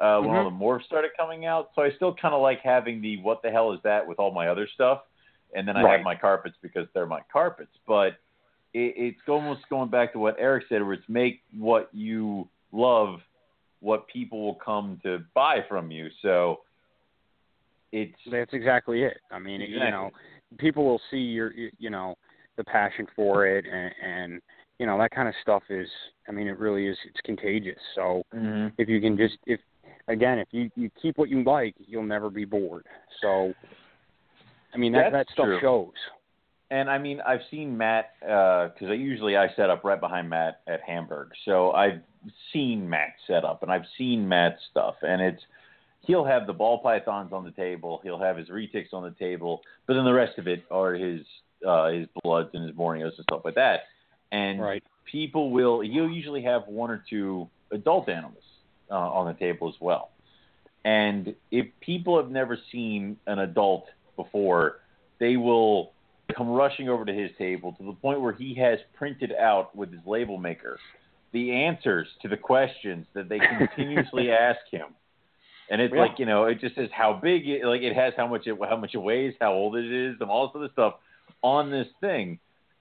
[0.00, 1.70] uh, when all the morphs started coming out.
[1.74, 4.32] So I still kind of like having the what the hell is that with all
[4.32, 5.02] my other stuff.
[5.54, 5.96] And then I Right.
[5.96, 7.70] have my carpets because they're my carpets.
[7.86, 8.18] But
[8.74, 13.20] it, it's almost going back to what Eric said, where it's make what you love
[13.86, 16.08] what people will come to buy from you.
[16.20, 16.58] So
[17.92, 19.18] it's That's exactly it.
[19.30, 20.10] I mean, you know,
[20.58, 22.16] people will see your, you know,
[22.56, 24.42] the passion for it, and, and
[24.80, 25.88] you know that kind of stuff is.
[26.28, 26.98] I mean, it really is.
[27.06, 27.78] It's contagious.
[27.94, 28.72] So Mhm.
[28.76, 29.60] if you can just, if
[30.08, 32.86] again, if you you keep what you like, you'll never be bored.
[33.20, 33.54] So,
[34.74, 35.60] I mean, that That's that stuff true.
[35.60, 35.94] shows.
[36.70, 40.62] And I mean, I've seen Matt because I usually I set up right behind Matt
[40.66, 42.00] at Hamburg, so I've
[42.52, 45.42] seen Matt's setup and I've seen Matt's stuff, and it's
[46.06, 49.62] he'll have the ball pythons on the table, he'll have his retics on the table,
[49.86, 51.22] but then the rest of it are his
[51.66, 53.80] uh, his bloods and his borneos and stuff like that.
[54.32, 54.82] And Right.
[55.10, 58.44] people will he'll usually have one or two adult animals
[58.90, 60.10] uh, on the table as well.
[60.84, 64.76] And if people have never seen an adult before,
[65.18, 65.92] they will
[66.36, 69.90] come rushing over to his table to the point where he has printed out with
[69.92, 70.78] his label maker
[71.36, 74.88] the answers to the questions that they continuously ask him.
[75.70, 76.00] And it's Yeah.
[76.04, 78.56] like you know, it just says how big, it, like it has how much it
[78.70, 80.94] how much it weighs, how old it is, and all this other stuff
[81.42, 82.38] on this thing.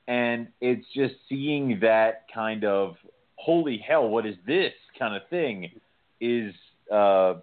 [0.07, 2.95] And it's just seeing that kind of
[3.35, 5.71] holy hell, what is this kind of thing?
[6.21, 6.53] Is
[6.91, 7.35] uh,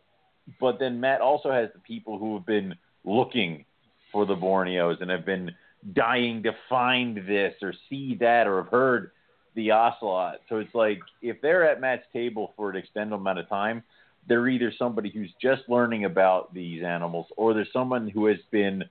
[0.60, 2.74] but then Matt also has the people who have been
[3.04, 3.64] looking
[4.12, 5.50] for the Borneos and have been
[5.92, 9.10] dying to find this or see that or have heard
[9.54, 10.40] the ocelot.
[10.48, 13.82] So it's like if they're at Matt's table for an extended amount of time,
[14.28, 18.84] they're either somebody who's just learning about these animals or there's someone who has been,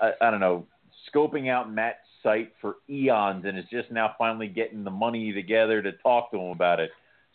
[0.00, 0.66] I, I don't know,
[1.12, 5.80] scoping out Matt's site for eons and is just now finally getting the money together
[5.82, 6.90] to talk to him about it.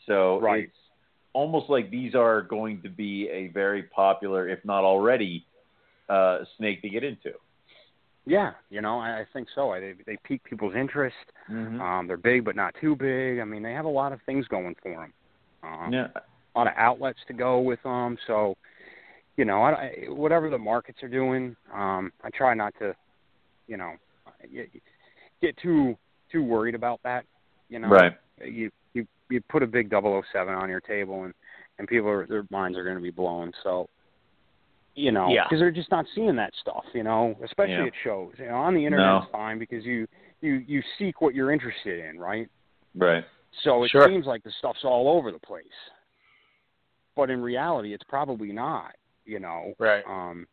[0.06, 0.66] So Right.
[0.66, 0.78] it's
[1.34, 5.46] almost like these are going to be a very popular, if not already,
[6.10, 7.34] uh, snake to get into.
[8.26, 9.72] Yeah, you know, I, I think so.
[9.72, 11.16] I, they they pique people's interest.
[11.52, 11.82] Mm-hmm.
[11.82, 13.40] Um, they're big but not too big.
[13.40, 15.14] I mean, they have a lot of things going for them.
[15.64, 16.08] Um, yeah.
[16.16, 18.18] a lot of outlets to go with them.
[18.28, 18.56] So,
[19.38, 22.96] you know, I, I, whatever the markets are doing, um, I try not to,
[23.68, 23.94] you know,
[24.54, 24.70] get,
[25.42, 25.98] get too
[26.32, 27.26] too worried about that.
[27.70, 28.14] You know, Right.
[28.44, 31.34] You you you put a big 007 on your table, and
[31.80, 33.52] and people are, their minds are going to be blown.
[33.64, 33.90] So,
[34.96, 35.44] you know, Yeah.
[35.46, 36.86] because they're just not seeing that stuff.
[36.94, 37.86] You know, especially Yeah.
[37.86, 38.34] at shows.
[38.38, 39.18] You know, on the internet No.
[39.24, 40.08] it's fine because you
[40.42, 42.50] you you seek what you're interested in, right?
[42.96, 43.24] Right.
[43.64, 44.08] So it Sure.
[44.08, 45.66] seems like the stuff's all over the place.
[47.16, 48.96] But in reality it's probably not,
[49.26, 49.74] you know.
[49.80, 50.04] Right.
[50.08, 50.48] Um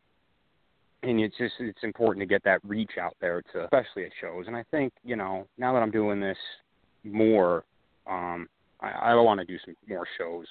[1.02, 4.46] and it's just it's important to get that reach out there to especially at shows.
[4.46, 6.38] And I think, you know, now that I'm doing this
[7.04, 7.64] more,
[8.06, 8.48] um
[8.80, 10.46] I, I want to do some more shows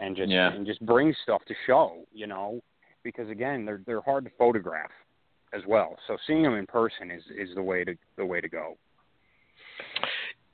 [0.00, 0.52] and just Yeah.
[0.52, 2.60] and just bring stuff to show, you know,
[3.06, 4.90] because again, they're they're hard to photograph
[5.54, 5.96] as well.
[6.08, 8.76] So seeing them in person is is the way to the way to go.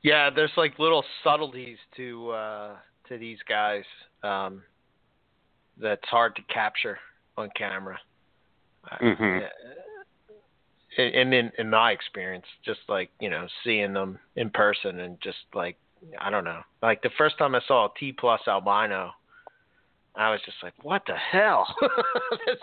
[0.03, 2.77] Yeah, there's like little subtleties to uh
[3.09, 3.85] to these guys
[4.23, 4.63] um
[5.81, 6.99] that's hard to capture
[7.39, 7.99] on camera.
[9.01, 9.47] Mhm.
[10.99, 15.19] Uh, and in in my experience, just like, you know, seeing them in person and
[15.23, 15.79] just like
[16.21, 16.61] I don't know.
[16.83, 19.13] Like the first time I saw a T plus albino,
[20.15, 21.67] I was just like, "What the hell?"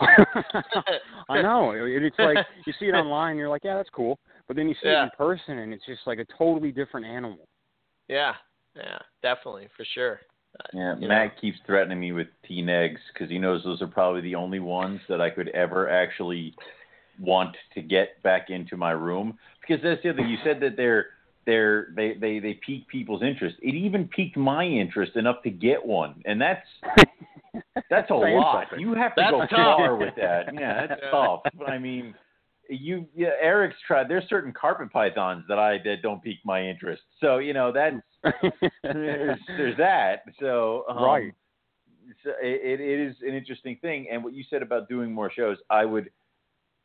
[1.28, 1.72] I know.
[1.72, 4.18] It- It's like you see it online, you're like, yeah, that's cool.
[4.46, 5.00] But then you see Yeah.
[5.02, 7.48] it in person, and it's just like a totally different animal.
[8.08, 8.34] yeah,
[8.76, 10.20] yeah, definitely for sure.
[10.58, 11.40] Uh, Yeah, you Matt know.
[11.40, 15.00] keeps threatening me with teen eggs because he knows those are probably the only ones
[15.08, 16.54] that I could ever actually
[17.20, 19.38] want to get back into my room.
[19.60, 20.28] Because that's the other thing.
[20.28, 21.06] You said that they're
[21.50, 23.56] they're they they they pique people's interest.
[23.60, 26.66] It even piqued my interest enough to get one, and that's
[27.90, 28.66] that's a lot.
[28.68, 28.80] something.
[28.80, 29.48] You have to That's go tough.
[29.78, 30.54] far with that.
[30.60, 31.10] Yeah, that's Yeah.
[31.10, 31.40] tough.
[31.58, 32.14] But I mean.
[32.72, 34.06] You, yeah, Eric's tried.
[34.08, 37.02] There's certain carpet pythons that I that don't pique my interest.
[37.20, 37.96] So you know that's
[38.84, 40.22] there's, there's that.
[40.38, 41.32] So um, Right.
[42.22, 45.56] So it, it is an interesting thing, and what you said about doing more shows,
[45.68, 46.10] I would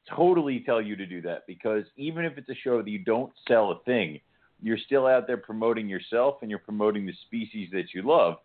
[0.09, 3.31] totally tell you to do that because even if it's a show that you don't
[3.47, 4.19] sell a thing,
[4.61, 8.37] you're still out there promoting yourself and you're promoting the species that you love,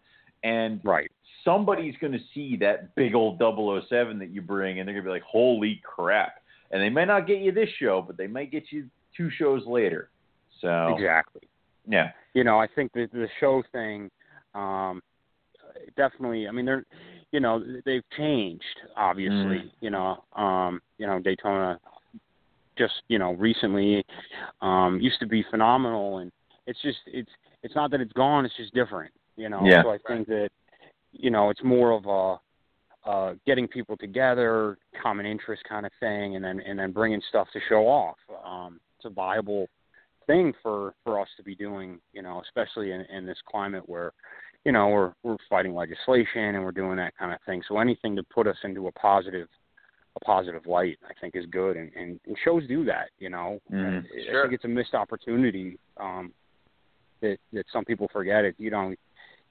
[0.43, 1.11] and right.
[1.45, 5.09] somebody's going to see that big old 007 that you bring, and they're going to
[5.09, 8.51] be like, "Holy crap!" And they may not get you this show, but they might
[8.51, 10.11] get you two shows later.
[10.61, 11.43] So Exactly.
[11.89, 14.11] yeah, You know, I think the the show thing,
[14.55, 15.03] um,
[15.97, 16.47] definitely.
[16.47, 16.85] I mean, they're,
[17.33, 18.65] you know, they've changed.
[18.97, 19.71] Obviously, Mm.
[19.81, 21.81] you know, um, you know, Daytona,
[22.81, 24.05] just you know, recently,
[24.63, 26.33] um, used to be phenomenal, and
[26.67, 27.31] it's just it's
[27.63, 28.45] it's not that it's gone.
[28.47, 29.13] It's just different.
[29.37, 29.61] You know.
[29.65, 29.83] Yeah.
[29.83, 30.51] So I think that,
[31.13, 32.41] you know, it's more of a
[33.11, 37.49] uh, getting people together, common interest kind of thing, and then and then bringing stuff
[37.53, 38.17] to show off.
[38.45, 39.67] Um, it's a viable
[40.27, 44.13] thing for for us to be doing, you know, especially in, in this climate where,
[44.65, 47.63] you know, we're we're fighting legislation and we're doing that kind of thing.
[47.69, 49.49] So anything to put us into a positive
[50.21, 53.11] a positive light, I think, is good, and, and, and shows do that.
[53.19, 54.05] You know, Mhm.
[54.05, 56.33] I, I think it's a missed opportunity um,
[57.21, 58.45] that that some people forget.
[58.45, 58.95] It, you know,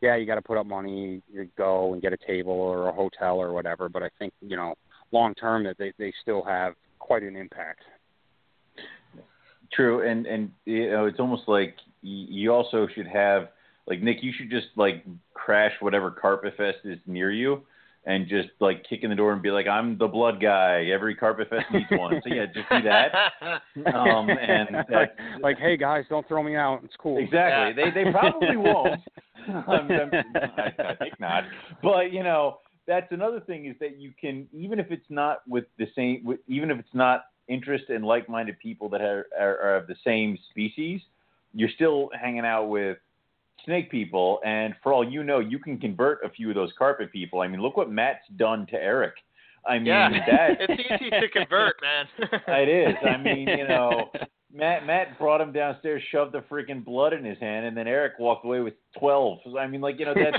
[0.02, 2.92] yeah, you got to put up money, you go and get a table or a
[2.92, 3.90] hotel or whatever.
[3.90, 4.76] But I think you know,
[5.12, 7.82] long term, that they they still have quite an impact.
[9.72, 13.50] True, and and you know it's almost like y- you also should have
[13.88, 17.62] Like Nick, you should just like crash whatever carpet fest is near you,
[18.06, 20.86] and just like kick in the door and be like, "I'm the blood guy.
[20.86, 23.12] Every carpet fest needs one." So yeah, just do that.
[23.94, 26.82] Um, and like, that, like, hey guys, don't throw me out.
[26.84, 27.18] It's cool.
[27.18, 29.00] exactly, they they probably won't.
[29.48, 31.44] I'm, I'm, I, I think not.
[31.82, 35.66] But you know, that's another thing is that you can even if it's not with
[35.78, 39.76] the same, with, even if it's not interest in like-minded people that are, are, are
[39.78, 41.02] of the same species,
[41.54, 42.98] you're still hanging out with
[43.66, 47.12] snake people, and for all you know, you can convert a few of those carpet
[47.12, 47.42] people.
[47.42, 49.14] I mean, look what Matt's done to Eric.
[49.68, 52.06] I mean, yeah, that it's easy to convert, man.
[52.48, 52.96] it is.
[53.08, 54.10] I mean, you know,
[54.54, 58.14] Matt Matt brought him downstairs, shoved the freaking blood in his hand, and then Eric
[58.20, 59.40] walked away with twelve.
[59.58, 60.38] I mean, like you know, that's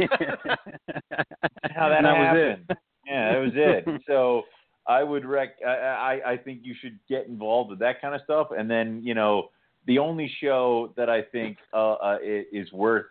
[1.75, 2.65] how that, that was happened.
[2.69, 2.77] it.
[3.07, 4.03] Yeah, that was it.
[4.07, 4.43] so
[4.87, 5.51] I would rec.
[5.67, 9.01] I, I I think you should get involved with that kind of stuff, and then
[9.05, 9.51] you know,
[9.87, 13.07] the only show that I think uh, uh, is worth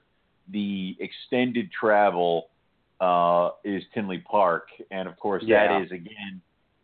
[0.51, 2.47] the extended travel
[2.99, 5.67] uh, is Tinley Park, and of course Yeah.
[5.67, 6.41] that is again.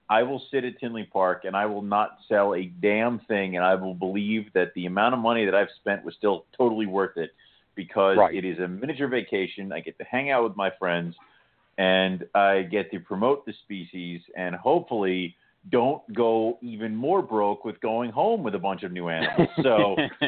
[0.07, 3.65] I will sit at Tinley Park and I will not sell a damn thing, and
[3.65, 7.17] I will believe that the amount of money that I've spent was still totally worth
[7.17, 7.31] it
[7.73, 8.35] because Right.
[8.35, 9.73] it is a miniature vacation.
[9.73, 11.15] I get to hang out with my friends,
[11.77, 15.35] and I get to promote the species, and hopefully
[15.71, 19.49] don't go even more broke with going home with a bunch of new animals.
[19.63, 19.95] So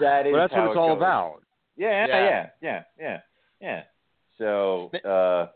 [0.00, 0.96] that is well, that's what it's it all goes.
[0.96, 1.42] about.
[1.76, 2.16] Yeah, Yeah.
[2.16, 3.20] yeah, yeah, yeah,
[3.60, 3.82] yeah.
[4.38, 5.46] So uh,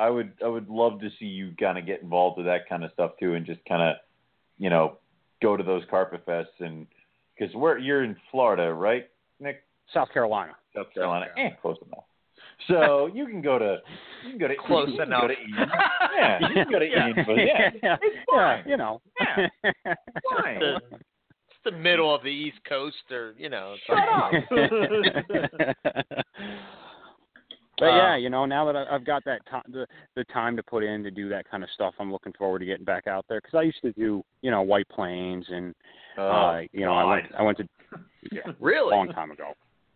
[0.00, 2.84] I would I would love to see you kind of get involved with that kind
[2.84, 3.96] of stuff too, and just kind of
[4.58, 4.98] you know
[5.42, 6.86] go to those carpet fests and
[7.36, 9.08] because we're you're in Florida, right,
[9.40, 9.64] Nick?
[9.92, 10.52] South Carolina.
[10.74, 12.04] South Carolina, eh, close enough.
[12.68, 13.78] So you can go to
[14.24, 15.22] you can go to Close you can enough.
[15.22, 15.70] Go to Eden.
[16.16, 17.08] Yeah, you can go to Yeah.
[17.10, 18.64] Eden, but yeah, yeah, it's yeah, fine.
[18.68, 19.00] you know.
[19.20, 19.46] Yeah.
[20.42, 20.58] fine.
[20.60, 23.74] the, it's the middle of the East Coast, or you know.
[23.86, 24.50] Shut like- up.
[27.78, 30.56] but Uh, yeah, you know, now that I- I've got that time, the the time
[30.56, 33.06] to put in to do that kind of stuff, I'm looking forward to getting back
[33.06, 35.74] out there because I used to do, you know, White Plains and,
[36.18, 37.68] Oh, uh, you know, I went I went to
[38.30, 38.94] yeah, Really?
[38.94, 39.54] long time ago.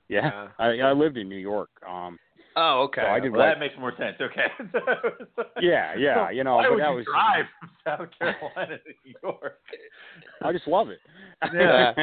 [0.09, 0.48] Yeah, Yeah.
[0.59, 1.68] I I lived in New York.
[1.88, 2.18] Um,
[2.59, 3.03] Oh, okay.
[3.03, 4.16] So I did Well, White- that makes more sense.
[4.20, 4.47] Okay.
[5.61, 9.15] Yeah, yeah, you know, Why would that you was- drive from South Carolina to New
[9.23, 9.59] York?
[10.43, 10.99] I just love it.
[11.55, 11.95] Yeah.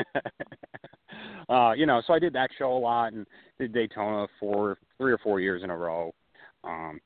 [1.50, 3.26] uh, you know, so I did that show a lot and
[3.60, 6.14] did Daytona for three or four years in a row,
[6.64, 7.00] um,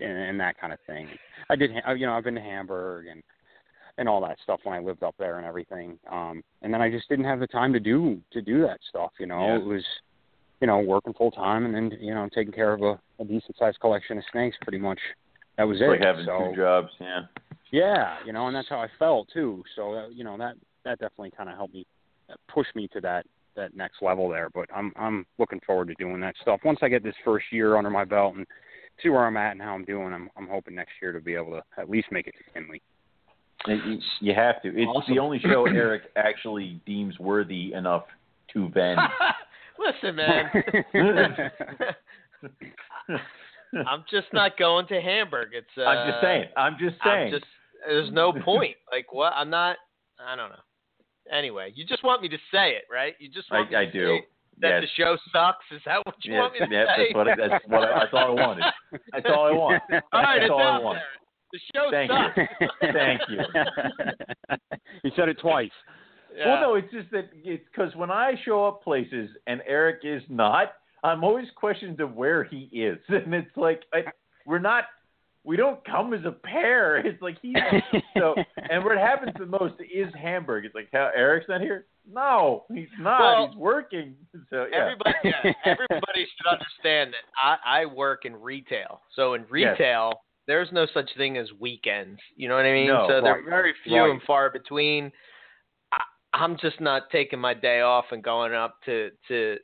[0.00, 1.08] and, and that kind of thing.
[1.50, 3.22] I did, Ha- you know, I've been to Hamburg and
[3.96, 5.96] and all that stuff when I lived up there and everything.
[6.10, 9.12] Um, and then I just didn't have the time to do to do that stuff.
[9.20, 9.56] You know, Yeah.
[9.58, 9.84] it was,
[10.60, 13.56] you know, working full time and then you know taking care of a, a decent
[13.58, 14.56] sized collection of snakes.
[14.62, 14.98] Pretty much,
[15.58, 15.88] that was It's it.
[15.90, 16.88] like having so, two jobs.
[17.00, 17.20] Yeah.
[17.70, 19.62] yeah, you know, and that's how I felt too.
[19.76, 20.54] So uh, you know that
[20.84, 21.86] that definitely kind of helped me
[22.30, 23.26] uh, push me to that
[23.56, 24.48] that next level there.
[24.54, 26.60] But I'm I'm looking forward to doing that stuff.
[26.64, 28.46] Once I get this first year under my belt and
[29.02, 31.34] see where I'm at and how I'm doing, I'm I'm hoping next year to be
[31.34, 32.80] able to at least make it to Tinley.
[33.66, 34.68] You- You have to.
[34.68, 35.14] It's Awesome.
[35.14, 38.04] the only show Eric actually deems worthy enough
[38.52, 38.98] to vend.
[39.78, 40.50] Listen, man.
[43.86, 45.48] I'm just not going to Hamburg.
[45.52, 45.66] It's.
[45.76, 46.44] Uh, I'm just saying.
[46.56, 47.34] I'm just saying.
[47.34, 47.44] I'm just.
[47.86, 48.76] There's no point.
[48.90, 49.32] Like what?
[49.34, 49.76] I'm not.
[50.24, 50.56] I don't know.
[51.32, 53.14] Anyway, you just want me to say it, right?
[53.18, 54.18] You just want me I, I to do.
[54.18, 54.26] say
[54.60, 54.82] that Yes.
[54.82, 55.64] the show sucks.
[55.72, 57.12] Is that what you Yes, want me to yes, say?
[57.12, 57.26] that's what.
[57.36, 57.82] That's what.
[57.88, 58.64] I, that's all I wanted.
[59.12, 59.82] That's all I want.
[59.90, 60.98] All right, That's it's all I out want.
[60.98, 61.08] there.
[61.52, 62.38] The show Thank sucks.
[62.92, 63.40] Thank you.
[65.04, 65.70] you said it twice.
[66.36, 66.60] Yeah.
[66.60, 70.22] Well, no, it's just that it's because when I show up places and Eric is
[70.28, 74.00] not, I'm always questioned of where he is, and it's like I,
[74.46, 74.84] we're not,
[75.44, 76.96] we don't come as a pair.
[77.06, 77.54] It's like he's
[78.18, 80.64] so, and what happens the most is Hamburg.
[80.64, 81.86] It's like how Eric's not here.
[82.10, 83.20] No, he's not.
[83.20, 84.14] Well, he's working.
[84.50, 84.78] So yeah.
[84.78, 89.00] Everybody, yeah, everybody should understand that I, I work in retail.
[89.16, 89.50] So in Yes.
[89.50, 90.12] retail,
[90.46, 92.20] there's no such thing as weekends.
[92.36, 92.88] You know what I mean?
[92.88, 94.10] No, so they're very few right.
[94.10, 95.12] and far between.
[96.34, 99.56] I, I'm just not taking my day off and going up to to,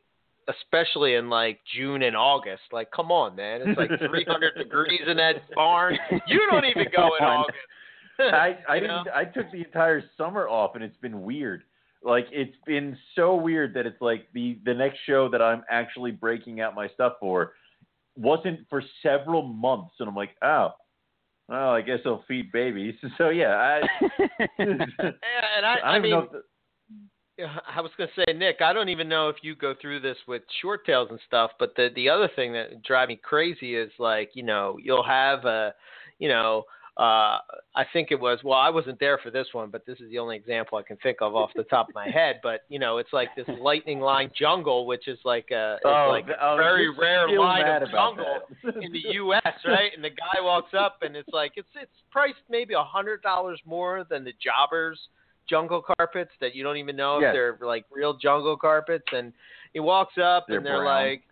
[0.49, 2.63] especially in like June and August.
[2.73, 3.63] Like, come on, man!
[3.65, 5.99] It's like 300 degrees in that barn.
[6.27, 7.59] You don't even go in August.
[8.21, 8.89] I I didn't.
[9.07, 9.13] know?
[9.15, 11.63] I took the entire summer off, and it's been weird.
[12.03, 16.11] Like it's been so weird that it's like the the next show that I'm actually
[16.13, 17.53] breaking out my stuff for
[18.17, 20.71] wasn't for several months, and I'm like, oh,
[21.49, 22.95] well, I guess I'll feed babies.
[23.19, 23.81] So yeah, I
[24.59, 24.67] Yeah,
[25.57, 26.21] and I, I I, don't mean, know.
[26.21, 26.50] If the, Yeah,
[27.77, 30.43] I was gonna say, Nick, I don't even know if you go through this with
[30.61, 34.31] short tails and stuff, but the the other thing that drives me crazy is like,
[34.35, 35.75] you know, you'll have a,
[36.19, 36.65] you know,
[36.97, 37.39] uh,
[37.75, 38.41] I think it was.
[38.45, 40.99] Well, I wasn't there for this one, but this is the only example I can
[40.99, 42.41] think of off the top of my head.
[42.43, 46.09] But you know, it's like this lightning line jungle, which is like a it's Oh,
[46.11, 48.41] like oh, a very rare line of jungle
[48.83, 49.55] in the U.S.
[49.65, 49.93] Right?
[49.95, 53.61] And the guy walks up, and it's like it's it's priced maybe a hundred dollars
[53.65, 54.99] more than the Jobbers
[55.51, 59.05] jungle carpets that you don't even know if they're like real jungle carpets.
[59.13, 59.33] And
[59.75, 61.09] he walks up, They're and they're brown.
[61.09, 61.23] like,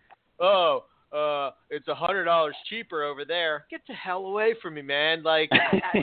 [0.41, 3.65] "Oh, uh, it's a hundred dollars cheaper over there.
[3.71, 5.23] Get the hell away from me, man!
[5.23, 5.95] Like, like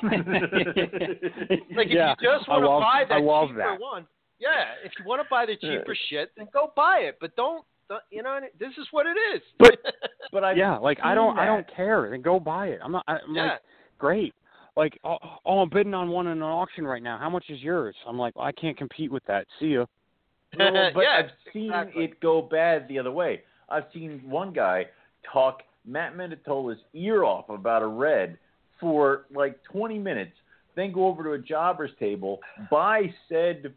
[1.87, 3.79] if yeah, you just want to buy that cheaper that.
[3.79, 4.07] one,
[4.39, 4.65] yeah.
[4.83, 5.79] If you want to buy the Yeah.
[5.79, 7.17] cheaper shit, then go buy it.
[7.21, 8.39] But don't, don't you know?
[8.59, 9.41] This is what it is.
[9.59, 9.77] But-
[10.31, 12.09] but I yeah, like I don't, I don't care.
[12.09, 12.79] Then go buy it.
[12.83, 13.03] I'm not.
[13.07, 13.43] I- I'm yeah.
[13.43, 13.59] like,
[13.99, 14.33] great.
[14.75, 17.17] Like, oh, oh, I'm bidding on one in an auction right now.
[17.17, 17.95] How much is yours?
[18.07, 19.47] I'm like, I can't compete with that.
[19.59, 19.85] See you.
[20.57, 22.03] No, but Yeah, I've seen exactly.
[22.05, 23.41] it go bad the other way.
[23.67, 24.85] I've seen one guy
[25.33, 28.37] talk Matt Mendotola's ear off about a red
[28.79, 30.31] for like 20 minutes,
[30.75, 32.39] then go over to a jobber's table,
[32.71, 33.73] buy said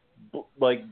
[0.61, 0.85] like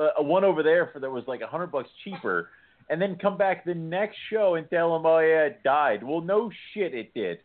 [0.00, 2.50] uh, one over there for that was like a hundred bucks cheaper,
[2.90, 6.02] and then come back the next show and tell him, oh yeah, it died.
[6.02, 7.38] Well, no shit, it did.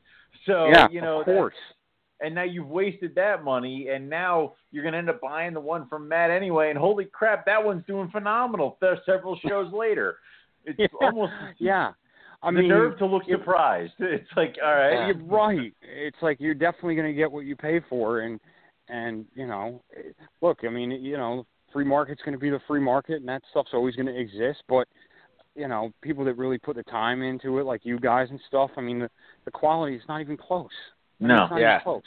[0.48, 1.56] So yeah, you know, of that- course.
[2.24, 5.60] And now you've wasted that money, and now you're going to end up buying the
[5.60, 6.70] one from Matt anyway.
[6.70, 8.78] And holy crap, that one's doing phenomenal.
[8.82, 10.18] There several shows later,
[10.66, 10.88] it's Yeah.
[11.02, 11.92] almost Yeah.
[12.42, 13.94] I the mean, nerve to look it- surprised.
[14.00, 15.08] It's like, all right, Yeah.
[15.08, 15.74] You're right.
[15.82, 18.40] It's like you're definitely going to get what you pay for, and
[18.90, 19.82] and you know,
[20.42, 23.42] look, I mean, you know, free market's going to be the free market, and that
[23.52, 24.62] stuff's always going to exist.
[24.68, 24.88] But
[25.56, 28.72] you know, people that really put the time into it, like you guys and stuff,
[28.76, 29.10] I mean, the
[29.46, 30.70] the quality is not even close.
[31.24, 31.44] I No.
[31.44, 31.76] it's not Yeah.
[31.76, 32.02] even close.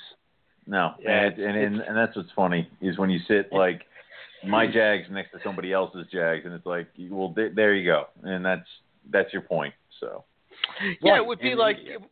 [0.66, 3.82] no, Yeah, and, and and and that's what's funny is when you sit like
[4.44, 8.08] my Jags next to somebody else's Jags, and it's like, well, th- there you go,
[8.22, 8.68] and that's
[9.10, 9.74] that's your point.
[10.00, 10.24] So
[11.00, 12.02] Yeah, Right, it would be and- like it,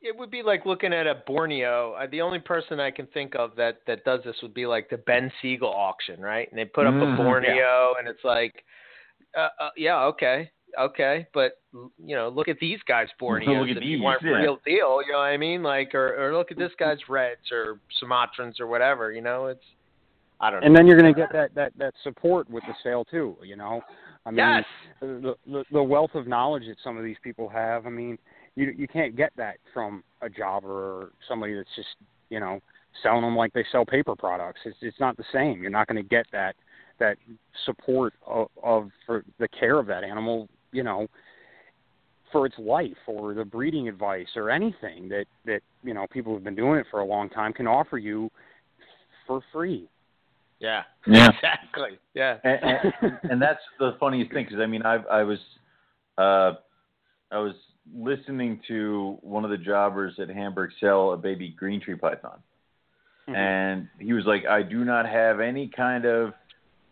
[0.00, 1.92] it would be like looking at a Borneo.
[1.92, 4.90] Uh, the only person I can think of that that does this would be like
[4.90, 6.48] the Ben Siegel auction, right?
[6.50, 8.64] And they put up Mhm, a Borneo, and it's like,
[9.36, 13.46] uh, uh, yeah, okay, okay, but you know, look at these guys' Borneos.
[13.60, 14.30] Look at if you these, want yeah.
[14.32, 15.62] real deal, you know what I mean?
[15.62, 19.12] Like, or or look at this guy's Reds or Sumatrans or whatever.
[19.12, 19.64] You know, it's
[20.40, 20.66] I don't know.
[20.66, 23.36] And then you're going to get that that that support with the sale too.
[23.42, 23.80] You know,
[24.26, 24.64] I mean, yes,
[25.00, 27.86] the, the the wealth of knowledge that some of these people have.
[27.86, 28.18] I mean,
[28.56, 31.88] you you can't get that from a jobber or somebody that's just
[32.28, 32.60] you know
[33.02, 34.60] selling them like they sell paper products.
[34.64, 35.62] It's it's not the same.
[35.62, 36.56] You're not going to get that
[36.98, 37.16] that
[37.64, 40.48] support of, of for the care of that animal.
[40.72, 41.06] You know,
[42.32, 46.42] for its life or the breeding advice or anything that that you know people who've
[46.44, 48.30] been doing it for a long time can offer you
[49.26, 49.88] for free.
[50.58, 51.30] yeah, yeah.
[51.36, 55.38] exactly, yeah, and, and, and that's the funniest thing because I mean I I was
[56.18, 56.52] uh,
[57.30, 57.54] I was
[57.94, 62.38] listening to one of the jobbers at Hamburg sell a baby green tree python,
[63.28, 63.36] Mhm.
[63.36, 66.34] and he was like, I do not have any kind of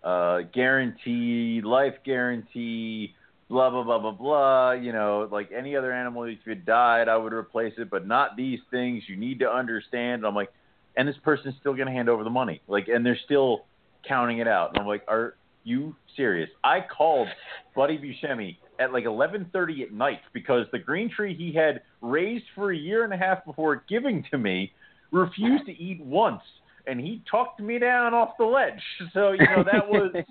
[0.02, 3.14] uh, guarantee, life guarantee,
[3.50, 4.72] blah blah blah blah blah.
[4.72, 8.36] You know, like any other animal, if it died, I would replace it, but not
[8.36, 9.02] these things.
[9.08, 10.20] You need to understand.
[10.20, 10.50] And I'm like,
[10.96, 13.64] and this person's still going to hand over the money, like, and they're still
[14.08, 14.70] counting it out.
[14.70, 16.48] And I'm like, are you serious?
[16.64, 17.28] I called
[17.76, 22.72] Buddy Buscemi at like 11:30 at night because the green tree he had raised for
[22.72, 24.72] a year and a half before giving to me
[25.12, 26.40] refused to eat once,
[26.86, 28.80] and he talked me down off the ledge.
[29.12, 30.12] So you know that was,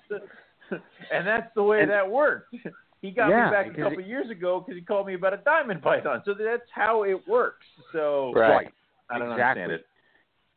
[1.11, 2.55] and that's the way And- that worked.
[3.01, 5.33] He got Yeah, me back a couple of years ago because he called me about
[5.33, 6.21] a diamond python.
[6.25, 7.65] So that's how it works.
[7.93, 8.71] So Right.
[9.09, 9.61] I don't exactly.
[9.63, 9.87] understand it.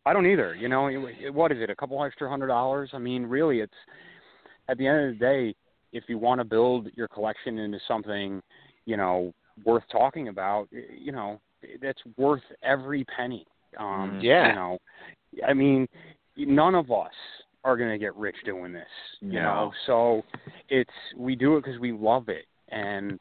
[0.05, 0.55] I don't either.
[0.55, 1.71] You know, it- what is it?
[1.71, 2.91] A couple extra hundred dollars?
[2.93, 3.77] I mean, really, it's
[4.69, 5.55] at the end of the day,
[5.93, 8.43] if you want to build your collection into something,
[8.87, 9.33] you know,
[9.65, 11.41] worth talking about, you know,
[11.81, 13.47] that's worth every penny.
[13.77, 14.23] Um, Mhm.
[14.23, 14.49] Yeah.
[14.49, 14.79] You know,
[15.47, 15.89] I mean,
[16.37, 17.15] none of us
[17.65, 18.89] are going to get rich doing this.
[19.21, 19.43] You No.
[19.43, 20.25] know, so
[20.69, 23.19] it's we do it because we love it, and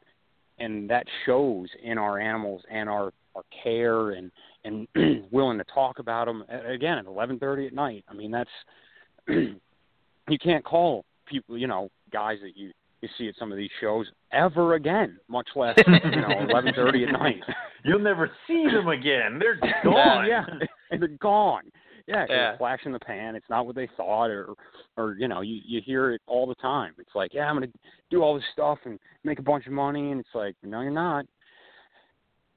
[0.58, 4.30] and that shows in our animals and our our care and
[4.64, 4.86] and
[5.32, 8.04] willing to talk about them again at 11:30 at night.
[8.08, 8.50] I mean, that's
[9.28, 13.70] you can't call people, you know, guys that you you see at some of these
[13.80, 17.42] shows ever again, much less you know 11:30 at night.
[17.84, 19.38] You'll never see them again.
[19.40, 20.26] They're gone.
[20.28, 20.44] yeah,
[20.90, 21.62] and they're gone.
[22.06, 22.50] Yeah, Yeah.
[22.50, 23.36] it's flash in the pan.
[23.36, 24.54] It's not what they thought, or
[24.96, 26.94] or you know, you you hear it all the time.
[26.98, 27.68] It's like, yeah, I'm gonna
[28.10, 30.90] do all this stuff and make a bunch of money, and it's like, no, you're
[30.90, 31.26] not.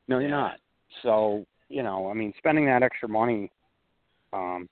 [0.08, 0.36] No, you're Yeah.
[0.36, 0.60] not.
[1.04, 3.52] So you know, I mean, spending that extra money,
[4.34, 4.70] um,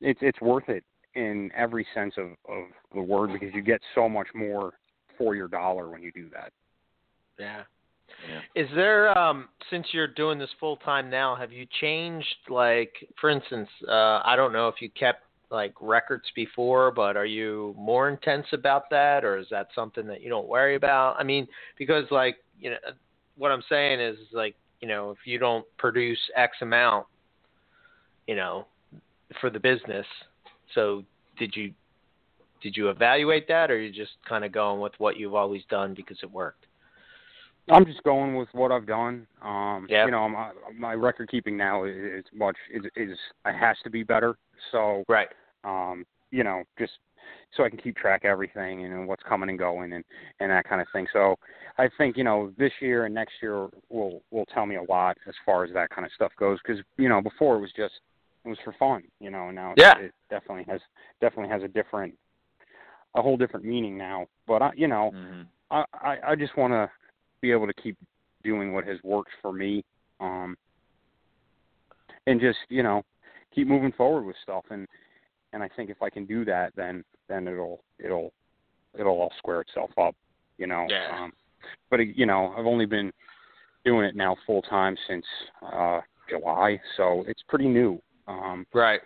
[0.00, 0.84] it's it's worth it
[1.14, 4.74] in every sense of of the word because you get so much more
[5.16, 6.52] for your dollar when you do that.
[7.38, 7.64] Yeah.
[8.28, 8.62] Yeah.
[8.62, 13.30] Is there um since you're doing this full time now, have you changed like for
[13.30, 18.08] instance, uh I don't know if you kept like records before, but are you more
[18.08, 21.16] intense about that or is that something that you don't worry about?
[21.18, 21.46] I mean,
[21.78, 22.76] because like, you know,
[23.36, 27.06] what I'm saying is like, you know, if you don't produce X amount,
[28.26, 28.66] you know,
[29.40, 30.06] for the business,
[30.74, 31.04] so
[31.38, 31.72] did you
[32.62, 35.62] did you evaluate that or are you just kind of going with what you've always
[35.68, 36.66] done because it worked?
[37.70, 39.26] I'm just going with what I've done.
[39.42, 40.04] Um, Yeah.
[40.04, 43.90] You know, my, my record keeping now is, is much is is it has to
[43.90, 44.36] be better.
[44.72, 45.28] So Right.
[45.64, 46.92] um, you know, just
[47.56, 50.04] so I can keep track of everything and what's coming and going and
[50.40, 51.06] and that kind of thing.
[51.12, 51.36] So
[51.78, 55.16] I think you know this year and next year will will tell me a lot
[55.26, 57.94] as far as that kind of stuff goes because you know before it was just
[58.44, 59.96] it was for fun, you know, and now Yeah.
[59.98, 60.80] it definitely has
[61.20, 62.14] definitely has a different
[63.14, 64.26] a whole different meaning now.
[64.46, 66.90] But I, you know, hmm I I, I just want to
[67.44, 67.98] be able to keep
[68.42, 69.84] doing what has worked for me,
[70.18, 70.56] um,
[72.26, 73.02] and just you know
[73.54, 74.64] keep moving forward with stuff.
[74.70, 74.86] And
[75.52, 78.32] and I think if I can do that, then then it'll it'll
[78.98, 80.14] it'll all square itself up,
[80.56, 80.86] you know.
[80.88, 81.24] Yeah.
[81.24, 81.32] Um,
[81.90, 83.12] but you know, I've only been
[83.84, 85.26] doing it now full time since
[85.70, 86.00] uh,
[86.30, 88.00] July, so it's pretty new.
[88.26, 89.02] Um, Right.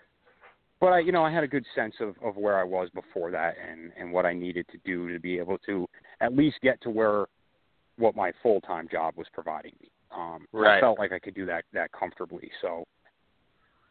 [0.81, 3.32] but I, you know, I had a good sense of, of where I was before
[3.32, 5.89] that and, and what I needed to do to be able to
[6.20, 7.27] at least get to where
[7.99, 9.91] what my full time job was providing me.
[10.15, 10.79] Um, Right.
[10.79, 12.51] I felt like I could do that that comfortably.
[12.62, 12.85] So,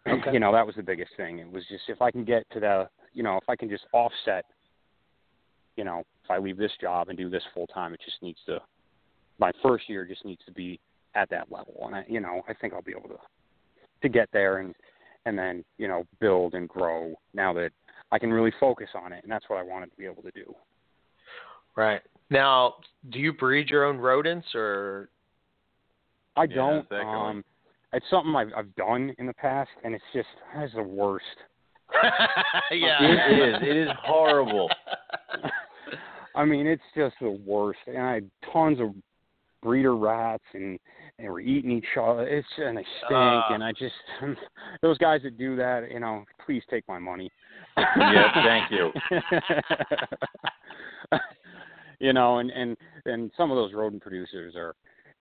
[0.07, 0.33] Okay.
[0.33, 1.39] you know, that was the biggest thing.
[1.39, 3.85] It was just if I can get to the, you know, if I can just
[3.93, 4.45] offset,
[5.75, 8.39] you know, if I leave this job and do this full time, it just needs
[8.47, 8.59] to.
[9.39, 10.79] My first year just needs to be
[11.13, 13.19] at that level, and I, you know, I think I'll be able to
[14.03, 14.75] to get there and
[15.25, 17.71] and then you know build and grow now that
[18.11, 20.31] I can really focus on it, and that's what I wanted to be able to
[20.31, 20.55] do.
[21.75, 22.01] Right.
[22.29, 22.75] Now,
[23.09, 25.09] do you breed your own rodents or
[26.35, 26.75] I don't.
[26.75, 27.37] how's that going?
[27.37, 27.45] Um,
[27.93, 31.25] it's something I've I've done in the past, and it's just it's the worst.
[32.71, 32.97] yeah.
[33.01, 33.55] It is.
[33.61, 34.69] It is horrible.
[36.35, 37.79] I mean, it's just the worst.
[37.87, 38.93] And I had tons of
[39.63, 40.77] breeder rats, and
[41.17, 42.27] they were eating each other.
[42.27, 43.13] It's and they stink.
[43.13, 43.53] Ah.
[43.53, 43.95] and I just
[44.81, 47.31] those guys that do that, you know, please take my money.
[47.77, 48.91] Yeah, thank you.
[51.99, 54.75] You know, and and and some of those rodent producers are,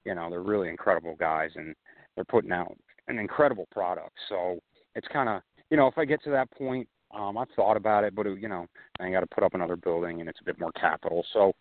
[0.04, 1.74] you know, they're really incredible guys, and
[2.14, 2.76] they're putting out
[3.08, 4.16] an incredible product.
[4.28, 4.58] So
[4.94, 8.04] it's kind of, you know, if I get to that point, um, I've thought about
[8.04, 8.66] it, but it, you know,
[9.00, 11.24] I got to put up another building, and it's a bit more capital.
[11.32, 11.52] So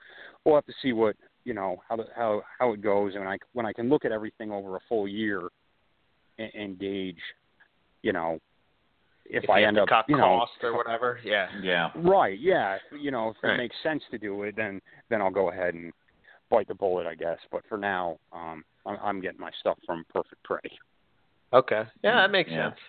[0.44, 3.38] we'll have to see what you know how the, how how it goes, and I
[3.54, 5.42] when I can look at everything over a full year
[6.38, 7.22] and, and gauge,
[8.02, 8.40] you know,
[9.26, 11.20] if, If I end up, cut you know, cost or whatever.
[11.24, 11.48] Yeah.
[11.62, 11.92] Yeah.
[11.96, 12.38] Right.
[12.40, 12.78] Yeah.
[12.92, 13.54] You know, if Right.
[13.54, 15.92] it makes sense to do it, then then I'll go ahead and
[16.50, 17.40] bite the bullet, I guess.
[17.52, 20.60] But for now, um, I'm, I'm getting my stuff from Perfect Prey.
[21.54, 21.84] Okay.
[22.04, 22.70] Yeah, that makes Yeah.
[22.70, 22.80] sense.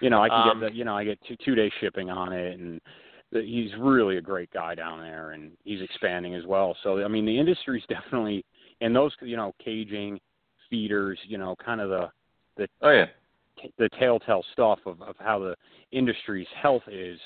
[0.00, 2.10] You know, I can Um, get the, you know, I get two two day shipping
[2.10, 2.80] on it, and
[3.30, 6.76] the, he's really a great guy down there, and he's expanding as well.
[6.82, 8.44] So I mean, the industry's definitely,
[8.80, 10.20] and those you know, caging,
[10.70, 12.10] feeders, you know, kind of the
[12.56, 13.06] the Oh yeah.
[13.78, 15.54] The telltale stuff of, of how the
[15.92, 17.18] industry's health is.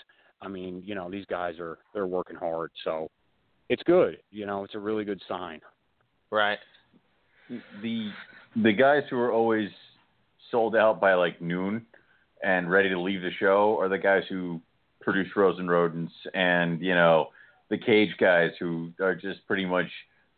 [0.42, 3.10] I mean, you know, these guys are they're working hard, so
[3.68, 4.18] it's good.
[4.30, 5.60] You know, it's a really good sign.
[6.30, 6.58] Right.
[7.82, 8.10] the
[8.62, 9.70] the guys who are always
[10.50, 11.86] sold out by like noon
[12.42, 14.60] and ready to leave the show are the guys who
[15.00, 17.28] produce Rosen Rodents and you know
[17.70, 19.86] the cage guys who are just pretty much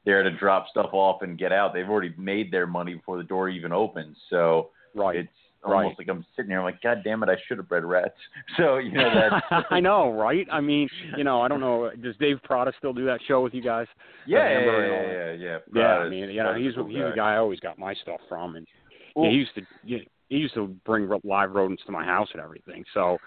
[0.05, 1.75] there to drop stuff off and get out.
[1.75, 4.17] They've already made their money before the door even opens.
[4.31, 5.17] So Right.
[5.17, 5.29] it's
[5.65, 8.15] almost like I'm sitting here, I'm like, God damn it, I should have bred rats.
[8.57, 9.11] So you know
[9.51, 9.67] that.
[9.71, 10.47] I know, right?
[10.51, 11.91] I mean, you know, I don't know.
[12.03, 13.87] Does Dave Prada still do that show with you guys?
[14.27, 15.59] yeah, yeah, yeah, yeah, yeah, yeah.
[15.75, 18.21] Yeah, I mean, you know, he's cool he's the guy I always got my stuff
[18.29, 18.67] from, and
[19.15, 19.99] Well, yeah, he used to yeah,
[20.29, 22.85] he used to bring live rodents to my house and everything.
[22.95, 23.19] So,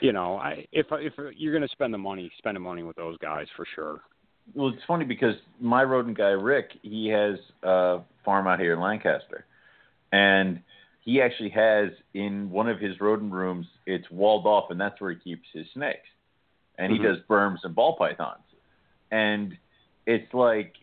[0.00, 3.18] you know, I if if you're gonna spend the money, spend the money with those
[3.18, 4.00] guys for sure.
[4.54, 8.80] Well, it's funny because my rodent guy Rick, he has a farm out here in
[8.80, 9.46] Lancaster,
[10.12, 10.60] and
[11.02, 13.66] he actually has in one of his rodent rooms.
[13.86, 16.08] It's walled off, and that's where he keeps his snakes,
[16.78, 16.96] and Mhm.
[16.96, 18.44] he does Burms and ball pythons,
[19.10, 19.56] and
[20.06, 20.76] it's like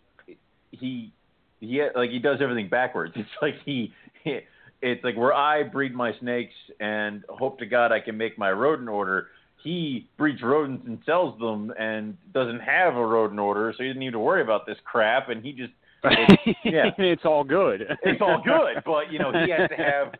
[0.71, 1.11] he
[1.59, 3.13] he like he does everything backwards.
[3.17, 3.93] It's like he,
[4.23, 4.39] he
[4.81, 8.51] it's like where I breed my snakes and hope to God I can make my
[8.51, 9.29] rodent order
[9.63, 13.99] he breeds rodents and sells them and doesn't have a rodent order, so he doesn't
[13.99, 15.29] need to worry about this crap.
[15.29, 15.73] And he just
[16.63, 16.91] yeah.
[16.97, 17.81] it's all good.
[18.03, 20.13] it's all good, but you know he has to have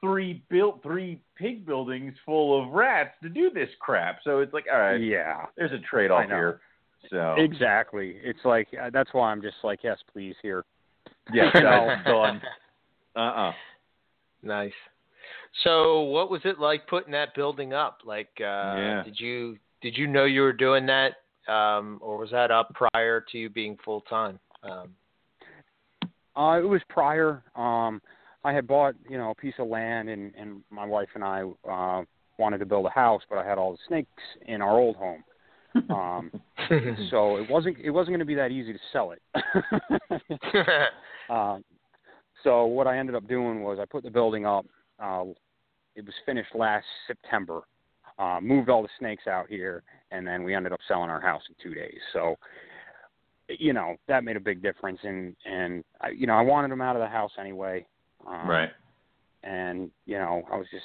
[0.00, 4.18] three built three pig buildings full of rats to do this crap.
[4.24, 5.46] So it's like all right, yeah.
[5.56, 6.60] there's a trade off here.
[7.10, 8.16] So Exactly.
[8.22, 10.64] It's like uh, that's why I'm just like, yes, please, here.
[11.32, 12.12] Yeah, You that's know?
[12.12, 12.42] done.
[13.14, 13.52] Uh-uh.
[14.42, 14.72] Nice.
[15.64, 17.98] So, what was it like putting that building up?
[18.04, 18.42] Like, uh,
[18.76, 19.02] Yeah.
[19.04, 21.16] did you did you know you were doing that,
[21.52, 24.38] um, or was that up prior to you being full time?
[24.62, 24.90] Um,
[26.36, 27.42] Uh, it was prior.
[27.54, 28.00] Um,
[28.44, 31.42] I had bought, you know, a piece of land, and and my wife and I
[31.68, 32.02] uh,
[32.38, 35.24] wanted to build a house, but I had all the snakes in our old home.
[35.90, 36.30] Um,
[37.10, 39.22] so it wasn't it wasn't going to be that easy to sell it.
[41.30, 41.64] um,
[42.44, 44.66] so what I ended up doing was I put the building up.
[44.98, 45.24] Uh,
[45.94, 47.62] it was finished last September.
[48.18, 51.42] Uh, moved all the snakes out here, and then we ended up selling our house
[51.48, 51.98] in two days.
[52.14, 52.36] So,
[53.48, 54.98] you know, that made a big difference.
[55.02, 57.86] And and I, you know, I wanted them out of the house anyway.
[58.26, 58.70] Um, Right.
[59.44, 60.84] and you know I was just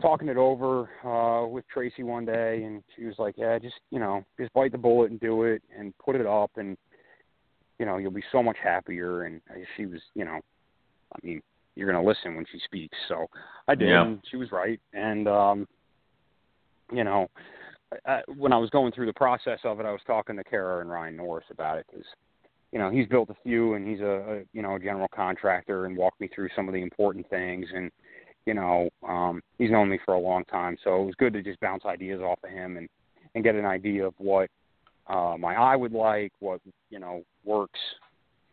[0.00, 3.98] talking it over uh with Tracy one day and she was like, "Yeah, just, you
[3.98, 6.76] know, just bite the bullet and do it and put it up and
[7.78, 9.40] you know, you'll be so much happier." And
[9.76, 10.40] she was, you know,
[11.14, 11.42] I mean,
[11.74, 12.96] you're going to listen when she speaks.
[13.08, 13.26] So
[13.68, 14.02] I did Yeah.
[14.02, 14.80] and she was right.
[14.92, 15.66] And um
[16.92, 17.28] you know,
[18.36, 20.90] When I was going through the process of it, I was talking to Kara and
[20.90, 22.04] Ryan Norris about it cuz
[22.72, 25.86] you know, he's built a few and he's a, a you know, a general contractor
[25.86, 27.66] and walked me through some of the important things.
[27.74, 27.90] And
[28.44, 31.42] you know, um, he's known me for a long time, so it was good to
[31.42, 32.88] just bounce ideas off of him and
[33.34, 34.48] and get an idea of what
[35.08, 36.60] uh, my eye would like, what
[36.90, 37.80] you know works,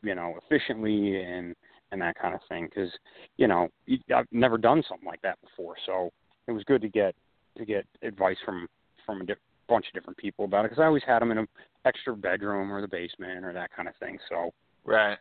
[0.01, 1.55] you know, efficiently and
[1.91, 2.65] and that kind of thing.
[2.65, 2.91] Because
[3.37, 3.67] you know,
[4.15, 6.11] I've never done something like that before, so
[6.47, 7.15] it was good to get
[7.57, 8.67] to get advice from
[9.05, 9.33] from a di-
[9.67, 10.71] bunch of different people about it.
[10.71, 11.47] Because I always had them in an
[11.85, 14.17] extra bedroom or the basement or that kind of thing.
[14.29, 14.53] So
[14.85, 15.17] right.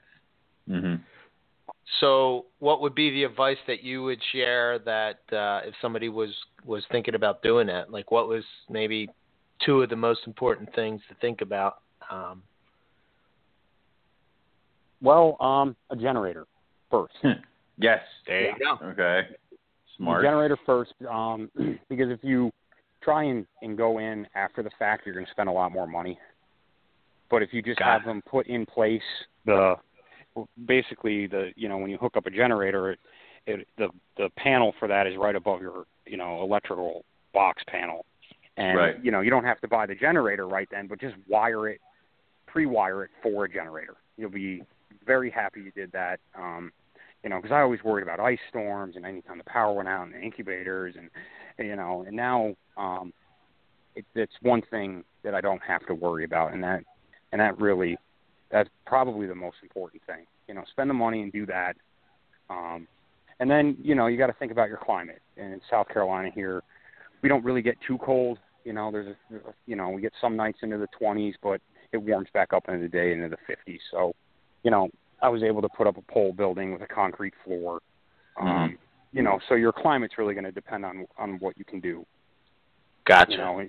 [0.69, 1.01] Mhm.
[2.01, 6.31] So, what would be the advice that you would share that uh, if somebody was
[6.65, 7.91] was thinking about doing that?
[7.91, 9.09] Like, what was maybe
[9.65, 11.79] two of the most important things to think about?
[12.11, 12.43] Um,
[15.01, 16.47] well, um, a generator
[16.91, 17.15] first.
[17.79, 18.01] Yes.
[18.27, 18.87] there you go.
[18.89, 19.23] Okay.
[19.97, 20.23] Smart.
[20.23, 21.51] The generator first, um,
[21.89, 22.53] because if you
[23.03, 25.87] try and, and go in after the fact, you're going to spend a lot more
[25.87, 26.19] money.
[27.31, 28.07] But if you just Got have it.
[28.07, 29.03] them put in place,
[29.47, 29.77] the
[30.67, 32.99] basically the you know when you hook up a generator, it,
[33.47, 38.05] it the the panel for that is right above your you know electrical box panel,
[38.57, 39.03] and Right.
[39.05, 41.81] you know you don't have to buy the generator right then, but just wire it,
[42.47, 43.97] pre-wire it for a generator.
[44.19, 44.63] You'll be
[45.07, 46.21] very happy you did that.
[46.35, 46.71] Um,
[47.23, 50.05] you know, because I always worried about ice storms and anytime the power went out
[50.05, 51.11] and the incubators and
[51.59, 53.13] you know, and now um,
[53.95, 56.83] it, it's one thing that I don't have to worry about, and that
[57.31, 57.97] and that really
[58.51, 60.27] that's probably the most important thing.
[60.49, 61.77] You know, spend the money and do that.
[62.51, 62.87] Um,
[63.41, 65.21] and then you know you got to think about your climate.
[65.37, 66.63] And in South Carolina here,
[67.23, 68.39] we don't really get too cold.
[68.65, 69.37] You know, there's a,
[69.67, 71.61] you know we get some nights into the 20s, but
[71.93, 73.79] it warms back up into the day into the 50s.
[73.91, 74.15] So,
[74.63, 74.89] you know,
[75.23, 77.81] I was able to put up a pole building with a concrete floor.
[78.37, 78.79] Um, Mhm.
[79.15, 82.07] You know, so your climate's really going to depend on on what you can do.
[83.05, 83.33] Gotcha.
[83.33, 83.69] You know,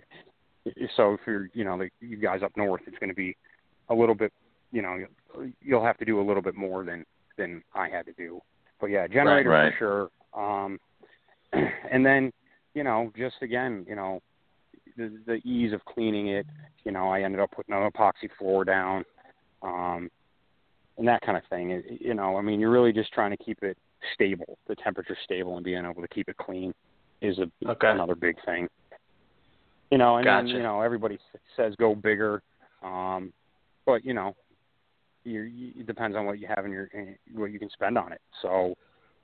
[0.95, 3.35] so if you're you know the, you guys up north, it's going to be
[3.89, 4.31] a little bit.
[4.71, 7.05] You know, you'll- you'll have to do a little bit more than
[7.35, 8.41] than I had to do.
[8.79, 9.73] But yeah, generator Right.
[9.73, 10.41] for sure.
[10.41, 10.79] Um,
[11.91, 12.31] and then
[12.73, 14.21] you know, just again, you know,
[14.95, 16.47] the the ease of cleaning it.
[16.85, 19.05] You know, I ended up putting an epoxy floor down,
[19.61, 20.09] um,
[20.97, 21.71] and that kind of thing.
[21.71, 23.77] It, you know, I mean, you're really just trying to keep it
[24.13, 26.73] stable, the temperature stable, and being able to keep it clean
[27.21, 27.89] is a Okay.
[27.89, 28.67] another big thing.
[29.91, 31.19] You know, and then you know everybody
[31.55, 32.41] says go bigger,
[32.83, 33.31] um,
[33.85, 34.35] but you know,
[35.23, 37.97] you, you, it depends on what you have in your in, what you can spend
[37.97, 38.21] on it.
[38.41, 38.73] So,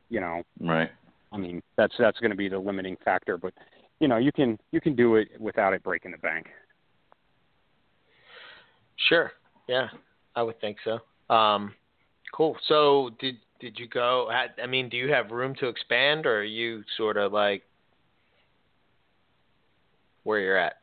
[0.09, 0.91] you know, Right.
[1.31, 3.37] I mean, that's that's going to be the limiting factor.
[3.37, 3.53] But
[3.99, 6.47] you know, you can you can do it without it breaking the bank.
[9.07, 9.31] Sure.
[9.67, 9.87] Yeah,
[10.35, 10.99] I would think so.
[11.29, 11.73] Um,
[12.33, 12.57] cool.
[12.67, 14.29] So, did did you go?
[14.29, 17.63] I mean, do you have room to expand, or are you sort of like
[20.23, 20.75] where you're at?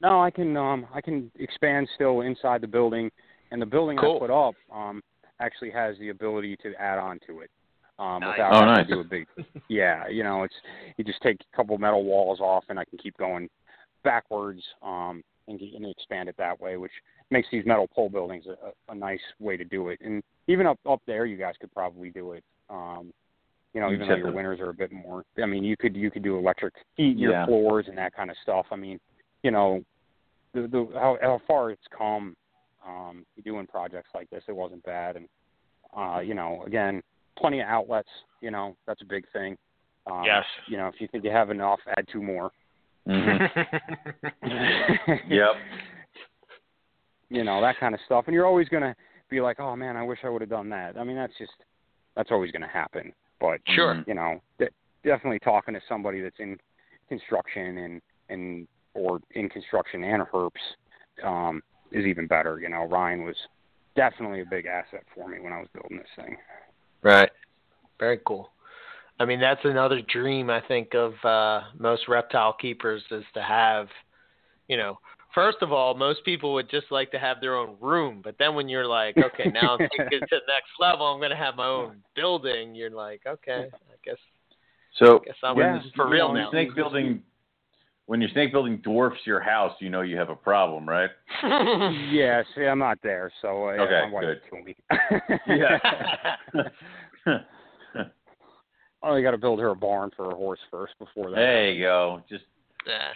[0.00, 3.10] No, I can um I can expand still inside the building,
[3.50, 4.16] and the building Cool.
[4.16, 5.00] I put up um
[5.40, 7.50] actually has the ability to add on to it.
[7.98, 8.36] Um, Nice.
[8.36, 8.86] without Oh, nice.
[8.86, 9.26] to do a big,
[9.68, 10.54] yeah, you know, it's
[10.96, 13.48] you just take a couple metal walls off, and I can keep going
[14.02, 16.92] backwards um, and, and expand it that way, which
[17.30, 20.00] makes these metal pole buildings a, a nice way to do it.
[20.02, 22.44] And even up up there, you guys could probably do it.
[22.70, 23.12] Um,
[23.74, 25.24] you know, even though your winters are a bit more.
[25.42, 27.46] I mean, you could you could do electric heat your Yeah.
[27.46, 28.66] floors and that kind of stuff.
[28.70, 29.00] I mean,
[29.42, 29.82] you know,
[30.52, 32.36] the the how, how far it's come
[32.86, 35.16] um, doing projects like this, it wasn't bad.
[35.16, 35.28] And
[35.96, 37.02] uh, you know, again,
[37.38, 38.10] plenty of outlets.
[38.40, 39.56] You know, that's a big thing.
[40.06, 40.44] Um, Yes.
[40.66, 42.50] You know, if you think you have enough, add two more.
[43.08, 43.48] Mhm.
[45.28, 45.54] yep.
[47.30, 48.94] you know that kind of stuff and you're always going to
[49.28, 50.96] be like, oh man, I wish I would have done that.
[50.98, 51.52] I mean, that's just
[52.14, 53.12] that's always going to happen.
[53.40, 54.04] But Sure.
[54.06, 54.68] you know, de-
[55.02, 56.58] definitely talking to somebody that's in
[57.08, 60.50] construction and and or in construction and herps
[61.24, 62.60] um, is even better.
[62.60, 63.36] You know, Ryan was
[63.96, 66.36] definitely a big asset for me when I was building this thing.
[67.02, 67.30] Right.
[67.98, 68.51] Very cool.
[69.22, 73.86] I mean, that's another dream I think of uh, most reptile keepers is to have,
[74.66, 74.98] you know,
[75.32, 78.56] first of all, most people would just like to have their own room, but then
[78.56, 81.36] when you're like, okay, now I'm taking it to the next level, I'm going to
[81.36, 82.74] have my own building.
[82.74, 84.16] You're like, okay, I guess,
[84.98, 85.80] So guess I'm Yeah.
[85.94, 86.50] for real know, when now.
[86.50, 87.22] Snake building.
[88.06, 91.10] When your snake building dwarfs your house, you know you have a problem, right?
[92.10, 94.64] yeah, see, I'm not there, so uh, Okay, my wife good.
[94.64, 94.76] me.
[95.46, 97.38] Yeah.
[99.02, 101.36] Oh, you got to build her a barn for her horse first before that.
[101.36, 102.22] there you go.
[102.28, 102.44] Just
[102.86, 103.10] yeah.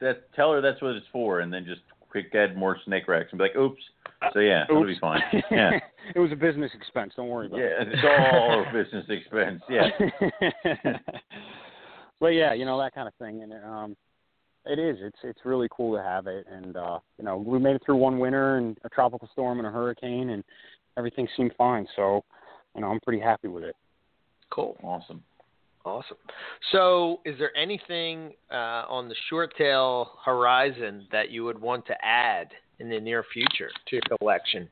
[0.00, 0.32] that.
[0.34, 1.80] Tell her that's what it's for, and then just
[2.10, 3.82] quick add more snake racks and be like, "Oops."
[4.32, 5.20] So yeah, it'll be fine.
[5.50, 5.78] Yeah,
[6.14, 7.12] it was a business expense.
[7.16, 7.88] Don't worry about yeah, it.
[7.88, 9.62] Yeah, it's all business expense.
[9.68, 10.98] Yeah,
[12.20, 13.96] but yeah, you know that kind of thing, and um,
[14.66, 14.96] it is.
[15.00, 17.96] It's it's really cool to have it, and uh, you know we made it through
[17.96, 20.44] one winter and a tropical storm and a hurricane, and
[20.96, 21.86] everything seemed fine.
[21.96, 22.24] So,
[22.74, 23.76] you know, I'm pretty happy with it.
[24.54, 24.76] Cool.
[24.84, 25.22] awesome.
[25.84, 26.16] Awesome.
[26.72, 31.94] So, is there anything uh, on the short tail horizon that you would want to
[32.02, 32.48] add
[32.78, 34.68] in the near future to your collection?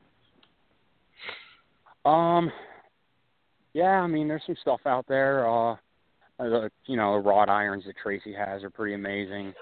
[2.05, 2.51] Um,
[3.73, 5.47] yeah, I mean, there's some stuff out there.
[5.47, 5.75] Uh,
[6.39, 9.53] the, you know, the wrought irons that Tracy has are pretty amazing.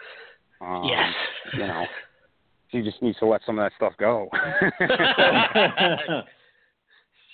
[0.61, 1.13] Um, yes.
[1.53, 1.83] You know,
[2.71, 4.29] she just needs to let some of that stuff go.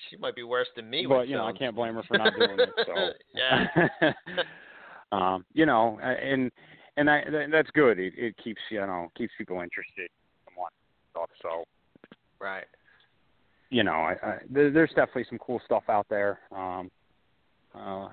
[0.10, 1.06] she might be worse than me.
[1.08, 2.74] but you know, I can't blame her for not doing it.
[2.86, 4.14] So yeah.
[5.12, 6.52] um, you know, and
[6.98, 8.00] and I, that's good.
[8.00, 10.10] It, it keeps you know keeps people interested
[10.48, 10.72] in what
[11.12, 11.30] stuff.
[11.42, 11.64] So
[12.40, 12.66] Right.
[13.70, 16.40] you know, I, I there, there's definitely some cool stuff out there.
[16.56, 16.90] Um,
[17.76, 18.10] uh,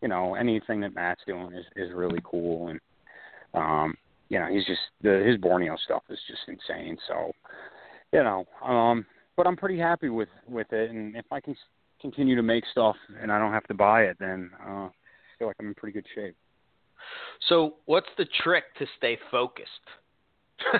[0.00, 2.80] you know, anything that Matt's doing is is really cool, and
[3.54, 3.94] um,
[4.28, 6.96] you know, he's just the his Borneo stuff is just insane.
[7.08, 7.32] So,
[8.12, 9.04] you know, um,
[9.40, 11.56] but I'm pretty happy with with it, and if I can
[11.98, 14.90] continue to make stuff and I don't have to buy it, then uh, I
[15.38, 16.36] feel like I'm in pretty good shape.
[17.48, 19.86] So, what's the trick to stay focused?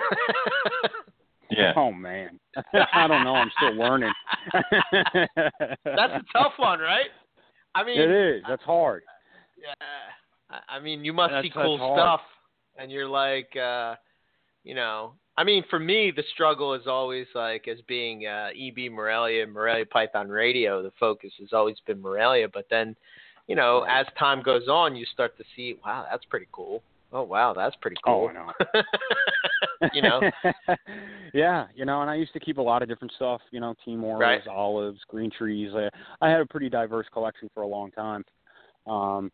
[1.53, 1.73] Yeah.
[1.75, 2.39] Oh man,
[2.95, 3.35] I don't know.
[3.35, 4.13] I'm still learning.
[4.93, 7.09] That's a tough one, right?
[7.75, 8.43] I mean, It is.
[8.49, 9.03] That's hard.
[9.59, 9.75] Yeah.
[10.49, 12.21] I- I mean, you must see cool stuff,
[12.79, 13.97] and you're like, uh,
[14.65, 18.91] you know, I mean, for me, the struggle is always like as being uh, EB
[18.93, 20.83] Morelia, Morelia Python Radio.
[20.83, 22.95] The focus has always been Morelia, but then,
[23.47, 24.01] you know, Right.
[24.01, 26.83] as time goes on, you start to see, wow, that's pretty cool.
[27.13, 28.31] Oh, wow, that's pretty Oh, cool.
[28.31, 28.83] I know.
[29.93, 30.21] you know,
[31.35, 33.41] yeah, you know, and I used to keep a lot of different stuff.
[33.51, 34.47] You know, Timors, Right.
[34.47, 35.73] olives, green trees.
[35.75, 35.89] I,
[36.21, 38.25] I had a pretty diverse collection for a long time.
[38.87, 39.33] Um,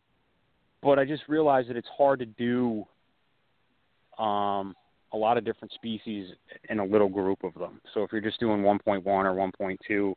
[0.81, 2.85] but I just realized that it's hard to do
[4.17, 4.73] um,
[5.13, 6.31] a lot of different species
[6.69, 7.79] in a little group of them.
[7.93, 10.13] So if you're just doing 1.1 or 1.2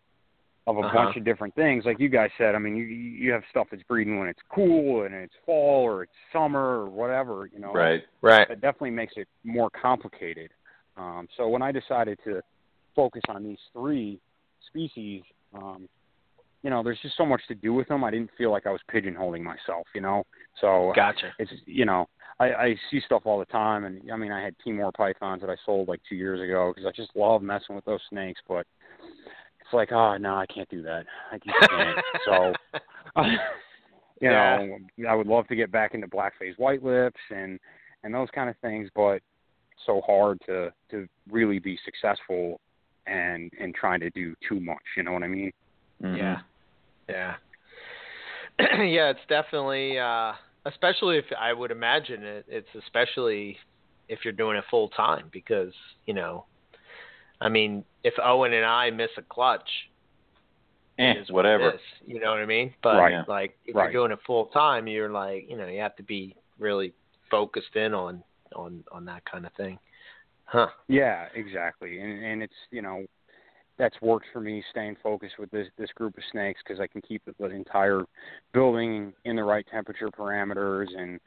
[0.66, 0.92] of a Uh-huh.
[0.92, 3.82] bunch of different things, like you guys said, I mean, you you have stuff that's
[3.84, 7.48] breeding when it's cool and it's fall or it's summer or whatever.
[7.52, 8.04] You know, Right.
[8.20, 8.48] right?
[8.48, 10.50] that definitely makes it more complicated.
[10.96, 12.42] Um, so when I decided to
[12.94, 14.20] focus on these three
[14.66, 15.22] species,
[15.54, 15.88] um,
[16.62, 18.04] you know, there's just so much to do with them.
[18.04, 20.24] I didn't feel like I was pigeonholing myself, you know.
[20.60, 21.32] So Gotcha.
[21.38, 22.06] it's you know,
[22.40, 25.50] I, I see stuff all the time, and I mean, I had Timor pythons that
[25.50, 28.66] I sold like two years ago because I just love messing with those snakes, but
[29.60, 31.04] it's like, oh no, I can't do that.
[31.30, 31.98] I can't.
[32.24, 32.54] so
[33.22, 33.38] you
[34.22, 34.56] Yeah.
[34.56, 37.60] know, I would love to get back into black phase white lips and
[38.04, 39.20] and those kind of things, but
[39.84, 42.58] so hard to to really be successful
[43.06, 44.78] and and trying to do too much.
[44.96, 45.52] You know what I mean?
[46.02, 46.16] Mhm.
[46.16, 46.38] Yeah.
[47.06, 47.34] Yeah.
[48.82, 50.32] yeah, it's definitely uh
[50.66, 53.56] especially if I would imagine it it's especially
[54.08, 55.72] if you're doing it full time because,
[56.06, 56.46] you know,
[57.40, 59.68] I mean, if Owen and I miss a clutch,
[60.98, 61.74] Eh, it is what it whatever.
[61.74, 62.74] is, you know what I mean?
[62.82, 63.28] But Right.
[63.28, 63.84] like if Right.
[63.84, 66.92] you're doing it full time, you're like, you know, you have to be really
[67.30, 68.22] focused in on
[68.54, 69.78] on on that kind of thing.
[70.44, 70.68] Huh.
[70.88, 72.00] Yeah, exactly.
[72.00, 73.06] And and it's you know
[73.80, 77.00] that's worked for me staying focused with this this group of snakes because I can
[77.00, 78.04] keep the, the entire
[78.52, 81.18] building in the right temperature parameters and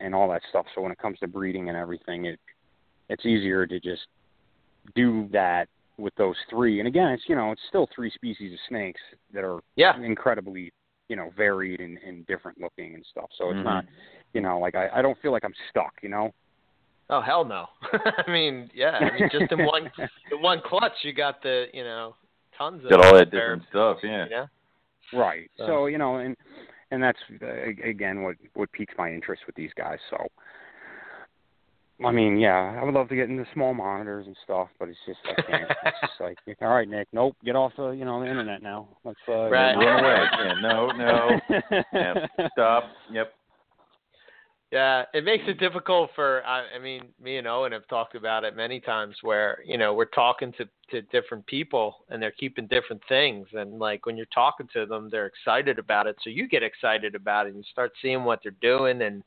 [0.00, 0.66] and all that stuff.
[0.74, 2.38] So when it comes to breeding and everything, it
[3.08, 4.02] it's easier to just
[4.94, 5.66] do that
[5.96, 6.78] with those three.
[6.80, 9.00] And again, it's you know it's still three species of snakes
[9.32, 9.98] that are Yeah.
[10.00, 10.72] incredibly
[11.08, 13.30] you know varied and, and different looking and stuff.
[13.38, 13.64] So it's Mhm.
[13.64, 13.84] not
[14.34, 15.94] you know like I, I don't feel like I'm stuck.
[16.02, 16.30] You know.
[17.10, 17.66] Oh hell no!
[18.26, 18.92] I mean, yeah.
[18.98, 19.90] I mean, just in one
[20.32, 22.14] in one clutch, you got the you know
[22.56, 24.24] tons of Got all that different stuff, yeah.
[24.24, 24.46] You know?
[25.12, 25.50] Right.
[25.58, 26.36] So- So you know, and
[26.90, 27.46] and that's uh,
[27.86, 29.98] again what what piques my interest with these guys.
[30.10, 30.16] So,
[32.04, 34.98] I mean, yeah, I would love to get into small monitors and stuff, but it's
[35.06, 35.70] just I can't.
[35.84, 38.88] it's just like, all right, Nick, nope, get off the you know the internet now.
[39.04, 39.74] Let's uh, Right.
[39.74, 40.24] Run away.
[40.38, 41.40] Yeah, no, no.
[41.92, 42.50] Yep.
[42.52, 42.84] Stop.
[43.12, 43.32] Yep.
[44.72, 46.42] Yeah, it makes it difficult for.
[46.44, 49.94] I, I mean, me and Owen have talked about it many times, where you know
[49.94, 54.26] we're talking to to different people and they're keeping different things, and like when you're
[54.34, 57.64] talking to them, they're excited about it, so you get excited about it, and you
[57.70, 59.22] start seeing what they're doing, and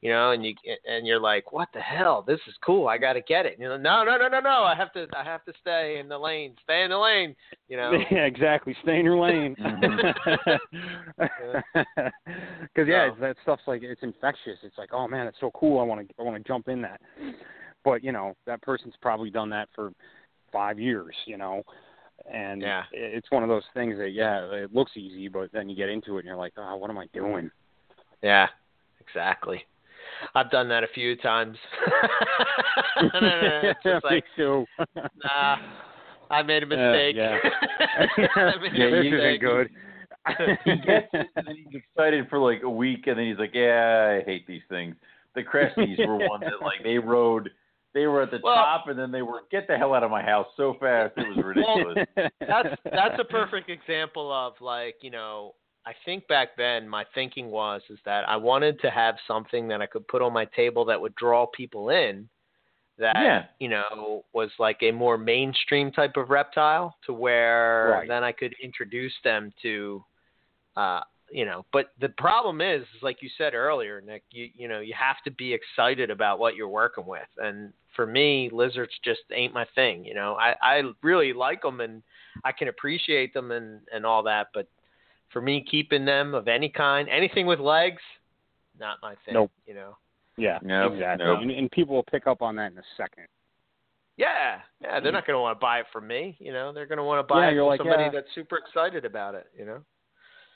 [0.00, 0.54] you know, and you
[0.88, 2.22] and you're like, what the hell?
[2.26, 2.86] This is cool.
[2.86, 3.56] I got to get it.
[3.58, 4.62] You know, no, no, no, no, no.
[4.62, 5.06] I have to.
[5.16, 6.54] I have to stay in the lane.
[6.62, 7.34] Stay in the lane.
[7.68, 7.92] You know.
[8.10, 8.76] yeah, exactly.
[8.82, 9.56] Stay in your lane.
[9.56, 10.60] Because
[12.86, 14.58] yeah, it's, that stuff's like it's infectious.
[14.62, 15.80] It's like, oh man, it's so cool.
[15.80, 17.00] I want to, I want to jump in that.
[17.84, 19.92] But you know, that person's probably done that for
[20.52, 21.14] five years.
[21.26, 21.64] You know,
[22.32, 22.84] and Yeah.
[22.92, 26.16] it's one of those things that yeah, it looks easy, but then you get into
[26.16, 27.50] it and you're like, oh, what am I doing?
[28.22, 28.46] Yeah,
[29.00, 29.64] exactly.
[30.34, 31.56] I've done that a few times.
[33.12, 34.64] Then it's just Me like, too.
[35.24, 35.56] nah,
[36.30, 37.16] I made a mistake.
[37.16, 37.38] yeah.
[38.36, 39.42] I made Yeah, a this you- mistake.
[39.42, 39.70] isn't good.
[40.64, 43.52] he gets it, and then he's excited for like a week, and then he's like,
[43.54, 44.94] "Yeah, I hate these things."
[45.34, 47.50] The Cresties were one that like they rode,
[47.94, 50.10] they were at the Well- top, and then they were get the hell out of
[50.10, 51.98] my house so fast it was ridiculous.
[52.40, 55.54] that's that's a perfect example of like you know
[55.88, 59.80] I think back then my thinking was is that I wanted to have something that
[59.80, 62.28] I could put on my table that would draw people in
[62.98, 63.44] that Yeah.
[63.58, 68.08] you know was like a more mainstream type of reptile to where Right.
[68.08, 70.04] then I could introduce them to
[70.76, 71.00] uh
[71.30, 74.80] you know but the problem is, is like you said earlier Nick you you know
[74.80, 79.22] you have to be excited about what you're working with and for me lizards just
[79.32, 82.02] ain't my thing you know I I really like them and
[82.44, 84.68] I can appreciate them and and all that but
[85.32, 88.02] for me keeping them of any kind anything with legs
[88.78, 89.50] not my thing Nope.
[89.66, 89.96] you know
[90.38, 91.26] yeah, Nope, exactly.
[91.26, 91.40] nope.
[91.42, 93.26] And, and people will pick up on that in a second.
[94.16, 95.14] Yeah, yeah, they're mm.
[95.14, 96.36] not going to want to buy it from me.
[96.38, 98.10] You know, they're going to want to buy Yeah, it from like, somebody yeah.
[98.12, 99.46] that's super excited about it.
[99.56, 99.80] You know.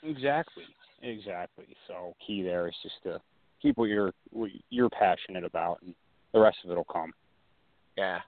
[0.03, 0.63] Exactly.
[1.01, 1.65] Exactly.
[1.87, 3.21] So key there is just to
[3.61, 5.93] keep what you're what you're passionate about, and
[6.33, 7.11] the rest of it'll come.
[7.97, 8.19] Yeah.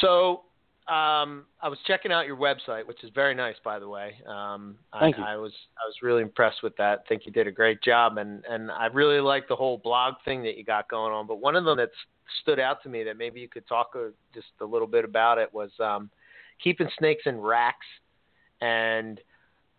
[0.00, 0.42] So
[0.90, 4.14] um, I was checking out your website, which is very nice, by the way.
[4.26, 5.24] Um, Thank I, you.
[5.24, 7.02] I was I was really impressed with that.
[7.04, 10.14] I think you did a great job, and and I really like the whole blog
[10.24, 11.28] thing that you got going on.
[11.28, 11.90] But one of them that
[12.42, 15.38] stood out to me that maybe you could talk uh, just a little bit about
[15.38, 16.10] it was um,
[16.62, 17.86] keeping snakes in racks,
[18.60, 19.20] and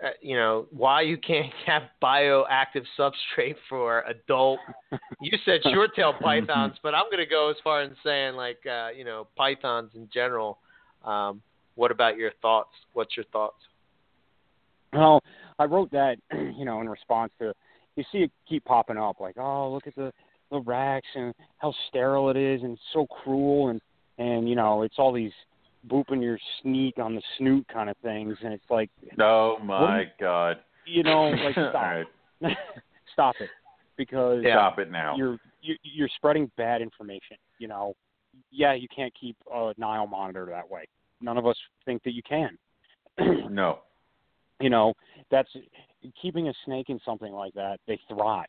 [0.01, 4.59] uh, you know why you can't have bioactive substrate for adult.
[5.23, 8.87] You said short-tailed pythons, but I'm going to go as far as saying like uh,
[8.95, 10.59] you know pythons in general.
[11.05, 11.41] Um,
[11.75, 12.69] what about your thoughts?
[12.93, 13.55] What's your thoughts?
[14.93, 15.21] Well,
[15.57, 17.53] I wrote that, you know, in response to
[17.95, 20.11] you see it keep popping up, like, oh, look at the
[20.49, 23.81] the racks and how sterile it is, and so cruel, and
[24.17, 25.31] and you know, it's all these
[25.87, 30.07] booping your sneak on the snoot kind of things, and it's like, Oh my you-
[30.19, 30.57] God!
[30.85, 32.05] you know, like All stop, right,
[33.13, 33.49] stop it,
[33.97, 35.15] because stop it now.
[35.15, 37.37] you're you, you're spreading bad information.
[37.59, 37.93] You know,
[38.51, 40.85] yeah, you can't keep a Nile monitor that way.
[41.21, 42.57] None of us think that you can.
[43.49, 43.79] No.
[44.59, 44.93] you know,
[45.29, 45.49] that's
[46.21, 47.79] keeping a snake in something like that.
[47.87, 48.45] They thrive.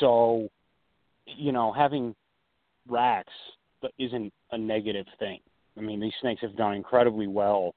[0.00, 0.48] So,
[1.26, 2.14] you know, having
[2.88, 3.32] racks
[3.98, 5.40] isn't a negative thing.
[5.76, 7.74] I mean, these snakes have done incredibly well.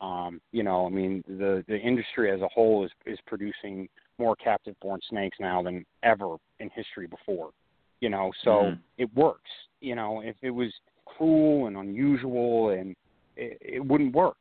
[0.00, 3.88] Um, you know, I mean, the the industry as a whole is is producing
[4.18, 7.50] more captive-born snakes now than ever in history before.
[8.00, 8.80] You know, so Mhm.
[8.98, 9.50] it works.
[9.80, 10.72] You know, if it was
[11.04, 12.94] cruel and unusual, and
[13.36, 14.36] it, it wouldn't work.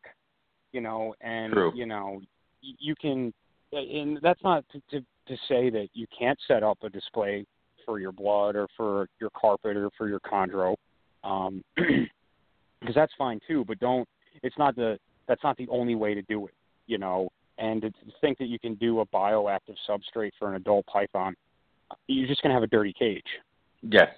[0.71, 1.71] You know, and True.
[1.75, 2.21] you know,
[2.61, 3.33] you can,
[3.71, 7.45] and that's not to, to to say that you can't set up a display
[7.85, 10.75] for your blood or for your carpet or for your chondro,
[11.23, 13.63] um, because that's fine too.
[13.65, 14.07] But don't.
[14.43, 14.99] It's not the.
[15.27, 16.53] That's not the only way to do it.
[16.85, 17.91] You know, and to
[18.21, 21.35] think that you can do a bioactive substrate for an adult python,
[22.07, 23.23] you're just going to have a dirty cage.
[23.81, 24.09] Yes.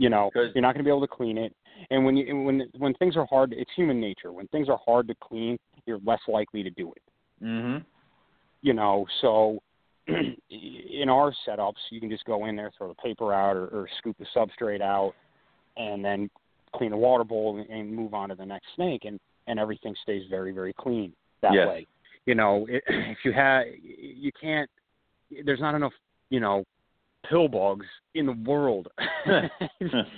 [0.00, 1.54] You know, 'Cause- you're not going to be able to clean it.
[1.90, 4.32] And when you when when things are hard, it's human nature.
[4.32, 7.02] When things are hard to clean, you're less likely to do it.
[7.44, 7.84] Mhm.
[8.62, 9.60] You know, so
[10.06, 13.88] in our setups, you can just go in there, throw the paper out, or, or
[13.98, 15.14] scoop the substrate out,
[15.76, 16.30] and then
[16.74, 19.18] clean the water bowl and, and move on to the next snake, and
[19.48, 21.66] and everything stays very very clean that Yes.
[21.68, 21.86] way.
[22.26, 24.70] You know, it, if you have, you can't.
[25.44, 25.92] There's not enough,
[26.30, 26.64] you know,
[27.28, 28.88] pill bugs in the world
[29.26, 29.50] that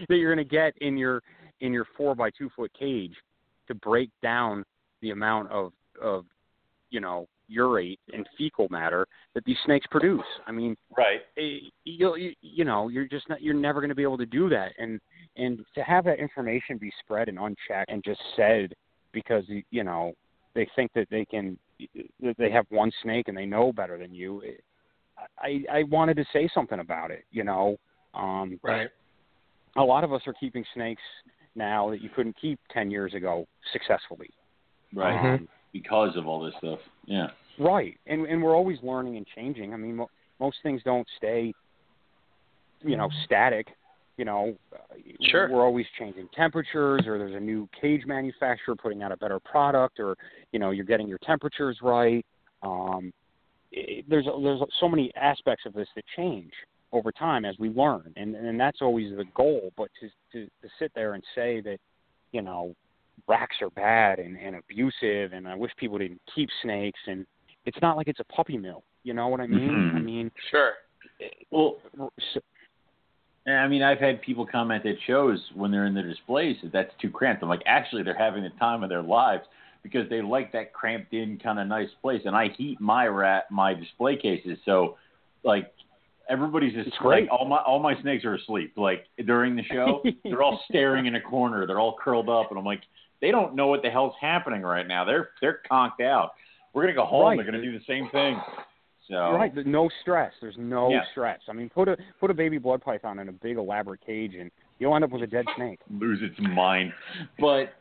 [0.09, 1.23] you're going to get in your
[1.61, 3.15] in your four by two foot cage
[3.69, 4.65] to break down
[5.03, 6.24] the amount of of
[6.91, 10.24] you know urate and fecal matter that these snakes produce.
[10.47, 11.20] I mean, Right.
[11.37, 14.49] eh, you you, know you're just not you're never going to be able to do
[14.51, 15.01] that and
[15.37, 18.73] and to have that information be spread and unchecked and just said
[19.12, 20.12] because you know
[20.55, 21.59] they think that they can
[22.20, 24.53] that they have one snake and they know better than you eh,
[25.38, 27.76] i i wanted to say something about it you know
[28.14, 28.88] um Right.
[29.76, 31.02] a lot of us are keeping snakes
[31.55, 34.30] now that you couldn't keep 10 years ago successfully
[34.92, 35.34] Right.
[35.34, 36.80] Um, Because of all this stuff.
[37.05, 37.28] Yeah.
[37.59, 39.72] Right, and and we're always learning and changing.
[39.72, 40.10] I mean, mo-
[40.40, 41.52] most things don't stay,
[42.82, 43.68] you know, static.
[44.16, 44.78] You know, Uh,
[45.22, 45.48] Sure.
[45.48, 50.01] we're always changing temperatures, or there's a new cage manufacturer putting out a better product,
[50.01, 50.16] or
[50.52, 52.24] you know, you're getting your temperatures right.
[52.62, 53.12] Um,
[53.72, 56.52] it, there's there's so many aspects of this that change
[56.92, 59.72] over time as we learn, and and that's always the goal.
[59.76, 61.78] But to to, to sit there and say that,
[62.32, 62.74] you know,
[63.28, 67.26] racks are bad and, and abusive and I wish people didn't keep snakes and
[67.66, 68.82] it's not like it's a puppy mill.
[69.05, 69.68] You know what I mean?
[69.68, 69.94] Mhm.
[69.94, 70.72] I mean, Sure.
[71.51, 71.78] Well,
[72.18, 72.42] s-
[73.47, 76.72] And I mean, I've had people comment at shows when they're in the displays that
[76.72, 77.42] that's too cramped.
[77.42, 79.44] I'm like, actually, they're having the time of their lives
[79.82, 82.23] because they like that cramped in kind of nice place.
[82.24, 84.97] And I heat my rat my display cases, so
[85.43, 85.73] like
[86.28, 88.73] everybody's just like all my all my snakes are asleep.
[88.77, 91.66] Like during the show, they're all staring in a corner.
[91.66, 92.82] They're all curled up, and I'm like,
[93.20, 95.05] they don't know what the hell's happening right now.
[95.05, 96.32] They're they're conked out.
[96.73, 97.23] We're gonna go home.
[97.23, 97.36] Right.
[97.36, 98.40] They're gonna do the same thing.
[99.09, 100.32] So right, no stress.
[100.40, 101.02] There's no Yeah.
[101.11, 101.40] stress.
[101.48, 104.52] I mean, put a put a baby blood python in a big elaborate cage and
[104.78, 105.81] you'll end up with a dead snake.
[105.90, 106.93] lose its mind.
[107.40, 107.74] But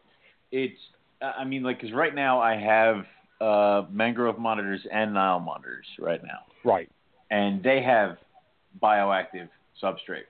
[0.51, 0.79] it's,
[1.21, 3.05] I mean, like, because right now I have
[3.41, 6.89] uh, mangrove monitors and Nile monitors right now, Right.
[7.29, 8.17] and they have
[8.81, 9.49] bioactive
[9.81, 10.25] substrate,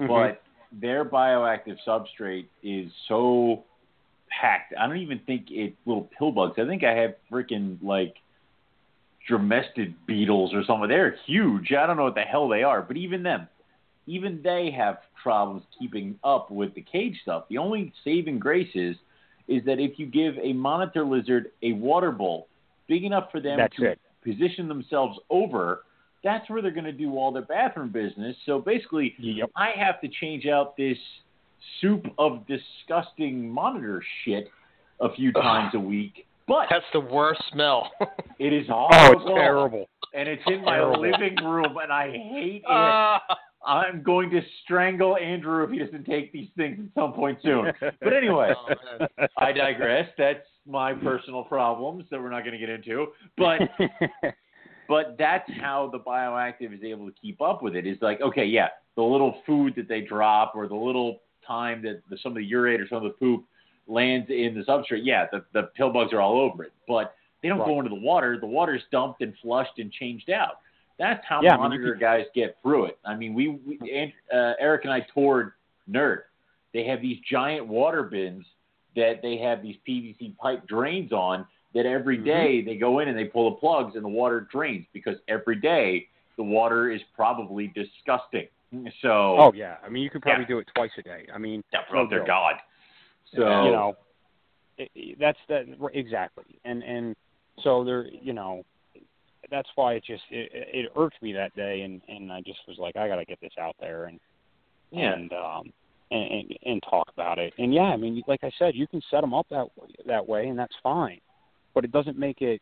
[0.00, 0.08] Mhm.
[0.08, 0.42] but
[0.72, 3.64] their bioactive substrate is so
[4.28, 4.74] packed.
[4.76, 6.58] I don't even think it little pill bugs.
[6.58, 8.16] I think I have freaking like
[9.28, 10.88] dermestid beetles or something.
[10.88, 11.72] They're huge.
[11.72, 13.48] I don't know what the hell they are, but even them,
[14.06, 17.48] even they have problems keeping up with the cage stuff.
[17.48, 18.96] The only saving grace is,
[19.48, 22.48] is that if you give a monitor lizard a water bowl
[22.88, 23.98] big enough for them That's to it.
[24.22, 25.82] position themselves over,
[26.22, 28.36] that's where they're going to do all their bathroom business.
[28.46, 29.50] So basically, Yep.
[29.56, 30.98] I have to change out this
[31.80, 34.48] soup of disgusting monitor shit
[35.00, 36.26] a few times a week.
[36.46, 37.90] But That's the worst smell.
[38.38, 39.86] it is Oh, it's terrible.
[40.12, 41.00] And it's in my Terrible.
[41.00, 42.64] living room, and I hate it.
[42.68, 43.22] Ah.
[43.66, 47.72] I'm going to strangle Andrew if he doesn't take these things at some point soon.
[48.00, 49.26] But anyway, Oh.
[49.38, 50.08] I digress.
[50.18, 53.06] That's my personal problems that we're not going to get into.
[53.36, 53.60] But
[54.88, 57.86] but that's how the bioactive is able to keep up with it.
[57.86, 62.02] Is like, okay, yeah, the little food that they drop or the little time that
[62.10, 63.44] the, some of the urate or some of the poop
[63.86, 66.72] lands in the substrate, yeah, the, the pill bugs are all over it.
[66.88, 68.38] But they don't go into the water.
[68.40, 70.58] The water's dumped and flushed and changed out.
[70.98, 72.98] That's how Yeah, I mean, monitor guys get through it.
[73.04, 75.52] I mean, we, we and, uh, Eric and I toured
[75.90, 76.22] Nerd.
[76.72, 78.46] They have these giant water bins
[78.96, 82.64] that they have these PVC pipe drains on that every Mhm.
[82.64, 86.08] they go in and they pull the plugs and the water drains because every day
[86.36, 88.46] the water is probably disgusting.
[89.02, 89.76] So oh yeah.
[89.84, 90.48] I mean, you could probably Yeah.
[90.48, 91.26] do it twice a day.
[91.32, 92.24] I mean, yeah, oh, dear.
[92.24, 92.60] God.
[93.34, 93.96] So you know
[94.78, 97.16] it, it- that's that exactly and and
[97.62, 98.64] so there you know
[99.50, 102.78] that's why it just it, it irked me that day and and i just was
[102.78, 104.20] like i got to get this out there and
[104.90, 105.72] yeah, and um
[106.10, 107.52] and, and and talk about it.
[107.58, 110.26] And yeah i mean like i said you can set them up that way, that
[110.26, 111.20] way and that's fine.
[111.74, 112.60] But it doesn't make it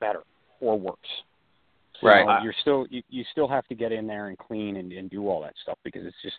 [0.00, 0.22] better
[0.60, 0.96] or worse.
[2.02, 2.26] You Right.
[2.26, 5.10] know, you're still you, you still have to get in there and clean and, and
[5.10, 6.36] do all that stuff because it's just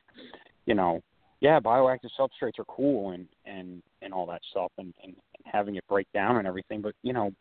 [0.65, 1.01] you know
[1.41, 5.83] yeah bioactive substrates are cool and and and all that stuff and, and having it
[5.89, 7.31] break down and everything but you know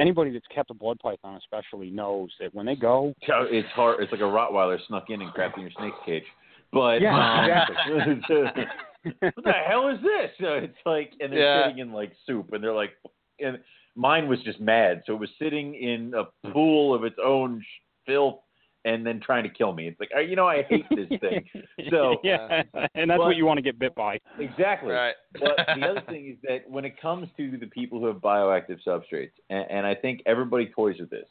[0.00, 3.14] anybody that's kept a blood python especially knows that when they go
[3.50, 4.02] it's hard.
[4.02, 6.24] It's like a Rottweiler snuck in and crapped in your snake's cage.
[6.72, 7.46] But Yeah, um,
[9.34, 10.30] what the hell is this?
[10.40, 11.66] So it's like, and they're Yeah.
[11.66, 12.92] sitting in like soup, and they're like,
[13.38, 13.58] and
[13.96, 17.64] mine was just mad, so it was sitting in a pool of its own
[18.06, 18.40] filth,
[18.84, 19.88] and then trying to kill me.
[19.88, 21.44] It's like, uh, you know, I hate this thing.
[21.90, 22.62] So- yeah
[22.94, 24.92] and that's But- what you want to get bit by Exactly.
[24.92, 25.14] Right.
[25.34, 28.78] but the other thing is that when it comes to the people who have bioactive
[28.86, 31.26] substrates, and, and I think everybody toys with this,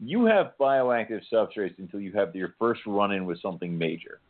[0.00, 4.20] you have bioactive substrates until you have your first run in with something major.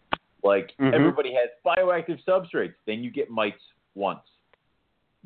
[0.43, 0.93] Like Mhm.
[0.93, 3.63] everybody has bioactive substrates, then you get mites
[3.95, 4.21] once.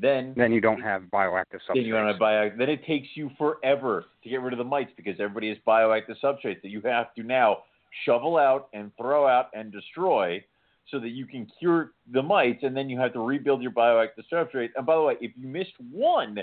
[0.01, 3.09] Then then you don't have bioactive then you don't have substrates bio, then it takes
[3.15, 6.81] you forever to get rid of the mites because everybody has bioactive substrates that you
[6.83, 7.59] have to now
[8.05, 10.43] shovel out and throw out and destroy
[10.91, 14.25] so that you can cure the mites and then you have to rebuild your bioactive
[14.33, 14.71] substrate.
[14.77, 16.39] And by the way, if you missed one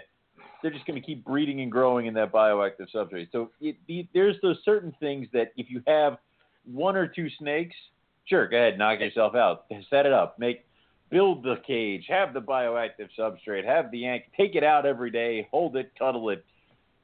[0.61, 3.27] they're just going to keep breeding and growing in that bioactive substrate.
[3.31, 6.17] So it, the, there's those certain things that if you have
[6.65, 7.75] one or two snakes,
[8.25, 10.65] sure, go ahead, knock yourself out, set it up, make
[11.15, 15.47] build the cage, have the bioactive substrate, have the yank, take it out every day,
[15.49, 16.43] hold it, cuddle it,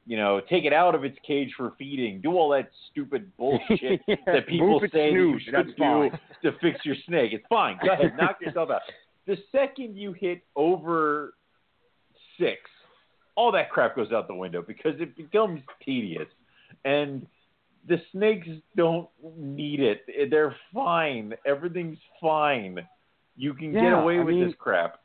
[0.06, 4.02] you know, take it out of its cage for feeding, do all that stupid bullshit
[4.26, 6.10] that people say you should do
[6.42, 7.32] to fix your snake.
[7.32, 7.78] It's fine.
[7.82, 8.82] Go ahead, knock yourself out.
[9.26, 11.32] The second you hit over
[12.38, 12.60] six,
[13.34, 16.28] all that crap goes out the window because it becomes tedious.
[16.84, 17.26] And
[17.88, 19.08] the snakes don't
[19.38, 20.02] need it.
[20.30, 21.32] They're fine.
[21.46, 22.86] Everything's fine.
[23.36, 24.98] You can get away I with mean- this crap.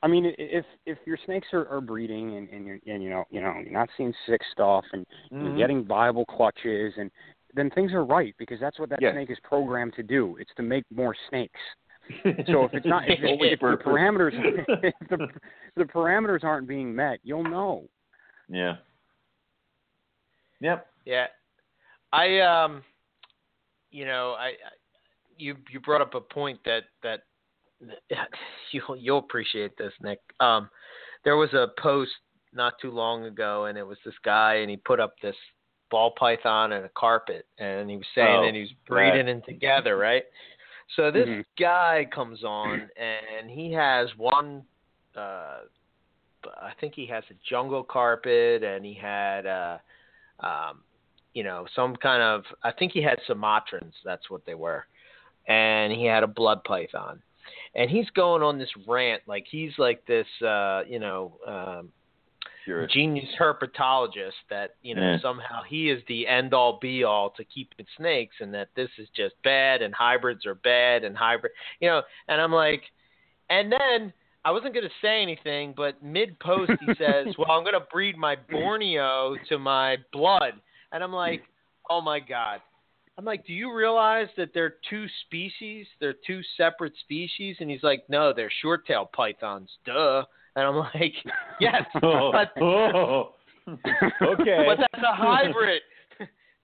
[0.00, 3.24] I mean, if if your snakes are, are breeding and and you're and you know
[3.30, 5.56] you know you're not seeing sick stuff and you're Mhm.
[5.56, 7.10] getting viable clutches and
[7.54, 9.12] then things are right because that's what that Yes.
[9.14, 10.36] snake is programmed to do.
[10.36, 11.58] It's to make more snakes.
[12.46, 14.34] So if it's not if, Always if the parameters
[14.84, 15.28] if the
[15.74, 17.88] the parameters aren't being met, you'll know.
[18.48, 18.76] yeah.
[20.60, 20.86] Yep.
[21.06, 21.26] Yeah,
[22.12, 22.84] I um,
[23.90, 24.54] you know, I, I
[25.36, 27.24] you you brought up a point that that
[28.72, 30.20] you'll you'll appreciate this, Nick.
[30.40, 30.68] Um,
[31.24, 32.12] there was a post
[32.52, 35.36] not too long ago, and it was this guy, and he put up this
[35.90, 39.42] ball python and a carpet, and he was saying Oh, that he was breeding them
[39.42, 40.24] together, right?
[40.96, 41.44] So this Mhm.
[41.58, 44.64] guy comes on, and he has one.
[45.14, 45.60] Uh,
[46.44, 49.46] I think he has a jungle carpet, and he had.
[49.46, 49.78] Uh,
[50.40, 50.84] um,
[51.34, 54.86] you know, some kind of I think he had Sumatrans, that's what they were.
[55.46, 57.22] And he had a blood python.
[57.74, 61.92] And he's going on this rant like he's like this uh, you know, um
[62.64, 62.86] Sure.
[62.86, 65.18] genius herpetologist that, you know, Yeah.
[65.22, 69.08] somehow he is the end all be all to keeping snakes and that this is
[69.16, 72.82] just bad and hybrids are bad and hybrid you know, and I'm like
[73.48, 74.12] and then
[74.44, 77.86] I wasn't going to say anything, but mid post he says, "Well, I'm going to
[77.92, 80.54] breed my Borneo to my blood,"
[80.92, 81.42] and I'm like,
[81.90, 82.60] "Oh my god!"
[83.18, 85.86] I'm like, "Do you realize that they're two species?
[86.00, 90.22] They're two separate species?" And he's like, "No, they're short tail pythons, duh."
[90.56, 91.12] And I'm like,
[91.60, 93.34] "Yes, oh, but oh.
[93.68, 94.64] okay.
[94.66, 95.82] but that's a hybrid."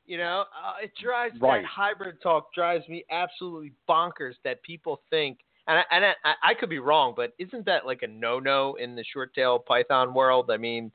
[0.07, 1.63] You know, uh, it drives Right.
[1.63, 6.53] that hybrid talk drives me absolutely bonkers that people think, and I, and I, I
[6.55, 10.51] could be wrong, but isn't that like a no-no in the short-tail python world?
[10.51, 10.93] I mean,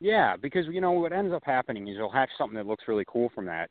[0.00, 3.04] Yeah, because you know what ends up happening is you'll hatch something that looks really
[3.08, 3.68] cool from that,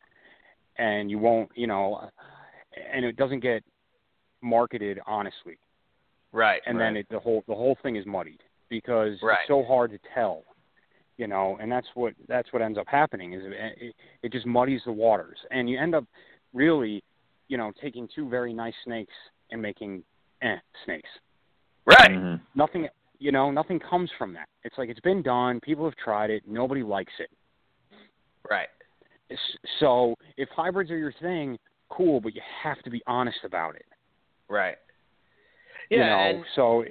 [0.78, 2.10] and you won't, you know,
[2.94, 3.64] and it doesn't get
[4.42, 5.58] marketed honestly,
[6.32, 6.86] right, and Right.
[6.86, 9.40] then it, the whole the whole thing is muddied because Right.
[9.42, 10.44] it's so hard to tell,
[11.18, 14.46] you know, and that's what that's what ends up happening is it, it, it just
[14.46, 16.06] muddies the waters, and you end up
[16.54, 17.04] really,
[17.48, 19.14] you know, taking two very nice snakes
[19.52, 20.04] and making
[20.42, 21.10] eh snakes.
[21.86, 22.40] right, Mhm.
[22.56, 22.88] Nothing,
[23.20, 24.48] you know, nothing comes from that.
[24.64, 25.60] It's like it's been done.
[25.62, 26.44] People have tried it.
[26.48, 27.30] Nobody likes it.
[28.50, 28.83] right, S-
[29.80, 31.58] So if hybrids are your thing,
[31.90, 33.86] cool, but you have to be honest about it.
[34.48, 34.78] right.
[35.90, 36.84] you Yeah, know, and so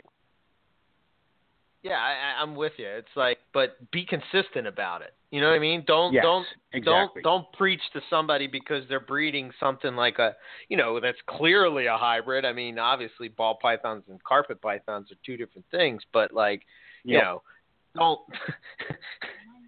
[1.82, 2.86] yeah, I, I'm with you.
[2.86, 5.14] It's like, but be consistent about it.
[5.31, 5.82] You know what I mean?
[5.86, 7.23] Don't yes, don't exactly.
[7.23, 10.36] Don't don't preach to somebody because they're breeding something like a
[10.69, 12.44] you know that's clearly a hybrid.
[12.44, 16.62] I mean, obviously ball pythons and carpet pythons are two different things, but like
[17.02, 17.43] you know,
[17.97, 18.20] don't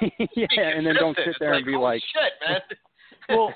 [0.36, 0.46] yeah,
[0.76, 2.60] and then don't sit there It's and be like, shit, man.
[3.30, 3.52] Well,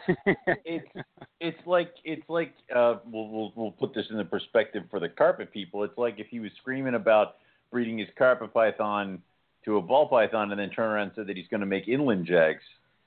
[0.66, 0.86] it's
[1.40, 5.08] it's like it's like uh, we'll we'll we'll put this in the perspective for the
[5.08, 5.82] carpet people.
[5.82, 7.36] It's like if he was screaming about
[7.70, 9.22] breeding his carpet python
[9.64, 11.88] to a ball python, and then turn around and said that he's going to make
[11.88, 12.60] inland jags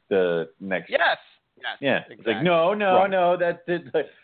[0.10, 0.90] the next.
[0.90, 1.18] yes,
[1.58, 3.12] yes, Yeah, it's like no, no, Right.
[3.12, 3.38] no.
[3.38, 3.84] That it,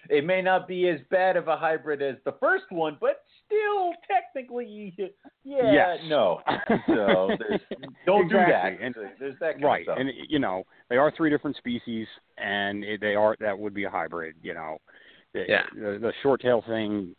[0.10, 3.94] it may not be as bad of a hybrid as the first one, but still
[4.10, 4.94] technically,
[5.44, 5.98] yeah, Yes.
[6.07, 6.41] no.
[6.88, 7.61] So there's,
[8.06, 8.78] don't do that.
[8.82, 9.98] And- there's that kind right, of stuff.
[9.99, 12.07] and you know they are three different species,
[12.38, 14.36] and they are that would be a hybrid.
[14.41, 14.78] You know,
[15.34, 15.64] the, Yeah.
[15.76, 17.15] the, the short tail thing,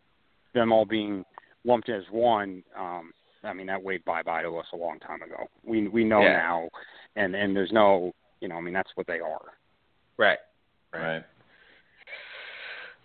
[0.54, 1.24] them all being
[1.64, 2.62] lumped as one.
[2.78, 3.12] Um,
[3.44, 5.46] I mean that waved bye bye to us a long time ago.
[5.64, 6.32] We we know Yeah.
[6.36, 6.68] now,
[7.16, 9.52] and and there's no, you know, I mean that's what they are.
[10.16, 10.38] right.
[10.92, 11.24] right.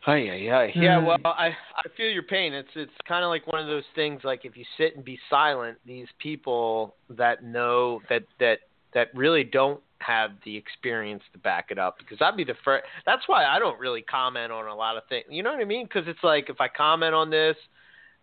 [0.08, 0.68] Hi, yeah, yeah.
[0.74, 2.54] Yeah, well, I I feel your pain.
[2.54, 4.22] It's it's kind of like one of those things.
[4.24, 8.60] Like if you sit and be silent, these people that know that that
[8.94, 11.98] that really don't have the experience to back it up.
[11.98, 12.86] Because I'd be the first.
[13.06, 15.26] That's why I don't really comment on a lot of things.
[15.30, 15.86] You know what I mean?
[15.86, 17.58] Because it's like if I comment on this,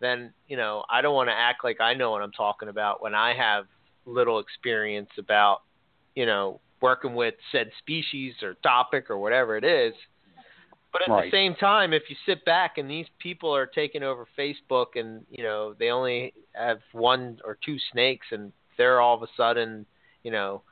[0.01, 3.03] then you know I don't want to act like I know what I'm talking about
[3.03, 3.67] when I have
[4.07, 5.59] little experience about
[6.15, 9.93] you know working with said species or topic or whatever it is.
[10.95, 11.25] But at Right.
[11.25, 15.27] the same time, if you sit back and these people are taking over Facebook and
[15.29, 19.87] you know they only have one or two snakes and they're all of a sudden,
[20.23, 20.63] you know,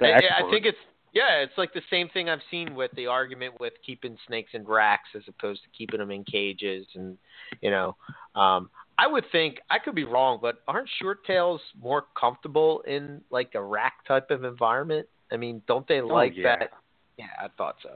[0.00, 0.78] I, I think it's
[1.12, 4.64] yeah, it's like the same thing I've seen with the argument with keeping snakes in
[4.64, 7.18] racks as opposed to keeping them in cages, and
[7.60, 7.96] you know,
[8.34, 13.20] um, I would think I could be wrong, but aren't short tails more comfortable in
[13.28, 15.06] like a rack type of environment?
[15.30, 16.56] I mean, don't they Oh, like yeah.
[16.56, 16.70] that?
[17.18, 17.90] Yeah, I thought so.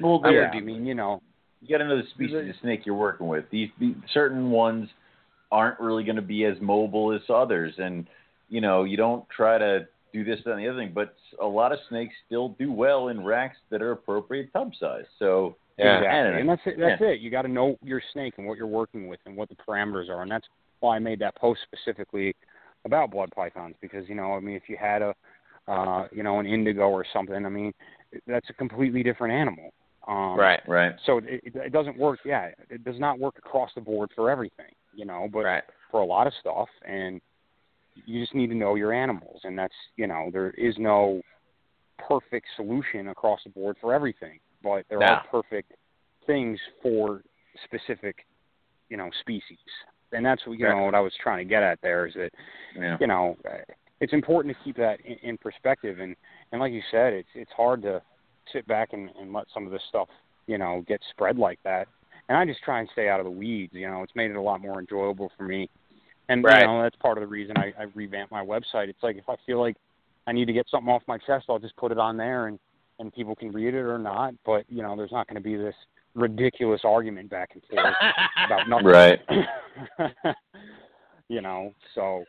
[0.00, 1.20] Well, I would yeah, be- I mean, you know,
[1.60, 3.44] you got another species of snake you're working with.
[3.50, 4.88] These the, certain ones
[5.50, 8.06] aren't really going to be as mobile as others, and
[8.48, 10.92] you know you don't try to do this that, and the other thing.
[10.94, 15.04] But a lot of snakes still do well in racks that are appropriate tub size.
[15.18, 15.98] So Yeah.
[15.98, 16.40] Exactly.
[16.40, 16.78] And that's it.
[16.78, 17.08] That's Yeah.
[17.08, 17.20] it.
[17.20, 20.10] You got to know your snake and what you're working with and what the parameters
[20.10, 20.22] are.
[20.22, 20.46] And that's
[20.80, 22.34] why I made that post specifically
[22.84, 25.14] about blood pythons because you know, I mean, if you had a,
[25.68, 27.72] uh, you know, an indigo or something, I mean,
[28.26, 29.72] that's a completely different animal.
[30.08, 30.60] Um, Right.
[30.66, 32.20] right, So it, it, doesn't work.
[32.24, 34.72] Yeah, it does not work across the board for everything.
[34.94, 35.64] You know, but Right.
[35.90, 37.20] for a lot of stuff, and
[37.94, 41.22] you just need to know your animals, and that's you know, there is no
[42.08, 45.72] perfect solution across the board for everything, but there are perfect
[46.26, 47.22] things for
[47.64, 48.26] specific,
[48.88, 49.58] you know, species.
[50.12, 50.76] And that's what you Right.
[50.76, 52.32] know what I was trying to get at there is that
[52.76, 53.36] yeah, you know
[54.00, 56.14] it's important to keep that in, in perspective and
[56.50, 58.02] and like you said it's it's hard to
[58.52, 60.08] sit back and, and let some of this stuff
[60.46, 61.86] you know get spread like that
[62.28, 64.36] and I just try and stay out of the weeds you know it's made it
[64.36, 65.68] a lot more enjoyable for me
[66.28, 66.60] and Right.
[66.62, 69.28] you know that's part of the reason I, I revamped my website it's like if
[69.28, 69.76] I feel like
[70.26, 72.58] I need to get something off my chest I'll just put it on there and
[72.98, 75.56] and people can read it or not but you know there's not going to be
[75.56, 75.74] this
[76.14, 77.94] ridiculous argument back and forth
[78.46, 79.18] about nothing right.
[81.28, 82.24] you know, so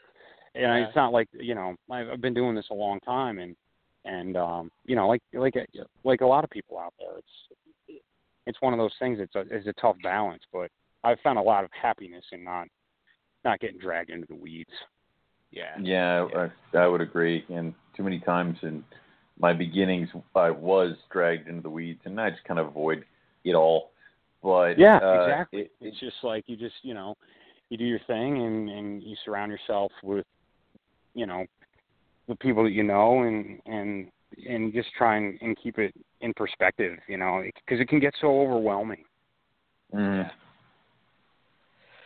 [0.56, 0.86] and Yeah.
[0.88, 3.56] it's not like you know I've, I've been doing this a long time, and
[4.06, 5.56] and um, you know, like like
[6.04, 8.02] like a lot of people out there, it's
[8.46, 9.20] it's one of those things.
[9.20, 10.70] It's a it's a tough balance, but
[11.04, 12.68] I've found a lot of happiness in not
[13.44, 14.72] not getting dragged into the weeds.
[15.52, 15.78] Yeah.
[15.80, 16.28] Yeah,
[16.74, 17.46] I, I would agree.
[17.50, 18.84] And too many times in
[19.40, 23.06] my beginnings, I was dragged into the weeds, and I just kind of avoid
[23.44, 23.92] it all.
[24.42, 25.60] But Yeah, uh, exactly.
[25.62, 27.16] It, it's just like you just you know
[27.70, 30.26] you do your thing and and you surround yourself with
[31.14, 31.46] you know
[32.28, 34.10] the people that you know and and
[34.48, 38.14] and just try and, and keep it in perspective you know because it can get
[38.20, 39.04] so overwhelming
[39.94, 40.32] Mhm.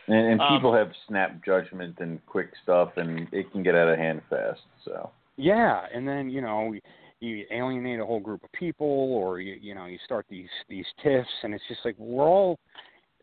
[0.08, 3.88] And, and Um, people have snap judgment and quick stuff, and it can get out
[3.88, 4.62] of hand fast.
[4.84, 6.74] So yeah and then you know
[7.20, 10.86] you alienate a whole group of people or you you know you start these these
[11.02, 12.58] tiffs and it's just like we're all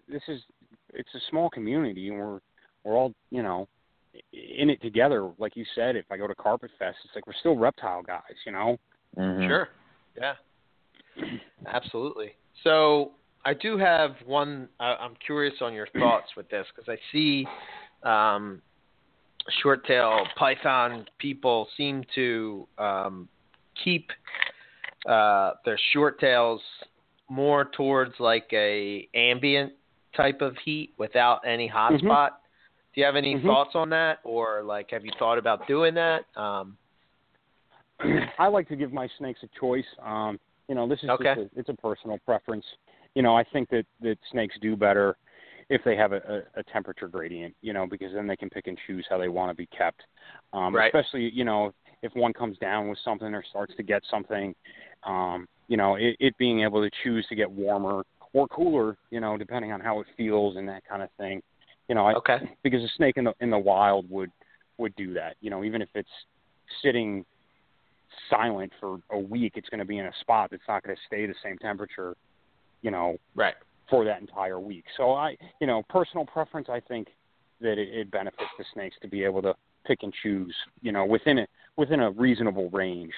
[0.07, 0.41] this is
[0.93, 2.39] it's a small community and we're
[2.83, 3.67] we're all you know
[4.33, 7.33] in it together like you said if i go to carpet fest it's like we're
[7.39, 8.77] still reptile guys you know
[9.17, 9.47] mhm.
[9.47, 9.69] Sure.
[10.17, 10.33] Yeah.
[11.67, 12.35] Absolutely.
[12.63, 13.11] So
[13.43, 14.69] I do have one.
[14.79, 17.45] I I'm curious on your thoughts with this because I see
[18.03, 18.61] um,
[19.61, 23.27] short tail python people seem to um,
[23.83, 24.09] keep
[25.07, 26.61] uh, their short tails
[27.29, 29.73] more towards like a ambient
[30.15, 32.05] type of heat without any hot Mhm.
[32.05, 32.41] spot.
[32.95, 33.45] Do you have any Mhm.
[33.45, 36.25] thoughts on that, or like have you thought about doing that?
[36.37, 36.77] Um,
[38.39, 39.85] I like to give my snakes a choice.
[40.01, 40.39] Um,
[40.69, 41.33] you know, this is Okay.
[41.37, 42.65] a, it's a personal preference.
[43.13, 45.17] You know, I think that that snakes do better
[45.69, 47.53] if they have a, a, a temperature gradient.
[47.61, 50.01] You know, because then they can pick and choose how they want to be kept.
[50.53, 50.87] Um, Right.
[50.87, 54.55] Especially, you know, if one comes down with something or starts to get something.
[55.03, 58.95] Um, you know, it, it being able to choose to get warmer or cooler.
[59.11, 61.41] You know, depending on how it feels and that kind of thing.
[61.87, 62.37] You know, I, okay.
[62.63, 64.31] because a snake in the in the wild would
[64.77, 65.35] would do that.
[65.41, 66.09] You know, even if it's
[66.81, 67.25] sitting
[68.29, 71.01] silent for a week, it's going to be in a spot that's not going to
[71.07, 72.15] stay the same temperature.
[72.81, 73.55] You know, Right.
[73.89, 74.85] for that entire week.
[74.97, 77.07] So I, you know, personal preference, I think
[77.61, 79.55] that it, it benefits the snakes to be able to
[79.85, 80.55] pick and choose.
[80.81, 81.47] You know, within a
[81.77, 83.13] within a reasonable range.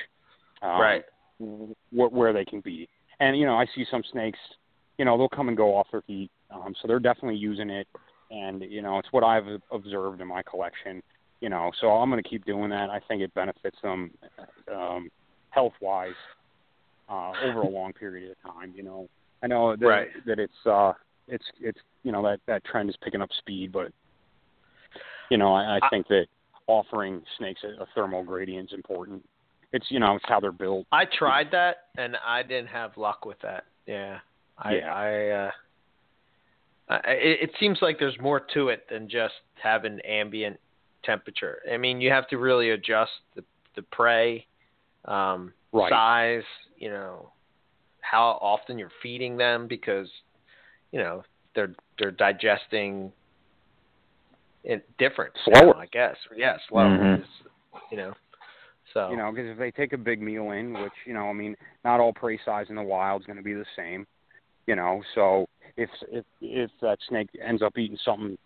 [0.61, 1.03] Um, Right.
[1.39, 2.89] wh- where they can be.
[3.19, 4.39] And you know, I see some snakes,
[4.98, 7.88] you know, they'll come and go off their heat, um, so they're definitely using it.
[8.31, 11.01] And you know, it's what I've observed in my collection.
[11.39, 12.89] You know, so I'm going to keep doing that.
[12.89, 14.11] I think it benefits them
[14.73, 15.09] um,
[15.51, 16.15] health wise
[17.09, 18.73] uh, over a long period of time.
[18.75, 19.07] You know,
[19.43, 20.07] I know that Right.
[20.25, 20.93] that it's uh,
[21.27, 23.91] it's it's you know that that trend is picking up speed, but
[25.29, 26.25] you know, I, I think that
[26.67, 29.23] offering snakes a, a thermal gradient is important.
[29.73, 30.85] It's you know, it's how they're built.
[30.91, 33.65] I tried that and I didn't have luck with that.
[33.85, 34.19] Yeah.
[34.57, 34.93] I Yeah.
[34.93, 35.51] I uh
[36.89, 40.57] It, it seems like there's more to it than just having ambient
[41.03, 41.59] temperature.
[41.72, 43.43] I mean, you have to really adjust the
[43.76, 44.45] the prey
[45.05, 45.89] um Right.
[45.91, 46.43] size,
[46.77, 47.30] you know,
[48.01, 50.09] how often you're feeding them because
[50.91, 51.23] you know,
[51.55, 53.11] they're they're digesting
[54.64, 55.73] it different Slower.
[55.73, 56.15] now, I guess.
[56.35, 56.97] Yeah, slower.
[56.97, 57.22] Mhm.
[57.22, 57.27] is
[57.91, 58.14] you know.
[58.93, 61.34] So You know, because if they take a big meal in, which you know, I
[61.34, 64.07] mean, not all prey size in the wild is going to be the same.
[64.68, 68.38] You know, so if if if that snake ends up eating something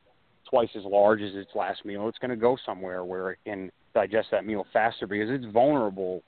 [0.49, 3.71] twice as large as its last meal, it's going to go somewhere where it can
[3.95, 6.21] digest that meal faster because it's vulnerable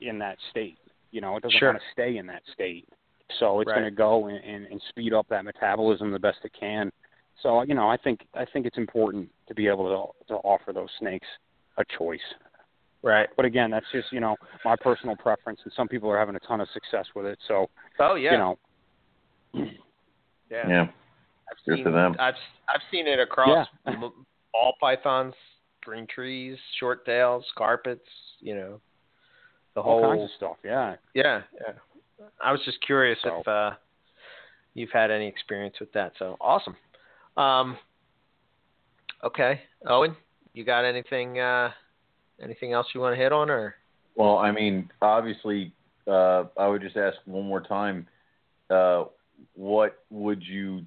[0.00, 0.78] in that state.
[1.12, 1.68] You know, it doesn't Sure.
[1.70, 2.88] want to stay in that state,
[3.38, 3.74] so it's Right.
[3.80, 6.90] going to go and, and, and speed up that metabolism the best it can.
[7.40, 10.72] So you know, I think I think it's important to be able to to offer
[10.72, 11.26] those snakes
[11.78, 12.20] a choice.
[13.02, 13.28] right.
[13.36, 16.40] But again, that's just you know my personal preference, and some people are having a
[16.40, 17.38] ton of success with it.
[17.46, 17.68] So
[18.00, 18.32] Oh yeah.
[18.32, 18.58] you know,
[19.54, 20.68] yeah.
[20.68, 20.82] Yeah.
[20.82, 22.16] I've Good seen for them.
[22.18, 22.34] I've
[22.68, 23.92] I've seen it across Yeah.
[23.92, 25.34] m- ball pythons,
[25.82, 28.06] green trees, short tails, carpets.
[28.40, 28.80] You know,
[29.74, 30.56] the all whole kinds of stuff.
[30.64, 30.96] Yeah.
[31.14, 32.26] Yeah, yeah.
[32.42, 33.72] I was just curious So- if uh,
[34.74, 36.12] you've had any experience with that.
[36.18, 36.76] So awesome.
[37.36, 37.76] Um,
[39.24, 40.16] okay, Owen,
[40.52, 41.38] you got anything?
[41.38, 41.70] Uh,
[42.42, 43.74] anything else you want to hit on, or
[44.16, 45.72] Well, I mean, obviously,
[46.06, 48.06] uh, I would just ask one more time,
[48.70, 49.04] uh,
[49.54, 50.82] what would you,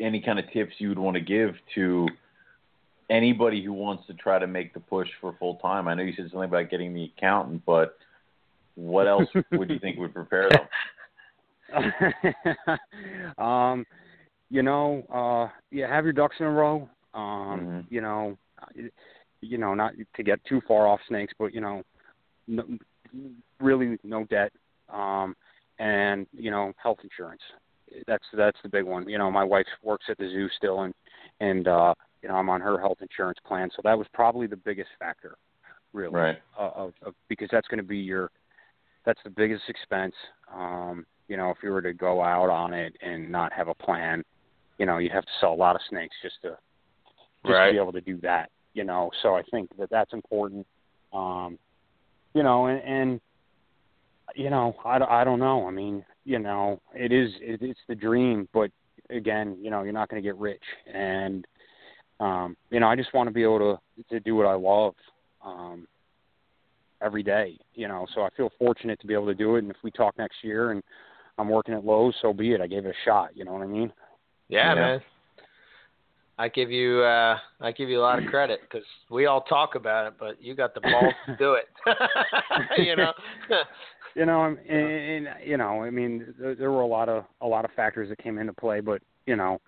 [0.00, 2.08] any kind of tips you would want to give to
[3.10, 5.88] anybody who wants to try to make the push for full time?
[5.88, 7.96] I know you said something about getting the accountant, but
[8.74, 10.68] what else would you think would prepare them?
[13.38, 13.86] um,
[14.50, 16.88] you know, uh, yeah, have your ducks in a row.
[17.14, 17.84] Um, Mhm.
[17.90, 18.38] you know,
[19.40, 21.82] you know, not to get too far off snakes, but you know,
[22.46, 22.64] no,
[23.60, 24.52] really no debt.
[24.88, 25.34] Um,
[25.82, 27.42] and you know, health insurance.
[28.06, 29.08] That's that's the big one.
[29.08, 30.94] You know, my wife works at the zoo still, and
[31.40, 34.56] and uh, you know, I'm on her health insurance plan, so that was probably the
[34.56, 35.36] biggest factor,
[35.92, 36.38] really Right.
[36.58, 38.30] uh, of, of because that's going to be your
[39.04, 40.14] that's the biggest expense.
[40.54, 43.74] Um, you know, if you were to go out on it and not have a
[43.74, 44.22] plan,
[44.78, 46.50] you know, you'd have to sell a lot of snakes just to
[47.44, 47.66] just Right.
[47.66, 48.50] to be able to do that.
[48.74, 50.66] You know, so I think that that's important.
[51.12, 51.58] Um,
[52.34, 53.20] you know, and, and
[54.34, 55.66] you know, I, don't- I don't know.
[55.66, 58.70] I mean, you know, it is it, it's the dream, but
[59.10, 61.44] again, you know, you're not going to get rich, and
[62.20, 63.58] um, you know, I just want to be able
[63.98, 64.94] to to do what I love.
[65.44, 65.86] Um,
[67.00, 68.06] every day, you know.
[68.14, 69.64] So I feel fortunate to be able to do it.
[69.64, 70.80] And if we talk next year and
[71.36, 72.60] I'm working at Lowe's, so be it.
[72.60, 73.30] I gave it a shot.
[73.36, 73.92] You know what I mean?
[74.48, 74.74] yeah, Yeah.
[74.80, 75.00] man.
[76.38, 79.74] I give you uh, I give you a lot of credit because we all talk
[79.74, 81.66] about it, but you got the balls to do it.
[82.78, 83.12] you know.
[84.14, 87.24] You know, and, and, and you know, I mean, there, there were a lot of
[87.40, 89.60] a lot of factors that came into play, but you know,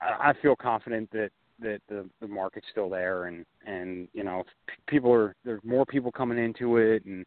[0.00, 1.30] I, I feel confident that
[1.60, 4.44] that the the market's still there, and and you know,
[4.86, 7.26] people are there's more people coming into it, and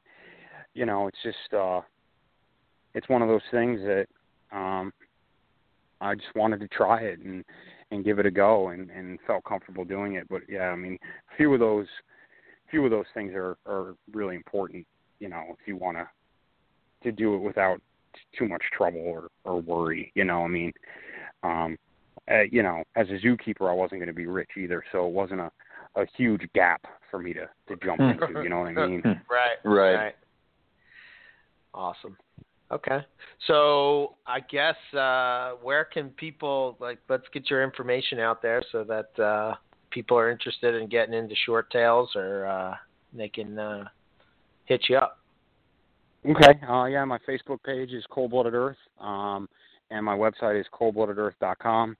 [0.74, 1.82] you know, it's just uh,
[2.94, 4.08] it's one of those things that
[4.52, 4.92] um,
[6.00, 7.44] I just wanted to try it and
[7.92, 10.28] and give it a go, and and felt comfortable doing it.
[10.30, 10.98] But yeah, I mean,
[11.32, 11.88] a few of those
[12.70, 14.88] few of those things are are really important.
[15.20, 16.08] You know, if you want to
[17.04, 17.82] to do it without
[18.38, 20.12] too much trouble or or worry.
[20.16, 20.74] You know, I mean,
[21.44, 21.78] um,
[22.30, 25.14] uh, you know, as a zookeeper, I wasn't going to be rich either, so it
[25.14, 25.52] wasn't a
[25.96, 28.42] a huge gap for me to to jump into.
[28.44, 29.04] You know what I mean?
[29.30, 29.58] Right.
[29.64, 30.16] Right.
[31.74, 32.18] Awesome.
[32.72, 33.00] Okay.
[33.48, 38.84] So I guess uh, where can people like let's get your information out there so
[38.86, 39.56] that uh,
[39.90, 42.76] people are interested in getting into short tails or uh,
[43.14, 43.86] they can uh,
[44.66, 45.20] hit you up.
[46.28, 46.60] Okay.
[46.68, 49.50] Uh, yeah, my Facebook page is Cold Blooded Earth, um,
[49.90, 51.98] and my website is coldbloodedearth.com.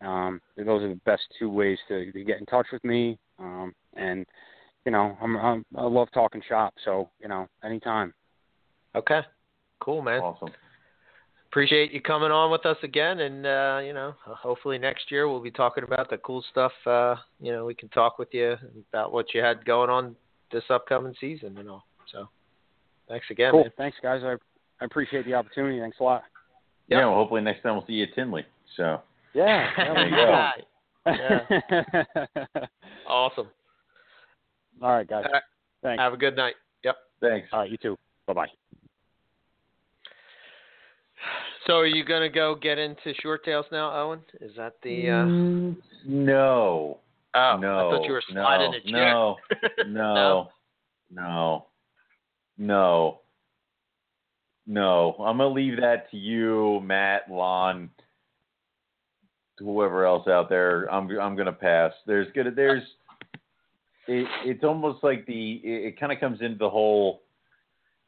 [0.00, 3.18] Um, those are the best two ways to, to get in touch with me.
[3.38, 4.26] Um, and
[4.84, 8.12] you know, I'm, I'm I love talking shop, so you know, anytime.
[8.94, 9.20] Okay.
[9.80, 10.20] Cool, man.
[10.20, 10.50] Awesome.
[11.46, 15.40] Appreciate you coming on with us again, and uh, you know, hopefully next year we'll
[15.40, 16.72] be talking about the cool stuff.
[16.84, 18.56] Uh, you know, we can talk with you
[18.92, 20.16] about what you had going on
[20.50, 21.84] this upcoming season and all.
[23.06, 23.62] So, thanks again, cool.
[23.62, 23.72] man.
[23.76, 24.22] Thanks, guys.
[24.24, 24.36] I
[24.80, 25.80] I appreciate the opportunity.
[25.80, 26.22] Thanks a lot.
[26.88, 26.98] Yep.
[26.98, 27.06] Yeah.
[27.06, 28.44] Well, hopefully next time we'll see you at Tinley.
[28.76, 29.00] So.
[29.32, 29.70] Yeah.
[29.76, 30.50] There you go.
[31.06, 32.66] Yeah.
[33.08, 33.48] awesome.
[34.82, 35.24] All right, guys.
[35.26, 35.42] All right.
[35.82, 36.00] Thanks.
[36.00, 36.54] Have a good night.
[36.84, 36.96] Yep.
[37.20, 37.48] Thanks.
[37.52, 37.96] All right, you too.
[38.26, 38.46] Bye bye.
[41.66, 44.20] So, are you gonna go get into short tails now, Owen?
[44.40, 45.08] Is that the?
[45.08, 45.24] Uh...
[45.24, 45.76] Mm,
[46.06, 46.98] no.
[47.34, 47.88] Oh, no.
[47.88, 49.10] I thought you were sliding no, a chair.
[49.12, 49.36] No.
[49.86, 50.14] No.
[50.14, 50.48] No.
[51.10, 51.66] No.
[52.58, 53.20] No.
[54.66, 55.14] No.
[55.18, 57.90] I'm gonna leave that to you, Matt, Lon,
[59.58, 60.92] whoever else out there.
[60.92, 61.92] I'm I'm gonna pass.
[62.06, 62.82] There's gonna there's
[64.06, 67.22] it, it's almost like the it, it kind of comes into the whole.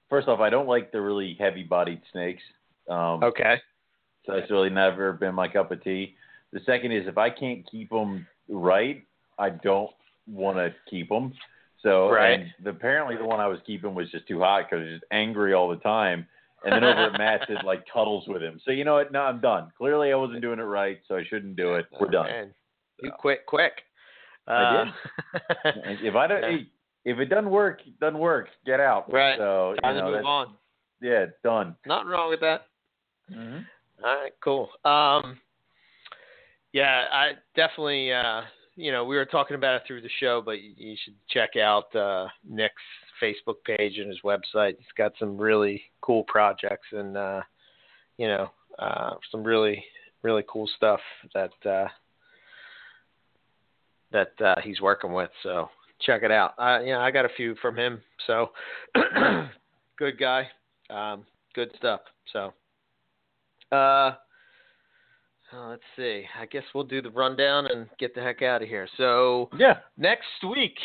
[0.09, 2.43] First off, I don't like the really heavy-bodied snakes.
[2.89, 3.61] Um, Okay.
[4.25, 6.15] so that's really never been my cup of tea.
[6.53, 9.05] The second is if I can't keep them right,
[9.37, 9.91] I don't
[10.29, 11.33] want to keep them.
[11.87, 12.41] So Right.
[12.41, 15.05] and the, apparently the one I was keeping was just too hot because was just
[15.13, 16.27] angry all the time.
[16.65, 18.61] And then over at Matt's, it like cuddles with him.
[18.65, 19.13] So you know what?
[19.13, 19.71] No, I'm done.
[19.79, 21.87] Clearly, I wasn't doing it right, so I shouldn't do it.
[22.01, 22.27] We're done.
[22.27, 22.55] Man,
[23.03, 23.17] you So.
[23.21, 23.83] quit quick.
[24.49, 24.93] I
[25.35, 26.03] did.
[26.03, 26.59] If I don't, Yeah.
[27.05, 28.49] if it doesn't work, it doesn't work.
[28.65, 29.13] Get out.
[29.13, 29.39] Right.
[29.39, 30.55] So you Time to know, move on.
[31.01, 31.77] yeah, done.
[31.87, 32.67] Nothing wrong with that.
[33.33, 33.59] hmm
[34.05, 34.71] All right, cool.
[34.85, 35.39] Um,
[36.73, 38.13] yeah, I definitely.
[38.13, 38.43] Uh,
[38.77, 41.57] you know, we were talking about it through the show, but you, you should check
[41.57, 42.75] out uh, Nick's
[43.23, 44.77] Facebook page and his website.
[44.79, 47.41] He's got some really cool projects and uh,
[48.19, 49.83] you know uh, some really
[50.23, 51.01] really cool stuff
[51.35, 51.89] that uh,
[54.13, 55.31] that uh, he's working with.
[55.43, 55.71] So
[56.03, 56.53] check it out.
[56.59, 58.03] Uh, yeah, I got a few from him.
[58.27, 58.51] So
[59.99, 60.49] good guy,
[60.91, 61.25] um,
[61.55, 62.01] good stuff.
[62.33, 62.53] So.
[63.73, 64.15] Uh,
[65.53, 66.25] uh, let's see.
[66.41, 68.89] I guess we'll do the rundown and get the heck out of here.
[68.97, 70.77] So Yeah, next week,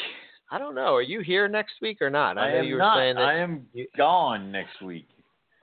[0.52, 0.94] I don't know.
[0.96, 2.38] Are you here next week or not?
[2.38, 2.98] I, I, know am you were not.
[2.98, 3.22] saying that.
[3.24, 5.08] I am you- gone next week.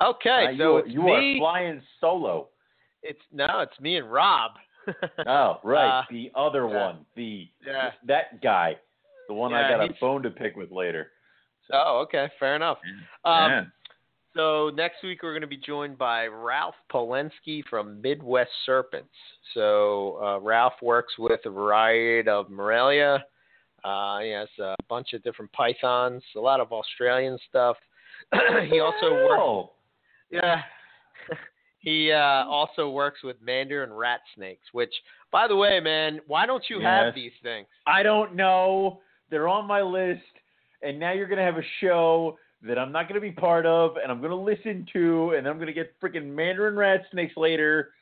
[0.02, 2.48] okay, Uh, so you, you are flying solo.
[3.02, 4.52] It's no, it's me and Rob.
[5.26, 5.98] Oh, right.
[6.00, 6.86] Uh, the other yeah.
[6.86, 7.06] one.
[7.14, 7.90] The Yeah.
[8.06, 8.76] that guy.
[9.28, 11.10] The one I Yeah, got a he's- bone to pick with later.
[11.72, 12.78] oh, okay, fair enough.
[13.24, 13.70] Um.
[14.39, 19.10] So next week we're going to be joined by Ralph Polensky from Midwest Serpents.
[19.52, 23.24] So uh, Ralph works with a variety of Morelia.
[23.82, 27.77] Uh, he has a bunch of different pythons, a lot of Australian stuff.
[28.70, 29.73] he also works.
[30.31, 30.62] Yeah.
[31.81, 34.69] he uh, also works with mandarin rat snakes.
[34.70, 34.94] Which,
[35.32, 37.66] by the way, man, why don't you have these things?
[37.89, 39.01] I don't know.
[39.32, 40.23] They're on my list,
[40.82, 44.10] and now you're gonna have a show that I'm not gonna be part of, and
[44.10, 47.93] I'm gonna listen to, and I'm gonna get freaking Mandarin rat snakes later.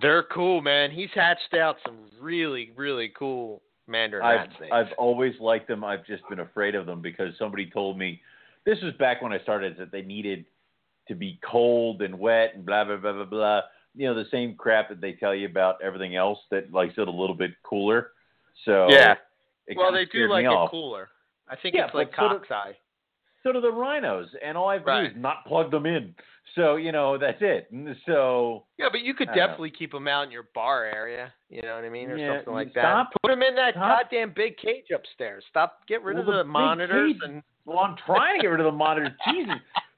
[0.00, 0.90] They're cool, man.
[0.90, 4.72] He's hatched out some really, really cool mandarin I've rat snakes.
[4.72, 5.84] I've always liked them.
[5.84, 8.20] I've just been afraid of them because somebody told me
[8.64, 10.46] this was back when I started that they needed
[11.08, 13.60] to be cold and wet and blah blah blah blah blah.
[13.94, 17.08] You know the same crap that they tell you about everything else that likes it
[17.08, 18.12] a little bit cooler.
[18.64, 19.16] So Yeah.
[19.76, 20.70] well, they do like it off.
[20.70, 21.10] cooler.
[21.48, 22.76] I think Yeah, it's like but so do- cock's eye.
[23.42, 25.00] So do the rhinos, and all I have to Right.
[25.12, 26.14] do is not plug them in.
[26.54, 27.68] So you know that's it.
[28.06, 29.34] So Yeah, but you could know.
[29.34, 31.32] definitely keep them out in your bar area.
[31.48, 33.06] You know what I mean, or Yeah, something like you that.
[33.22, 34.02] Put them in that stop.
[34.10, 35.44] goddamn big cage upstairs.
[35.50, 35.86] Stop.
[35.86, 37.42] Get rid Well, of the the, monitors cage- and.
[37.64, 39.12] well, I'm trying to get rid of the monitors.
[39.30, 39.54] Jesus,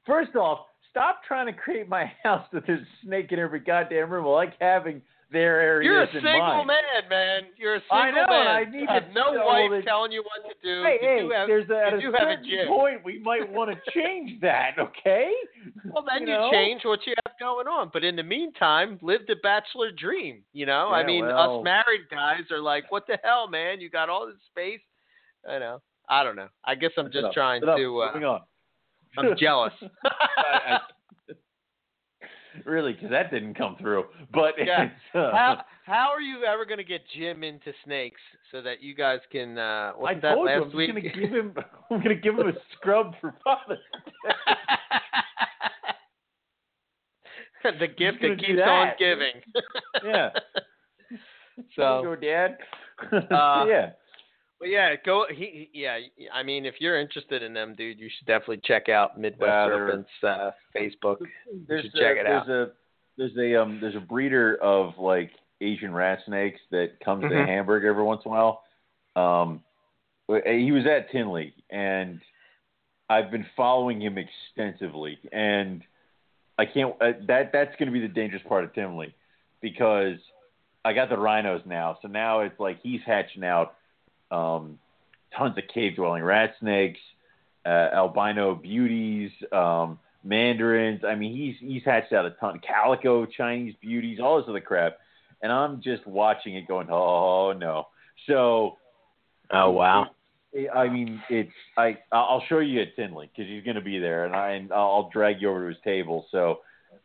[0.06, 4.10] first off, stop trying to create my house that there's a snake in every goddamn
[4.10, 4.24] room.
[4.26, 6.66] I like having their areas You're a in single mind.
[6.68, 7.42] man, man.
[7.56, 8.46] You're a single I know, man.
[8.46, 10.82] I need to no wife that- telling you what to do.
[10.84, 13.50] Hey, you hey, do have, there's a, at you a have a point we might
[13.50, 15.32] want to change that, okay?
[15.86, 16.50] Well, then you you, know?
[16.52, 17.90] change what you have going on.
[17.92, 20.42] But in the meantime, live the bachelor dream.
[20.52, 23.80] You know, I mean, well- us married guys are like, "What the hell, man?
[23.80, 24.80] You got all this space."
[25.48, 25.82] I know.
[26.08, 26.48] I don't know.
[26.64, 28.00] I guess I'm just trying to.
[28.00, 28.38] Uh.
[29.16, 29.72] I'm jealous.
[30.04, 30.78] I-
[32.64, 34.04] really, because that didn't come through.
[34.32, 34.90] But Yeah.
[35.14, 38.20] uh, how how are you ever going to get Jim into snakes
[38.50, 39.58] so that you guys can?
[39.58, 40.88] Uh, I wasn't that told you I'm week?
[40.88, 41.54] gonna give him.
[41.90, 43.78] I'm gonna give him a scrub for Father's
[44.24, 44.32] Day.
[47.80, 49.40] the gift that keeps on giving.
[50.04, 50.30] Yeah.
[51.76, 52.58] So, Go, Dad.
[53.12, 53.90] Uh, yeah.
[54.64, 55.26] But yeah, go.
[55.30, 55.98] He, yeah.
[56.32, 60.08] I mean, if you're interested in them, dude, you should definitely check out Midwest Serpents
[60.22, 61.18] uh, Facebook.
[61.68, 62.48] There's should a, check it there's out.
[62.48, 62.70] a
[63.18, 67.46] there's a um there's a breeder of like Asian rat snakes that comes to Mhm.
[67.46, 68.62] Hamburg every once in a while.
[69.16, 69.62] Um,
[70.46, 72.22] he was at Tinley, and
[73.10, 75.82] I've been following him extensively, and
[76.58, 76.94] I can't.
[77.02, 79.14] Uh, that that's going to be the dangerous part of Tinley,
[79.60, 80.16] because
[80.86, 83.74] I got the rhinos now, so now it's like he's hatching out
[84.34, 84.78] um,
[85.36, 87.00] tons of cave dwelling rat snakes,
[87.66, 91.02] uh, albino beauties, um, mandarins.
[91.04, 94.98] I mean, he's he's hatched out a ton, calico Chinese beauties, all this other crap,
[95.42, 97.88] and I'm just watching it, going, oh no.
[98.26, 98.78] So
[99.50, 100.10] Oh wow.
[100.74, 101.98] I mean, it's I.
[102.12, 105.10] I'll show you at Tinley because he's going to be there, and I and I'll
[105.12, 106.26] drag you over to his table.
[106.30, 106.60] So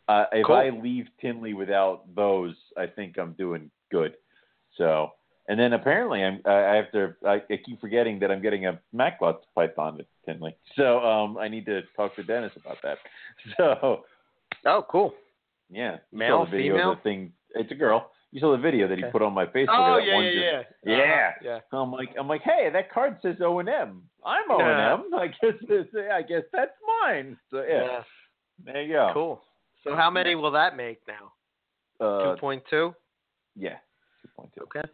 [0.08, 0.56] uh, if Cool.
[0.56, 4.14] I leave Tinley without those, I think I'm doing good.
[4.78, 5.14] So
[5.50, 7.14] and then apparently I'm I I have to.
[7.26, 10.56] I, I keep forgetting that I'm getting a Maclot python Tinley.
[10.78, 12.98] So um, I need to talk to Dennis about that.
[13.58, 14.04] So
[14.66, 15.14] Oh, cool.
[15.70, 16.96] yeah, Male, the video female?
[16.96, 17.34] the thing.
[17.56, 18.12] It's a girl.
[18.32, 19.12] You saw the video that he Okay.
[19.12, 19.70] put on my Facebook.
[19.70, 20.32] Oh yeah, yeah,
[20.62, 20.98] just- yeah.
[20.98, 21.04] Yeah.
[21.04, 21.80] Uh-huh, yeah.
[21.80, 24.04] I'm like, I'm like, hey, that card says O and M.
[24.26, 25.14] I'm O and M.
[25.24, 26.72] I guess, it's, I guess that's
[27.04, 27.38] mine.
[27.50, 28.04] So yeah, Yeah.
[28.66, 29.10] there you go.
[29.14, 29.42] Cool.
[29.84, 31.26] So how many will that make now?
[32.06, 32.94] Uh, Two point two.
[33.56, 33.78] yeah,
[34.22, 34.64] two point two.
[34.64, 34.88] Okay.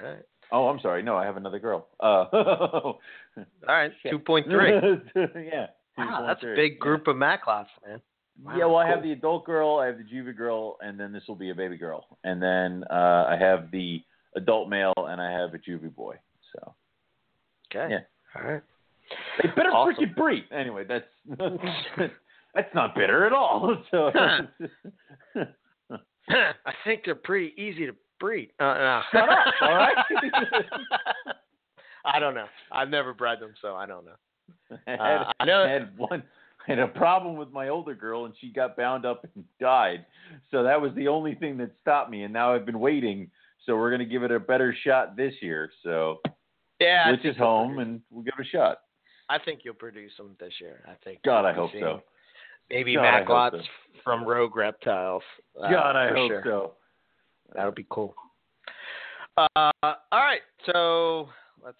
[0.00, 0.22] All right.
[0.50, 1.02] Oh, I'm sorry.
[1.02, 1.88] No, I have another girl.
[1.98, 2.98] Uh, All
[3.66, 4.70] right, two point three.
[5.16, 5.66] yeah.
[5.96, 8.00] Wow, that's a big group of Maclots, man.
[8.42, 11.12] Wow, yeah, well, I have the adult girl, I have the juvie girl, and then
[11.12, 14.00] this will be a baby girl, and then uh, I have the
[14.36, 16.16] adult male, and I have a juvie boy.
[16.54, 16.74] So
[17.74, 17.94] Okay.
[17.94, 18.00] Yeah.
[18.40, 18.62] All right.
[19.42, 20.04] they better Awesome.
[20.04, 20.44] freaking breed.
[20.50, 21.06] Anyway, that's
[22.54, 23.76] that's not bitter at all.
[23.90, 24.10] So
[26.28, 28.50] I think they're pretty easy to breed.
[28.60, 29.00] Uh, no.
[29.12, 29.96] Shut up, all right?
[32.04, 32.46] I don't know.
[32.70, 34.16] I've never bred them, so I don't know.
[34.86, 36.22] I had, Uh, I know- I had one.
[36.66, 40.06] Had a problem with my older girl, and she got bound up and died.
[40.52, 42.22] So that was the only thing that stopped me.
[42.22, 43.28] And now I've been waiting.
[43.66, 45.72] So we're gonna give it a better shot this year.
[45.82, 46.20] So
[46.78, 48.82] Yeah, I Rich is home, and we'll give it a shot.
[49.28, 50.84] I think you'll produce them this year.
[50.86, 51.20] I think.
[51.24, 52.00] God, I hope so.
[52.70, 53.66] Maybe God, Maclots so.
[54.04, 55.24] from Rogue Reptiles.
[55.60, 56.42] uh, God, I hope sure.
[56.44, 56.72] so.
[57.54, 58.14] That'll be cool.
[59.36, 59.46] Uh,
[59.82, 61.28] all right, so
[61.64, 61.76] let's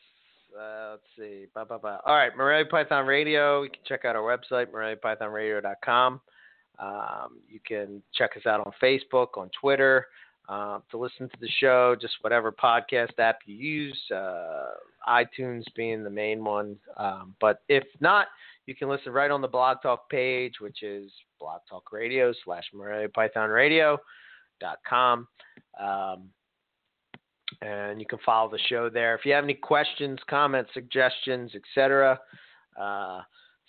[0.58, 1.46] uh, let's see.
[1.54, 2.00] Ba, ba, ba.
[2.06, 3.62] All right, Morelia Python Radio.
[3.62, 6.20] You can check out our website, MoreliaPythonRadio.com.
[6.78, 10.06] Um, you can check us out on Facebook, on Twitter.
[10.48, 14.70] Uh, to listen to the show, just whatever podcast app you use, uh,
[15.08, 16.76] iTunes being the main one.
[16.96, 18.26] Um, but if not,
[18.66, 22.64] you can listen right on the Blog Talk page, which is Blog Talk Radio slash
[22.74, 23.98] Morelia Python Radio
[24.62, 25.28] dot com.
[25.78, 26.30] Um,
[27.60, 29.14] and you can follow the show there.
[29.14, 32.18] If you have any questions, comments, suggestions, etc.,
[32.80, 33.20] uh,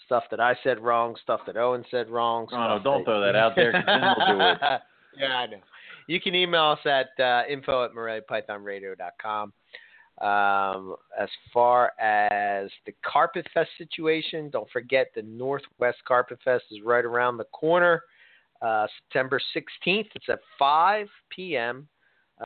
[0.05, 2.47] stuff that I said wrong, stuff that Owen said wrong.
[2.51, 4.57] Oh, no, don't throw that out there, then we'll do it.
[5.19, 5.57] yeah, I know.
[6.07, 9.53] You can email us at uh, info at moreliapythonradio.com.
[10.21, 16.79] Um, as far as the Carpet Fest situation, don't forget the Northwest Carpet Fest is
[16.83, 18.03] right around the corner.
[18.63, 20.07] Uh, September 16th.
[20.15, 21.87] It's at 5 p.m.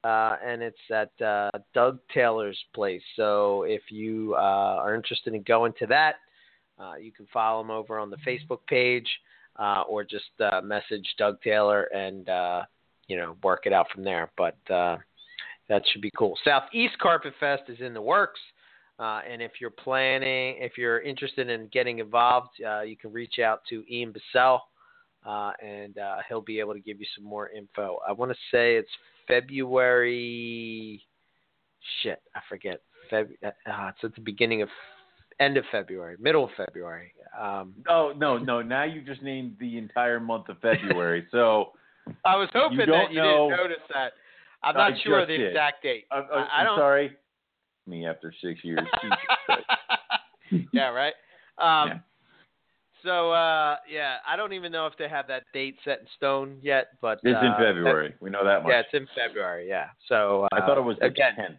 [0.04, 3.02] Uh, and it's at uh, Doug Taylor's place.
[3.16, 6.16] So if you uh, are interested in going to that,
[6.80, 9.08] uh, you can follow him over on the Facebook page
[9.58, 10.26] uh, or just
[10.64, 12.28] message Doug Taylor and
[13.08, 14.32] you know work it out from there.
[14.38, 16.38] But that should be cool.
[16.44, 18.40] Southeast Carpet Fest is in the works.
[19.00, 23.38] Uh, and if you're planning, if you're interested in getting involved, uh, you can reach
[23.38, 24.62] out to Ian Bissell,
[25.28, 28.00] uh, and uh, he'll be able to give you some more info.
[28.08, 28.90] I want to say it's
[29.28, 31.02] February.
[32.02, 32.82] Shit, I forget.
[33.12, 33.30] Feb.
[33.44, 33.50] Uh,
[33.90, 34.70] it's at the beginning of
[35.40, 37.14] end of February, middle of February.
[37.40, 38.62] Um, No, no, no.
[38.62, 41.28] Now you just named the entire month of February.
[41.32, 41.72] So
[42.26, 44.14] I was hoping You that you know- didn't notice that.
[44.64, 45.48] I'm I not sure the did.
[45.50, 46.06] exact date.
[46.12, 47.12] I'm, I- I I'm don't- sorry.
[47.86, 48.80] Me after six years.
[50.72, 51.14] Yeah, right.
[51.58, 52.00] Um, Yeah.
[53.04, 56.58] So uh, yeah, I don't even know if they have that date set in stone
[56.62, 58.16] yet, but It's in uh, February.
[58.20, 58.72] We know that much.
[58.72, 59.68] Yeah, it's in February.
[59.68, 59.88] Yeah.
[60.08, 61.34] So uh, I thought it was the again.
[61.40, 61.58] 10th.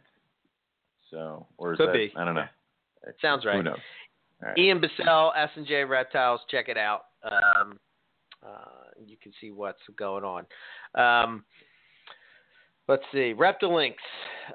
[1.11, 2.13] So, or is Could that, be.
[2.17, 2.45] I don't know.
[3.07, 3.57] It sounds right.
[3.57, 3.79] Who knows?
[4.43, 4.59] Right.
[4.59, 6.41] Ian Bissell, S and J Reptiles.
[6.51, 7.07] Check it out.
[7.25, 7.79] Um,
[8.45, 10.45] uh, you can see what's going on.
[10.95, 11.45] Um,
[12.87, 13.95] let's see, Reptilinks.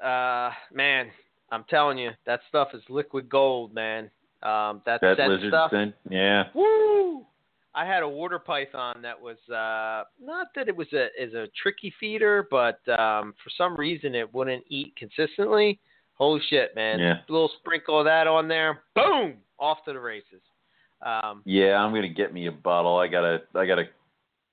[0.02, 1.08] Uh, man,
[1.50, 4.10] I'm telling you, that stuff is liquid gold, man.
[4.44, 5.70] Um, that, That lizard stuff.
[5.70, 5.94] scent?
[6.10, 6.44] Yeah.
[6.54, 7.24] Woo!
[7.74, 11.48] I had a water python that was uh, not that it was a is a
[11.60, 15.80] tricky feeder, but um, for some reason it wouldn't eat consistently.
[16.14, 17.00] Holy shit, man!
[17.00, 17.14] Yeah.
[17.28, 20.40] A little sprinkle of that on there, boom, off to the races.
[21.04, 22.96] Um, Yeah, I'm gonna get me a bottle.
[22.96, 23.84] I got a I got a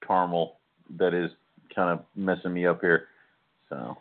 [0.06, 0.58] caramel
[0.98, 1.30] that is
[1.76, 3.08] kind of messing me up here.
[3.70, 3.98] So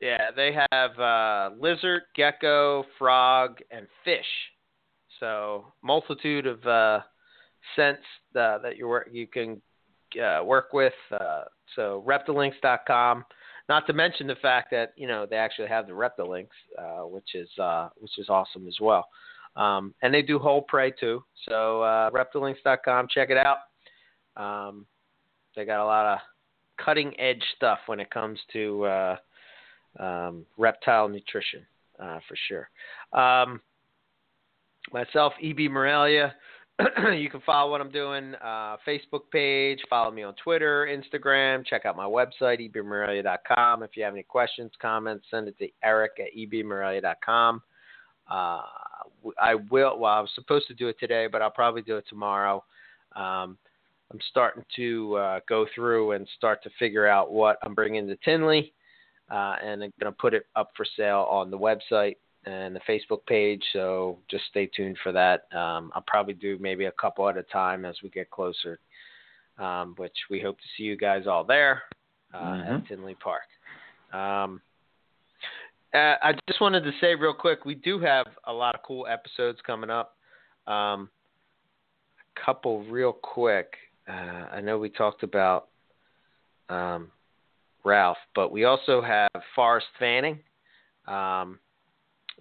[0.00, 4.24] yeah, they have uh, lizard, gecko, frog, and fish.
[5.20, 7.00] So multitude of uh,
[7.76, 8.02] scents
[8.36, 9.60] uh, that you work you can
[10.20, 10.92] uh, work with.
[11.12, 11.42] Uh,
[11.74, 13.24] so reptilinks.com.
[13.68, 17.34] Not to mention the fact that you know they actually have the Reptilinks, uh, which
[17.34, 19.08] is uh, which is awesome as well.
[19.56, 21.22] Um, and they do whole prey too.
[21.48, 23.58] So reptilinks.com, check it out.
[24.36, 24.84] Um,
[25.54, 26.18] they got a lot of
[26.84, 29.16] cutting edge stuff when it comes to
[30.00, 31.64] um, reptile nutrition
[31.96, 32.68] for sure.
[34.92, 36.34] Myself, EB Morelia.
[37.14, 38.34] you can follow what I'm doing.
[38.42, 39.78] Uh, Facebook page.
[39.88, 41.64] Follow me on Twitter, Instagram.
[41.64, 43.82] Check out my website, ebmorelia.com.
[43.84, 47.62] If you have any questions, comments, send it to Eric at ebmorelia.com.
[48.28, 48.62] Uh,
[49.40, 49.98] I will.
[49.98, 52.64] Well, I was supposed to do it today, but I'll probably do it tomorrow.
[53.14, 53.56] Um,
[54.12, 58.16] I'm starting to uh, go through and start to figure out what I'm bringing to
[58.24, 58.72] Tinley,
[59.30, 62.16] uh, and I'm going to put it up for sale on the website
[62.46, 63.62] and the Facebook page.
[63.72, 65.46] So just stay tuned for that.
[65.56, 68.78] Um, I'll probably do maybe a couple at a time as we get closer,
[69.58, 71.82] um, which we hope to see you guys all there
[72.32, 72.74] uh, Mhm.
[72.82, 73.48] at Tinley Park.
[74.12, 74.60] Um,
[75.92, 79.06] Uh, I just wanted to say real quick, we do have a lot of cool
[79.06, 80.16] episodes coming up.
[80.66, 81.08] Um,
[82.18, 83.76] a couple real quick.
[84.08, 85.68] Uh, I know we talked about
[86.68, 87.12] um,
[87.84, 90.40] Ralph, but we also have Forrest Fanning.
[91.06, 91.60] Um,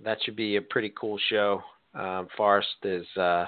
[0.04, 1.62] that should be a pretty cool show.
[1.94, 3.46] Um, Forrest is uh,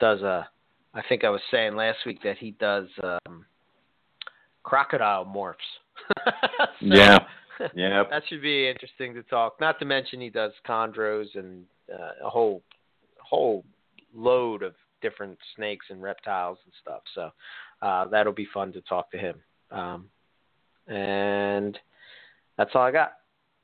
[0.00, 0.48] does a.
[0.94, 3.44] I think I was saying last week that he does um,
[4.62, 5.54] crocodile morphs.
[6.26, 7.18] so, Yeah.
[7.74, 8.10] Yep.
[8.10, 9.58] that should be interesting to talk.
[9.62, 12.62] Not to mention he does chondros and uh, a whole
[13.18, 13.64] whole
[14.14, 17.00] load of different snakes and reptiles and stuff.
[17.14, 17.30] So
[17.80, 19.36] uh, that'll be fun to talk to him.
[19.70, 20.10] Um,
[20.86, 21.78] and
[22.58, 23.12] that's all I got.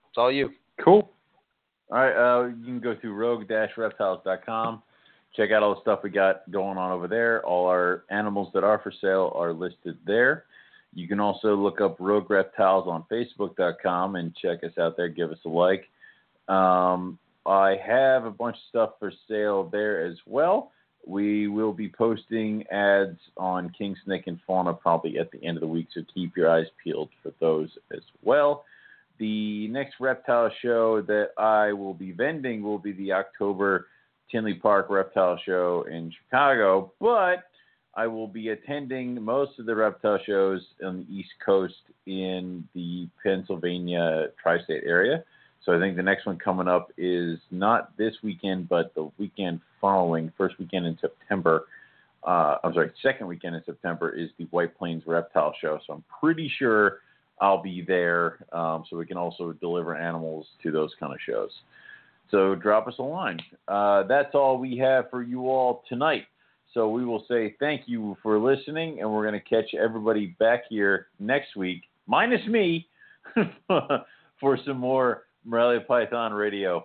[0.09, 0.53] It's all you.
[0.83, 1.11] Cool.
[1.93, 4.83] All right, uh, you can go through rogue-reptiles.com.
[5.37, 7.45] Check out all the stuff we got going on over there.
[7.45, 10.45] All our animals that are for sale are listed there.
[10.95, 15.11] You can also look up Rogue Reptiles on Facebook.com and check us out there.
[15.11, 15.91] Give us a like.
[16.49, 20.73] Um, I have a bunch of stuff for sale there as well.
[21.07, 25.61] We will be posting ads on King Snake and Fauna probably at the end of
[25.61, 28.65] the week, so keep your eyes peeled for those as well.
[29.23, 33.87] The next reptile show that I will be vending will be the October
[34.33, 37.45] Tinley Park Reptile Show in Chicago, but
[37.95, 41.77] I will be attending most of the reptile shows on the East Coast
[42.07, 45.23] in the Pennsylvania tri state area.
[45.65, 49.61] So I think the next one coming up is not this weekend, but the weekend
[49.81, 51.67] following, first weekend in September.
[52.27, 55.79] Uh, I'm sorry, second weekend in September is the White Plains Reptile Show.
[55.87, 56.99] So I'm pretty sure
[57.43, 61.51] I'll be there, um, so we can also deliver animals to those kind of shows.
[62.31, 63.41] So drop us a line.
[63.67, 66.27] Uh, that's all we have for you all tonight.
[66.73, 70.63] So we will say thank you for listening, and we're going to catch everybody back
[70.71, 72.87] here next week, minus me,
[74.41, 76.81] for some more Morelia Python Radio.